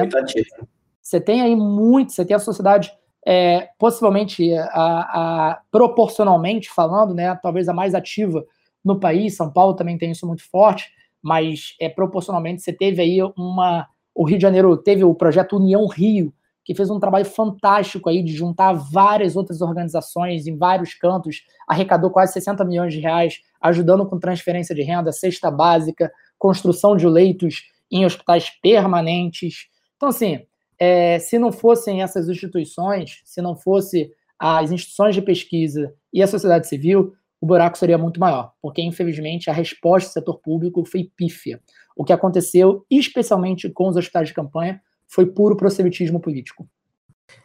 Você 1.02 1.22
tem 1.22 1.42
aí 1.42 1.56
muito, 1.56 2.12
você 2.12 2.26
tem 2.26 2.36
a 2.36 2.40
sociedade 2.40 2.92
é, 3.26 3.70
possivelmente 3.78 4.54
a, 4.54 5.52
a, 5.52 5.62
proporcionalmente 5.72 6.70
falando, 6.70 7.14
né, 7.14 7.38
talvez 7.42 7.68
a 7.68 7.74
mais 7.74 7.94
ativa 7.94 8.44
no 8.84 9.00
país. 9.00 9.36
São 9.36 9.52
Paulo 9.52 9.76
também 9.76 9.98
tem 9.98 10.12
isso 10.12 10.26
muito 10.26 10.48
forte, 10.50 10.90
mas 11.22 11.76
é 11.80 11.90
proporcionalmente 11.90 12.62
você 12.62 12.74
teve 12.74 13.02
aí 13.02 13.20
uma 13.36 13.88
o 14.16 14.26
Rio 14.26 14.38
de 14.38 14.42
Janeiro 14.42 14.76
teve 14.78 15.04
o 15.04 15.14
projeto 15.14 15.58
União 15.58 15.86
Rio, 15.88 16.34
que 16.64 16.74
fez 16.74 16.90
um 16.90 17.00
trabalho 17.00 17.26
fantástico 17.26 18.10
aí 18.10 18.24
de 18.24 18.34
juntar 18.34 18.74
várias 18.74 19.36
outras 19.36 19.62
organizações 19.62 20.48
em 20.48 20.58
vários 20.58 20.96
cantos, 20.96 21.44
arrecadou 21.68 22.10
quase 22.10 22.34
60 22.34 22.64
milhões 22.66 22.94
de 22.94 23.00
reais, 23.00 23.42
ajudando 23.62 24.06
com 24.08 24.18
transferência 24.18 24.74
de 24.74 24.82
renda, 24.82 25.12
cesta 25.12 25.52
básica, 25.52 26.12
construção 26.40 26.96
de 26.96 27.08
leitos 27.08 27.66
em 27.92 28.06
hospitais 28.06 28.50
permanentes. 28.62 29.68
Então, 29.96 30.10
assim, 30.10 30.40
é, 30.80 31.20
se 31.20 31.38
não 31.38 31.52
fossem 31.52 32.02
essas 32.02 32.28
instituições, 32.30 33.22
se 33.26 33.42
não 33.42 33.56
fosse 33.56 34.12
as 34.40 34.72
instituições 34.72 35.14
de 35.14 35.22
pesquisa 35.22 35.94
e 36.12 36.24
a 36.24 36.28
sociedade 36.28 36.68
civil, 36.68 37.14
o 37.40 37.46
buraco 37.46 37.78
seria 37.78 37.98
muito 37.98 38.20
maior, 38.20 38.54
porque 38.62 38.82
infelizmente 38.82 39.50
a 39.50 39.54
resposta 39.54 40.10
do 40.10 40.14
setor 40.14 40.40
público 40.40 40.84
foi 40.84 41.12
pífia. 41.16 41.62
O 41.96 42.04
que 42.04 42.14
aconteceu, 42.14 42.86
especialmente 42.90 43.70
com 43.70 43.88
os 43.88 43.96
hospitais 43.96 44.28
de 44.28 44.34
campanha, 44.34 44.82
foi 45.08 45.26
puro 45.26 45.56
proselitismo 45.56 46.20
político. 46.20 46.68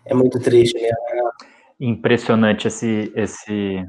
É 0.04 0.14
muito 0.14 0.38
triste. 0.40 0.80
Né? 0.80 0.90
Impressionante 1.78 2.66
esse, 2.68 3.12
esse, 3.14 3.86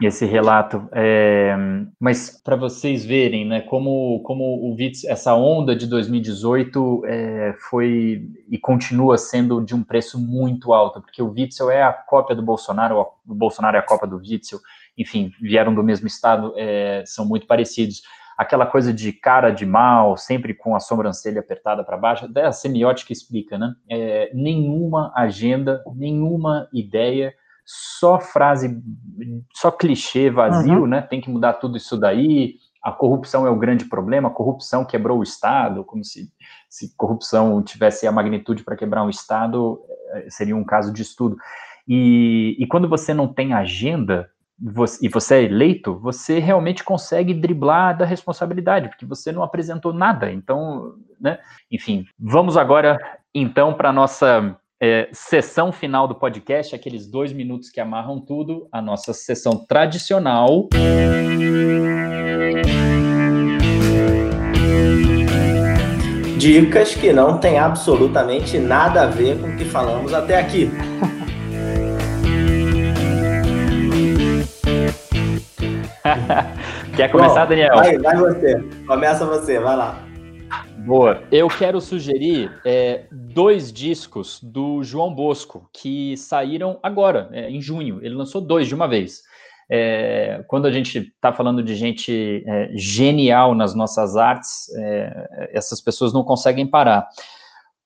esse 0.00 0.24
relato. 0.24 0.88
É, 0.92 1.54
mas 1.98 2.40
para 2.42 2.56
vocês 2.56 3.04
verem, 3.04 3.44
né, 3.44 3.60
como, 3.62 4.20
como 4.22 4.44
o 4.44 4.74
Witz, 4.74 5.04
essa 5.04 5.34
onda 5.34 5.74
de 5.74 5.86
2018 5.86 7.02
é, 7.06 7.56
foi 7.68 8.30
e 8.48 8.58
continua 8.58 9.18
sendo 9.18 9.62
de 9.62 9.74
um 9.74 9.82
preço 9.82 10.18
muito 10.18 10.72
alto, 10.72 11.00
porque 11.00 11.22
o 11.22 11.30
Witzel 11.30 11.70
é 11.70 11.82
a 11.82 11.92
cópia 11.92 12.36
do 12.36 12.42
Bolsonaro, 12.42 13.06
o 13.26 13.34
Bolsonaro 13.34 13.76
é 13.76 13.80
a 13.80 13.86
cópia 13.86 14.08
do 14.08 14.16
Witzel, 14.16 14.60
enfim, 14.96 15.32
vieram 15.40 15.74
do 15.74 15.82
mesmo 15.82 16.06
estado, 16.06 16.54
é, 16.56 17.02
são 17.06 17.26
muito 17.26 17.46
parecidos 17.46 18.02
aquela 18.38 18.64
coisa 18.64 18.94
de 18.94 19.12
cara 19.12 19.50
de 19.50 19.66
mal, 19.66 20.16
sempre 20.16 20.54
com 20.54 20.76
a 20.76 20.80
sobrancelha 20.80 21.40
apertada 21.40 21.82
para 21.82 21.96
baixo, 21.96 22.24
até 22.24 22.46
a 22.46 22.52
semiótica 22.52 23.12
explica, 23.12 23.58
né? 23.58 23.74
É, 23.90 24.30
nenhuma 24.32 25.12
agenda, 25.16 25.82
nenhuma 25.96 26.68
ideia, 26.72 27.34
só 27.66 28.20
frase, 28.20 28.80
só 29.52 29.72
clichê 29.72 30.30
vazio, 30.30 30.82
uhum. 30.82 30.86
né? 30.86 31.02
Tem 31.02 31.20
que 31.20 31.28
mudar 31.28 31.54
tudo 31.54 31.76
isso 31.76 31.96
daí. 31.96 32.54
A 32.80 32.92
corrupção 32.92 33.44
é 33.44 33.50
o 33.50 33.58
grande 33.58 33.86
problema, 33.86 34.28
a 34.28 34.32
corrupção 34.32 34.84
quebrou 34.84 35.18
o 35.18 35.24
Estado, 35.24 35.82
como 35.82 36.04
se, 36.04 36.32
se 36.70 36.94
corrupção 36.96 37.60
tivesse 37.60 38.06
a 38.06 38.12
magnitude 38.12 38.62
para 38.62 38.76
quebrar 38.76 39.02
um 39.02 39.10
Estado, 39.10 39.80
é, 40.12 40.30
seria 40.30 40.56
um 40.56 40.64
caso 40.64 40.92
de 40.92 41.02
estudo. 41.02 41.36
E, 41.88 42.54
e 42.56 42.66
quando 42.68 42.88
você 42.88 43.12
não 43.12 43.26
tem 43.26 43.52
agenda, 43.52 44.30
você, 44.60 45.06
e 45.06 45.08
você 45.08 45.34
é 45.36 45.42
eleito, 45.44 45.98
você 45.98 46.38
realmente 46.38 46.82
consegue 46.82 47.32
driblar 47.32 47.96
da 47.96 48.04
responsabilidade, 48.04 48.88
porque 48.88 49.06
você 49.06 49.30
não 49.30 49.42
apresentou 49.42 49.92
nada. 49.92 50.32
Então, 50.32 50.94
né? 51.20 51.38
Enfim, 51.70 52.04
vamos 52.18 52.56
agora 52.56 52.98
então 53.34 53.74
para 53.74 53.90
a 53.90 53.92
nossa 53.92 54.56
é, 54.80 55.08
sessão 55.12 55.70
final 55.70 56.08
do 56.08 56.14
podcast, 56.14 56.74
aqueles 56.74 57.06
dois 57.06 57.32
minutos 57.32 57.70
que 57.70 57.80
amarram 57.80 58.20
tudo, 58.20 58.68
a 58.72 58.82
nossa 58.82 59.12
sessão 59.12 59.64
tradicional. 59.66 60.68
dicas 66.38 66.94
que 66.94 67.12
não 67.12 67.36
têm 67.36 67.58
absolutamente 67.58 68.58
nada 68.58 69.02
a 69.02 69.06
ver 69.06 69.38
com 69.40 69.48
o 69.48 69.56
que 69.56 69.64
falamos 69.64 70.14
até 70.14 70.38
aqui. 70.38 70.70
Quer 76.96 77.10
começar, 77.10 77.44
Bom, 77.44 77.50
Daniel? 77.50 77.74
Vai, 77.74 77.98
vai 77.98 78.16
você. 78.16 78.64
Começa 78.86 79.26
você, 79.26 79.58
vai 79.58 79.76
lá. 79.76 79.98
Boa. 80.78 81.22
Eu 81.30 81.48
quero 81.48 81.80
sugerir 81.80 82.50
é, 82.64 83.04
dois 83.10 83.72
discos 83.72 84.40
do 84.42 84.82
João 84.82 85.14
Bosco 85.14 85.68
que 85.72 86.16
saíram 86.16 86.78
agora, 86.82 87.28
é, 87.32 87.50
em 87.50 87.60
junho. 87.60 87.98
Ele 88.02 88.14
lançou 88.14 88.40
dois 88.40 88.66
de 88.66 88.74
uma 88.74 88.88
vez. 88.88 89.22
É, 89.70 90.42
quando 90.48 90.66
a 90.66 90.70
gente 90.70 90.98
está 90.98 91.32
falando 91.32 91.62
de 91.62 91.74
gente 91.74 92.42
é, 92.46 92.70
genial 92.74 93.54
nas 93.54 93.74
nossas 93.74 94.16
artes, 94.16 94.74
é, 94.76 95.50
essas 95.52 95.80
pessoas 95.80 96.12
não 96.12 96.24
conseguem 96.24 96.66
parar. 96.66 97.06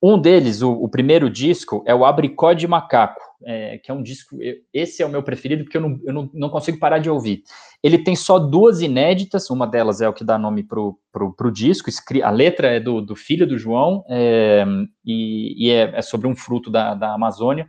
Um 0.01 0.17
deles, 0.17 0.61
o, 0.61 0.71
o 0.71 0.87
primeiro 0.87 1.29
disco, 1.29 1.83
é 1.85 1.93
o 1.93 2.05
Abricó 2.05 2.53
de 2.53 2.67
Macaco 2.67 3.22
é, 3.45 3.77
que 3.77 3.91
é 3.91 3.93
um 3.93 4.01
disco. 4.01 4.37
Esse 4.73 5.01
é 5.01 5.05
o 5.05 5.09
meu 5.09 5.23
preferido, 5.23 5.63
porque 5.63 5.77
eu, 5.77 5.81
não, 5.81 5.99
eu 6.03 6.13
não, 6.13 6.29
não, 6.33 6.49
consigo 6.49 6.79
parar 6.79 6.99
de 6.99 7.09
ouvir. 7.09 7.43
Ele 7.81 7.97
tem 7.97 8.15
só 8.15 8.39
duas 8.39 8.81
inéditas, 8.81 9.49
uma 9.49 9.67
delas 9.67 10.01
é 10.01 10.07
o 10.07 10.13
que 10.13 10.23
dá 10.23 10.37
nome 10.37 10.63
pro, 10.63 10.97
pro, 11.11 11.33
pro 11.33 11.51
disco, 11.51 11.89
a 12.23 12.29
letra 12.29 12.67
é 12.67 12.79
do, 12.79 13.01
do 13.01 13.15
filho 13.15 13.47
do 13.47 13.57
João, 13.57 14.03
é, 14.09 14.65
e, 15.05 15.67
e 15.67 15.71
é, 15.71 15.91
é, 15.95 16.01
sobre 16.01 16.27
um 16.27 16.35
fruto 16.35 16.69
da, 16.69 16.93
da 16.93 17.13
Amazônia. 17.13 17.67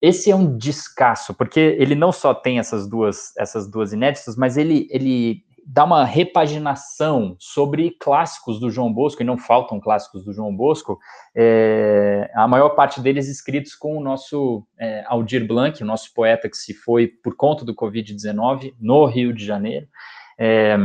Esse 0.00 0.30
é 0.30 0.36
um 0.36 0.56
descasso, 0.56 1.32
porque 1.32 1.60
ele 1.78 1.94
não 1.94 2.10
só 2.10 2.34
tem 2.34 2.58
essas 2.58 2.88
duas, 2.88 3.36
essas 3.38 3.70
duas 3.70 3.92
inéditas, 3.92 4.36
mas 4.36 4.56
ele, 4.56 4.88
ele 4.90 5.44
dá 5.66 5.84
uma 5.84 6.04
repaginação 6.04 7.36
sobre 7.38 7.90
clássicos 7.90 8.58
do 8.58 8.70
João 8.70 8.92
Bosco, 8.92 9.22
e 9.22 9.24
não 9.24 9.38
faltam 9.38 9.80
clássicos 9.80 10.24
do 10.24 10.32
João 10.32 10.54
Bosco, 10.54 10.98
é, 11.34 12.30
a 12.34 12.46
maior 12.48 12.70
parte 12.70 13.00
deles 13.00 13.28
escritos 13.28 13.74
com 13.74 13.96
o 13.96 14.02
nosso 14.02 14.66
é, 14.78 15.04
Aldir 15.06 15.46
Blanc, 15.46 15.82
o 15.82 15.86
nosso 15.86 16.12
poeta 16.12 16.48
que 16.48 16.56
se 16.56 16.74
foi 16.74 17.08
por 17.08 17.36
conta 17.36 17.64
do 17.64 17.74
Covid-19 17.74 18.74
no 18.80 19.04
Rio 19.06 19.32
de 19.32 19.44
Janeiro. 19.44 19.86
É, 20.38 20.76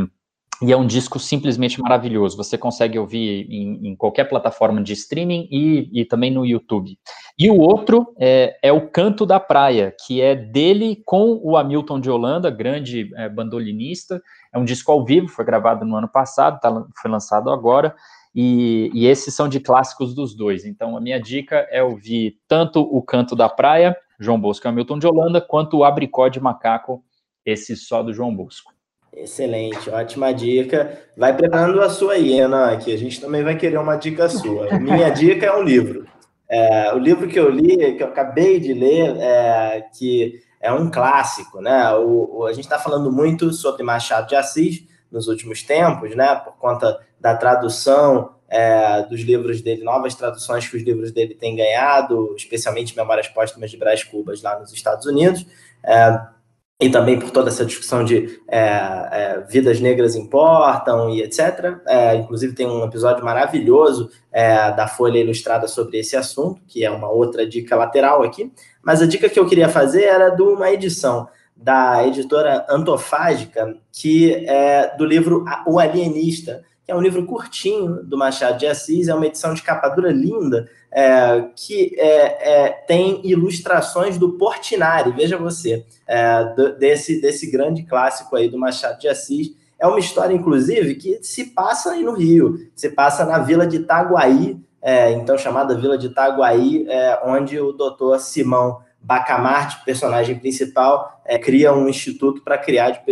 e 0.61 0.71
é 0.71 0.77
um 0.77 0.87
disco 0.87 1.19
simplesmente 1.19 1.79
maravilhoso. 1.79 2.35
Você 2.37 2.57
consegue 2.57 2.97
ouvir 2.97 3.47
em, 3.49 3.89
em 3.89 3.95
qualquer 3.95 4.25
plataforma 4.25 4.81
de 4.81 4.93
streaming 4.93 5.47
e, 5.51 5.89
e, 5.93 6.05
também 6.05 6.31
no 6.31 6.45
YouTube. 6.45 6.97
E 7.37 7.49
o 7.49 7.59
outro 7.59 8.13
é, 8.17 8.57
é, 8.63 8.71
O 8.71 8.89
Canto 8.89 9.25
da 9.25 9.39
Praia, 9.39 9.95
que 10.05 10.19
é 10.19 10.35
dele 10.35 11.01
com 11.05 11.39
o 11.43 11.55
Hamilton 11.55 11.99
de 11.99 12.09
Holanda, 12.09 12.49
grande 12.49 13.11
é, 13.15 13.29
bandolinista. 13.29 14.21
É 14.51 14.57
um 14.57 14.65
disco 14.65 14.91
ao 14.91 15.05
vivo, 15.05 15.27
foi 15.27 15.45
gravado 15.45 15.85
no 15.85 15.95
ano 15.95 16.07
passado, 16.07 16.59
tá, 16.59 16.85
foi 16.99 17.11
lançado 17.11 17.51
agora. 17.51 17.95
E, 18.33 18.89
e 18.93 19.05
esses 19.05 19.35
são 19.35 19.47
de 19.47 19.59
clássicos 19.59 20.15
dos 20.15 20.35
dois. 20.35 20.65
Então, 20.65 20.97
a 20.97 21.01
minha 21.01 21.19
dica 21.19 21.67
é 21.71 21.83
ouvir 21.83 22.39
tanto 22.47 22.81
O 22.81 23.01
Canto 23.01 23.35
da 23.35 23.47
Praia, 23.47 23.95
João 24.19 24.39
Bosco 24.39 24.67
e 24.67 24.69
Hamilton 24.69 24.97
de 24.97 25.07
Holanda, 25.07 25.39
quanto 25.39 25.77
o 25.77 25.83
Abricó 25.83 26.27
de 26.27 26.39
Macaco, 26.39 27.03
esse 27.45 27.75
só 27.75 28.01
do 28.01 28.11
João 28.11 28.35
Bosco. 28.35 28.76
Excelente, 29.19 29.89
ótima 29.89 30.31
dica. 30.31 31.01
Vai 31.17 31.35
preparando 31.35 31.81
a 31.81 31.89
sua 31.89 32.13
aí, 32.13 32.39
Ana, 32.39 32.77
que 32.77 32.93
a 32.93 32.97
gente 32.97 33.19
também 33.19 33.43
vai 33.43 33.57
querer 33.57 33.77
uma 33.77 33.95
dica 33.95 34.29
sua. 34.29 34.71
Minha 34.79 35.09
dica 35.09 35.47
é 35.47 35.55
um 35.55 35.63
livro. 35.63 36.05
É, 36.47 36.93
o 36.93 36.99
livro 36.99 37.27
que 37.27 37.39
eu 37.39 37.49
li, 37.49 37.95
que 37.95 38.03
eu 38.03 38.07
acabei 38.07 38.59
de 38.59 38.73
ler, 38.73 39.17
é, 39.17 39.83
que 39.97 40.39
é 40.61 40.71
um 40.71 40.89
clássico, 40.91 41.59
né? 41.59 41.93
O, 41.95 42.37
o 42.37 42.45
a 42.45 42.53
gente 42.53 42.65
está 42.65 42.77
falando 42.77 43.11
muito 43.11 43.51
sobre 43.51 43.83
Machado 43.83 44.27
de 44.27 44.35
Assis 44.35 44.83
nos 45.11 45.27
últimos 45.27 45.63
tempos, 45.63 46.15
né? 46.15 46.35
Por 46.35 46.53
conta 46.57 46.99
da 47.19 47.35
tradução 47.35 48.35
é, 48.47 49.01
dos 49.03 49.21
livros 49.21 49.61
dele, 49.61 49.83
novas 49.83 50.13
traduções 50.13 50.69
que 50.69 50.77
os 50.77 50.83
livros 50.83 51.11
dele 51.11 51.33
têm 51.33 51.55
ganhado, 51.55 52.35
especialmente 52.37 52.95
Memórias 52.95 53.27
Póstumas 53.27 53.71
de 53.71 53.77
Brás 53.77 54.03
Cubas 54.03 54.43
lá 54.43 54.59
nos 54.59 54.71
Estados 54.71 55.07
Unidos. 55.07 55.45
É, 55.83 56.36
e 56.79 56.89
também 56.89 57.19
por 57.19 57.31
toda 57.31 57.49
essa 57.49 57.65
discussão 57.65 58.03
de 58.03 58.39
é, 58.47 58.59
é, 58.59 59.45
vidas 59.49 59.79
negras 59.79 60.15
importam 60.15 61.09
e 61.09 61.21
etc. 61.23 61.77
É, 61.87 62.15
inclusive 62.15 62.53
tem 62.53 62.67
um 62.67 62.85
episódio 62.85 63.25
maravilhoso 63.25 64.11
é, 64.31 64.71
da 64.71 64.87
Folha 64.87 65.17
Ilustrada 65.17 65.67
sobre 65.67 65.97
esse 65.97 66.15
assunto, 66.15 66.61
que 66.67 66.85
é 66.85 66.91
uma 66.91 67.09
outra 67.09 67.47
dica 67.47 67.75
lateral 67.75 68.21
aqui. 68.21 68.51
Mas 68.83 69.01
a 69.01 69.07
dica 69.07 69.27
que 69.27 69.39
eu 69.39 69.47
queria 69.47 69.69
fazer 69.69 70.03
era 70.03 70.29
de 70.29 70.43
uma 70.43 70.71
edição 70.71 71.27
da 71.55 72.05
editora 72.05 72.63
Antofágica, 72.69 73.75
que 73.91 74.45
é 74.47 74.95
do 74.95 75.03
livro 75.03 75.43
O 75.65 75.79
Alienista, 75.79 76.63
que 76.87 76.91
é 76.93 76.95
um 76.95 77.01
livro 77.01 77.25
curtinho 77.25 78.01
do 78.01 78.17
Machado 78.17 78.57
de 78.57 78.65
Assis, 78.65 79.09
é 79.09 79.13
uma 79.13 79.27
edição 79.27 79.53
de 79.53 79.61
capa 79.61 79.89
dura 79.89 80.09
linda, 80.09 80.69
é, 80.89 81.49
que 81.53 81.93
é, 81.99 82.51
é, 82.51 82.69
tem 82.87 83.19
ilustrações 83.27 84.17
do 84.17 84.37
Portinari, 84.37 85.11
veja 85.11 85.37
você, 85.37 85.85
é, 86.07 86.45
desse, 86.79 87.19
desse 87.19 87.51
grande 87.51 87.83
clássico 87.83 88.37
aí 88.37 88.47
do 88.47 88.57
Machado 88.57 88.97
de 88.99 89.09
Assis. 89.09 89.53
É 89.77 89.85
uma 89.85 89.99
história, 89.99 90.33
inclusive, 90.33 90.95
que 90.95 91.19
se 91.21 91.47
passa 91.47 91.91
aí 91.91 92.03
no 92.03 92.13
Rio, 92.13 92.57
se 92.73 92.89
passa 92.89 93.25
na 93.25 93.39
vila 93.39 93.67
de 93.67 93.75
Itaguaí, 93.75 94.57
é, 94.81 95.11
então 95.11 95.37
chamada 95.37 95.75
Vila 95.75 95.97
de 95.97 96.07
Itaguaí, 96.07 96.87
é, 96.87 97.19
onde 97.25 97.59
o 97.59 97.73
doutor 97.73 98.17
Simão 98.21 98.79
Bacamarte, 99.01 99.83
personagem 99.83 100.39
principal, 100.39 101.21
cria 101.43 101.73
um 101.73 101.89
instituto 101.89 102.41
para 102.41 102.57
criar 102.57 103.03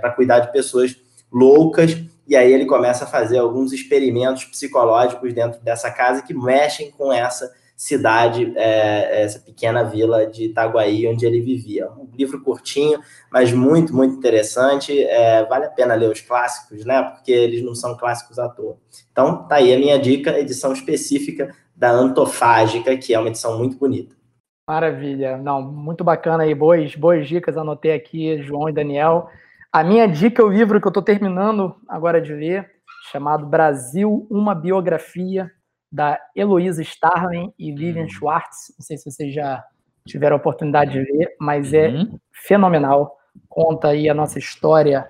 para 0.00 0.10
cuidar 0.12 0.38
de 0.38 0.52
pessoas 0.52 0.96
loucas 1.32 1.96
e 2.28 2.36
aí 2.36 2.52
ele 2.52 2.66
começa 2.66 3.04
a 3.04 3.08
fazer 3.08 3.38
alguns 3.38 3.72
experimentos 3.72 4.44
psicológicos 4.44 5.32
dentro 5.32 5.60
dessa 5.62 5.90
casa 5.90 6.22
que 6.22 6.34
mexem 6.34 6.90
com 6.90 7.10
essa 7.10 7.50
cidade, 7.74 8.52
é, 8.56 9.22
essa 9.22 9.38
pequena 9.38 9.84
vila 9.84 10.26
de 10.26 10.46
Itaguaí, 10.46 11.06
onde 11.06 11.24
ele 11.24 11.40
vivia. 11.40 11.88
Um 11.92 12.08
livro 12.12 12.42
curtinho, 12.42 13.00
mas 13.32 13.52
muito, 13.52 13.94
muito 13.94 14.16
interessante. 14.16 15.00
É, 15.04 15.46
vale 15.46 15.66
a 15.66 15.70
pena 15.70 15.94
ler 15.94 16.10
os 16.10 16.20
clássicos, 16.20 16.84
né? 16.84 17.00
Porque 17.02 17.30
eles 17.30 17.62
não 17.62 17.76
são 17.76 17.96
clássicos 17.96 18.38
à 18.38 18.48
toa. 18.48 18.76
Então, 19.12 19.46
tá 19.46 19.56
aí 19.56 19.72
a 19.72 19.78
minha 19.78 19.96
dica, 19.96 20.38
edição 20.38 20.72
específica 20.72 21.54
da 21.74 21.90
Antofágica, 21.92 22.96
que 22.96 23.14
é 23.14 23.18
uma 23.18 23.28
edição 23.28 23.56
muito 23.56 23.78
bonita. 23.78 24.16
Maravilha. 24.68 25.38
Não, 25.38 25.62
muito 25.62 26.02
bacana 26.02 26.42
aí, 26.42 26.54
boas, 26.54 26.94
boas 26.96 27.28
dicas, 27.28 27.56
anotei 27.56 27.92
aqui, 27.92 28.42
João 28.42 28.68
e 28.68 28.72
Daniel. 28.72 29.30
A 29.72 29.84
minha 29.84 30.06
dica 30.06 30.42
é 30.42 30.44
o 30.44 30.50
livro 30.50 30.80
que 30.80 30.86
eu 30.86 30.90
estou 30.90 31.02
terminando 31.02 31.76
agora 31.88 32.20
de 32.20 32.32
ler, 32.32 32.70
chamado 33.10 33.46
Brasil, 33.46 34.26
uma 34.30 34.54
biografia, 34.54 35.50
da 35.90 36.20
Heloísa 36.36 36.82
Starling 36.82 37.52
e 37.58 37.72
Vivian 37.72 38.04
hum. 38.04 38.08
Schwartz. 38.08 38.74
Não 38.78 38.84
sei 38.84 38.96
se 38.96 39.10
vocês 39.10 39.32
já 39.32 39.64
tiveram 40.06 40.36
a 40.36 40.38
oportunidade 40.38 40.92
de 40.92 41.00
ler, 41.00 41.34
mas 41.40 41.72
é 41.72 41.88
uhum. 41.88 42.18
fenomenal. 42.32 43.16
Conta 43.48 43.88
aí 43.88 44.08
a 44.08 44.14
nossa 44.14 44.38
história, 44.38 45.08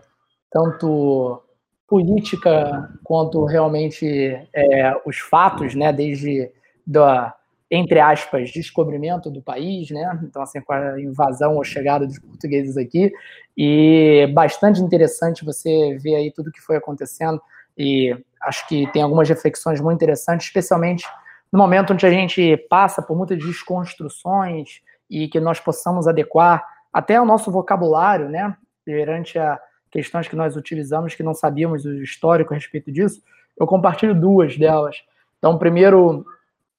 tanto 0.51 1.43
política 1.87 2.89
quanto 3.03 3.45
realmente 3.45 4.07
é, 4.53 5.03
os 5.07 5.19
fatos, 5.19 5.75
né, 5.75 5.93
desde 5.93 6.51
da 6.87 7.35
entre 7.71 8.01
aspas, 8.01 8.51
descobrimento 8.51 9.31
do 9.31 9.43
país, 9.43 9.91
né? 9.91 10.19
Então, 10.25 10.41
assim, 10.41 10.61
com 10.61 10.73
a 10.73 11.01
invasão 11.01 11.57
ou 11.57 11.64
chegada 11.64 12.07
dos 12.07 12.19
portugueses 12.19 12.77
aqui. 12.77 13.12
E 13.57 14.27
bastante 14.33 14.81
interessante 14.81 15.45
você 15.45 15.99
ver 16.01 16.14
aí 16.14 16.33
tudo 16.33 16.51
que 16.51 16.61
foi 16.61 16.77
acontecendo. 16.77 17.41
E 17.77 18.16
acho 18.43 18.66
que 18.69 18.91
tem 18.93 19.03
algumas 19.03 19.29
reflexões 19.29 19.81
muito 19.81 19.97
interessantes, 19.97 20.47
especialmente 20.47 21.07
no 21.53 21.59
momento 21.59 21.93
onde 21.93 22.07
a 22.07 22.11
gente 22.11 22.57
passa 22.71 23.03
por 23.03 23.16
muitas 23.16 23.39
desconstruções 23.39 24.81
e 25.11 25.29
que 25.29 25.41
nós 25.41 25.61
possamos 25.61 26.07
adequar 26.09 26.64
até 26.93 27.21
o 27.21 27.25
nosso 27.25 27.51
vocabulário, 27.51 28.29
né? 28.29 28.57
Perante 28.85 29.39
a 29.39 29.61
questões 29.91 30.27
que 30.27 30.37
nós 30.37 30.57
utilizamos 30.57 31.14
que 31.14 31.23
não 31.23 31.35
sabíamos 31.35 31.85
o 31.85 32.03
histórico 32.03 32.53
a 32.53 32.57
respeito 32.57 32.91
disso. 32.91 33.23
Eu 33.59 33.66
compartilho 33.66 34.14
duas 34.14 34.57
delas. 34.57 34.97
Então, 35.39 35.59
primeiro, 35.59 36.25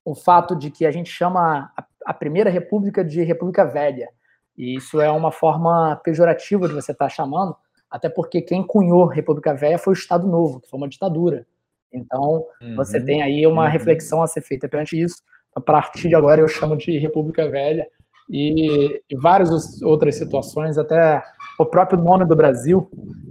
o 0.10 0.16
fato 0.16 0.56
de 0.56 0.72
que 0.72 0.86
a 0.86 0.92
gente 0.92 1.10
chama 1.12 1.72
a, 2.04 2.14
primeira 2.14 2.50
república 2.50 3.06
de 3.06 3.22
República 3.22 3.64
Velha. 3.64 4.10
E 4.58 4.76
isso 4.76 5.00
é 5.00 5.10
uma 5.12 5.32
forma 5.32 5.96
pejorativa 6.04 6.68
de 6.68 6.74
você 6.74 6.92
estar 6.92 7.06
tá 7.06 7.10
chamando, 7.10 7.56
até 7.90 8.10
porque 8.10 8.42
quem 8.42 8.66
cunhou 8.66 9.06
República 9.06 9.54
Velha 9.54 9.78
foi 9.78 9.94
o 9.94 9.98
Estado 9.98 10.28
Novo, 10.28 10.60
que 10.60 10.70
foi 10.70 10.80
uma 10.80 10.90
ditadura. 10.90 11.46
Então, 11.94 12.44
uhum, 12.60 12.76
você 12.76 13.00
tem 13.00 13.22
aí 13.22 13.46
uma 13.46 13.66
uhum. 13.66 13.70
reflexão 13.72 14.24
a 14.24 14.28
ser 14.28 14.42
feita 14.42 14.68
perante 14.68 15.00
isso. 15.00 15.22
A 15.56 15.62
partir 15.62 16.10
de 16.10 16.16
agora, 16.16 16.42
eu 16.42 16.48
chamo 16.48 16.76
de 16.76 16.98
República 16.98 17.48
Velha. 17.48 17.88
E, 18.28 19.02
e 19.10 19.16
várias 19.16 19.82
outras 19.82 20.16
situações, 20.16 20.78
até 20.78 21.24
o 21.60 21.66
próprio 21.66 22.00
nome 22.00 22.26
do 22.26 22.36
Brasil, 22.36 22.90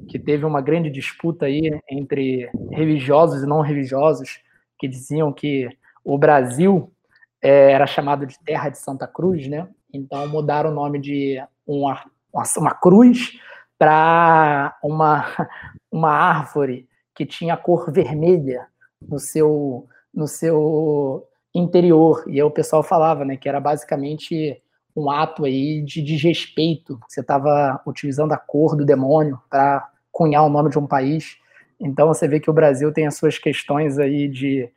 que 0.08 0.18
teve 0.18 0.44
uma 0.44 0.60
grande 0.60 0.90
disputa 0.90 1.46
aí 1.46 1.78
entre 1.88 2.48
religiosos 2.70 3.42
e 3.42 3.46
não 3.46 3.60
religiosos, 3.60 4.40
que 4.78 4.88
diziam 4.88 5.32
que 5.32 5.68
o 6.09 6.16
Brasil 6.16 6.90
é, 7.42 7.72
era 7.72 7.86
chamado 7.86 8.24
de 8.24 8.38
Terra 8.38 8.70
de 8.70 8.78
Santa 8.78 9.06
Cruz, 9.06 9.46
né? 9.46 9.68
Então 9.92 10.26
mudaram 10.26 10.70
o 10.70 10.74
nome 10.74 10.98
de 10.98 11.38
uma, 11.66 12.02
uma 12.56 12.74
cruz 12.74 13.38
para 13.78 14.74
uma, 14.82 15.26
uma 15.92 16.11
árvore 16.11 16.88
que 17.14 17.26
tinha 17.26 17.59
cor 17.59 17.92
vermelha 17.92 18.68
no 19.06 19.18
seu, 19.18 19.86
no 20.14 20.26
seu 20.26 21.26
interior. 21.54 22.24
E 22.26 22.40
aí 22.40 22.42
o 22.42 22.50
pessoal 22.50 22.82
falava, 22.82 23.22
né, 23.22 23.36
que 23.36 23.48
era 23.48 23.61
basicamente 23.61 24.62
um 24.96 25.11
ato 25.11 25.44
aí 25.44 25.82
de 25.82 26.00
desrespeito. 26.00 26.98
Você 27.06 27.20
estava 27.20 27.82
utilizando 27.86 28.32
a 28.32 28.38
cor 28.38 28.74
do 28.74 28.86
demônio 28.86 29.38
para 29.50 29.86
cunhar 30.11 30.46
o 30.46 30.48
nome 30.48 30.70
de 30.70 30.78
um 30.78 30.86
país. 30.86 31.36
Então 31.78 32.09
você 32.09 32.26
vê 32.26 32.40
que 32.40 32.48
o 32.48 32.54
Brasil 32.54 32.90
tem 32.92 33.06
as 33.06 33.16
suas 33.16 33.38
questões 33.38 33.98
aí 33.98 34.26
de, 34.26 34.70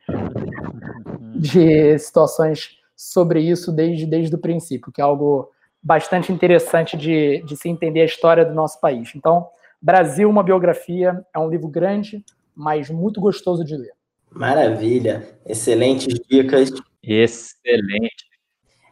de 1.42 1.98
situações 1.98 2.76
sobre 2.96 3.40
isso 3.40 3.72
desde, 3.72 4.06
desde 4.06 4.34
o 4.34 4.38
princípio, 4.38 4.92
que 4.92 5.00
é 5.00 5.04
algo 5.04 5.50
bastante 5.82 6.32
interessante 6.32 6.96
de, 6.96 7.42
de 7.42 7.56
se 7.56 7.68
entender 7.68 8.02
a 8.02 8.06
história 8.06 8.44
do 8.44 8.54
nosso 8.54 8.80
país. 8.80 9.12
Então, 9.16 9.48
Brasil, 9.80 10.30
uma 10.30 10.44
biografia, 10.44 11.24
é 11.34 11.38
um 11.38 11.50
livro 11.50 11.66
grande, 11.66 12.24
mas 12.54 12.88
muito 12.88 13.20
gostoso 13.20 13.64
de 13.64 13.76
ler. 13.76 13.90
Maravilha, 14.30 15.28
excelentes 15.44 16.14
dicas. 16.30 16.70
Excelente. 17.02 18.30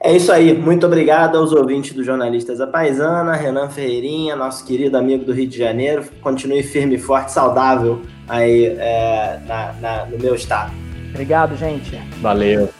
É 0.02 0.16
isso 0.16 0.32
aí, 0.32 0.52
muito 0.56 0.86
obrigado 0.86 1.36
aos 1.36 1.52
ouvintes 1.52 1.92
do 1.92 2.02
Jornalistas 2.02 2.58
da 2.58 2.66
Paisana, 2.66 3.34
Renan 3.34 3.68
Ferreirinha, 3.68 4.34
nosso 4.34 4.64
querido 4.64 4.96
amigo 4.96 5.24
do 5.24 5.32
Rio 5.32 5.46
de 5.46 5.58
Janeiro. 5.58 6.04
Continue 6.22 6.62
firme, 6.62 6.98
forte, 6.98 7.30
saudável 7.30 8.00
aí 8.26 8.64
é, 8.64 9.40
na, 9.46 9.72
na, 9.74 10.06
no 10.06 10.18
meu 10.18 10.34
estado. 10.34 10.89
Obrigado, 11.10 11.56
gente. 11.56 11.96
Valeu. 12.20 12.70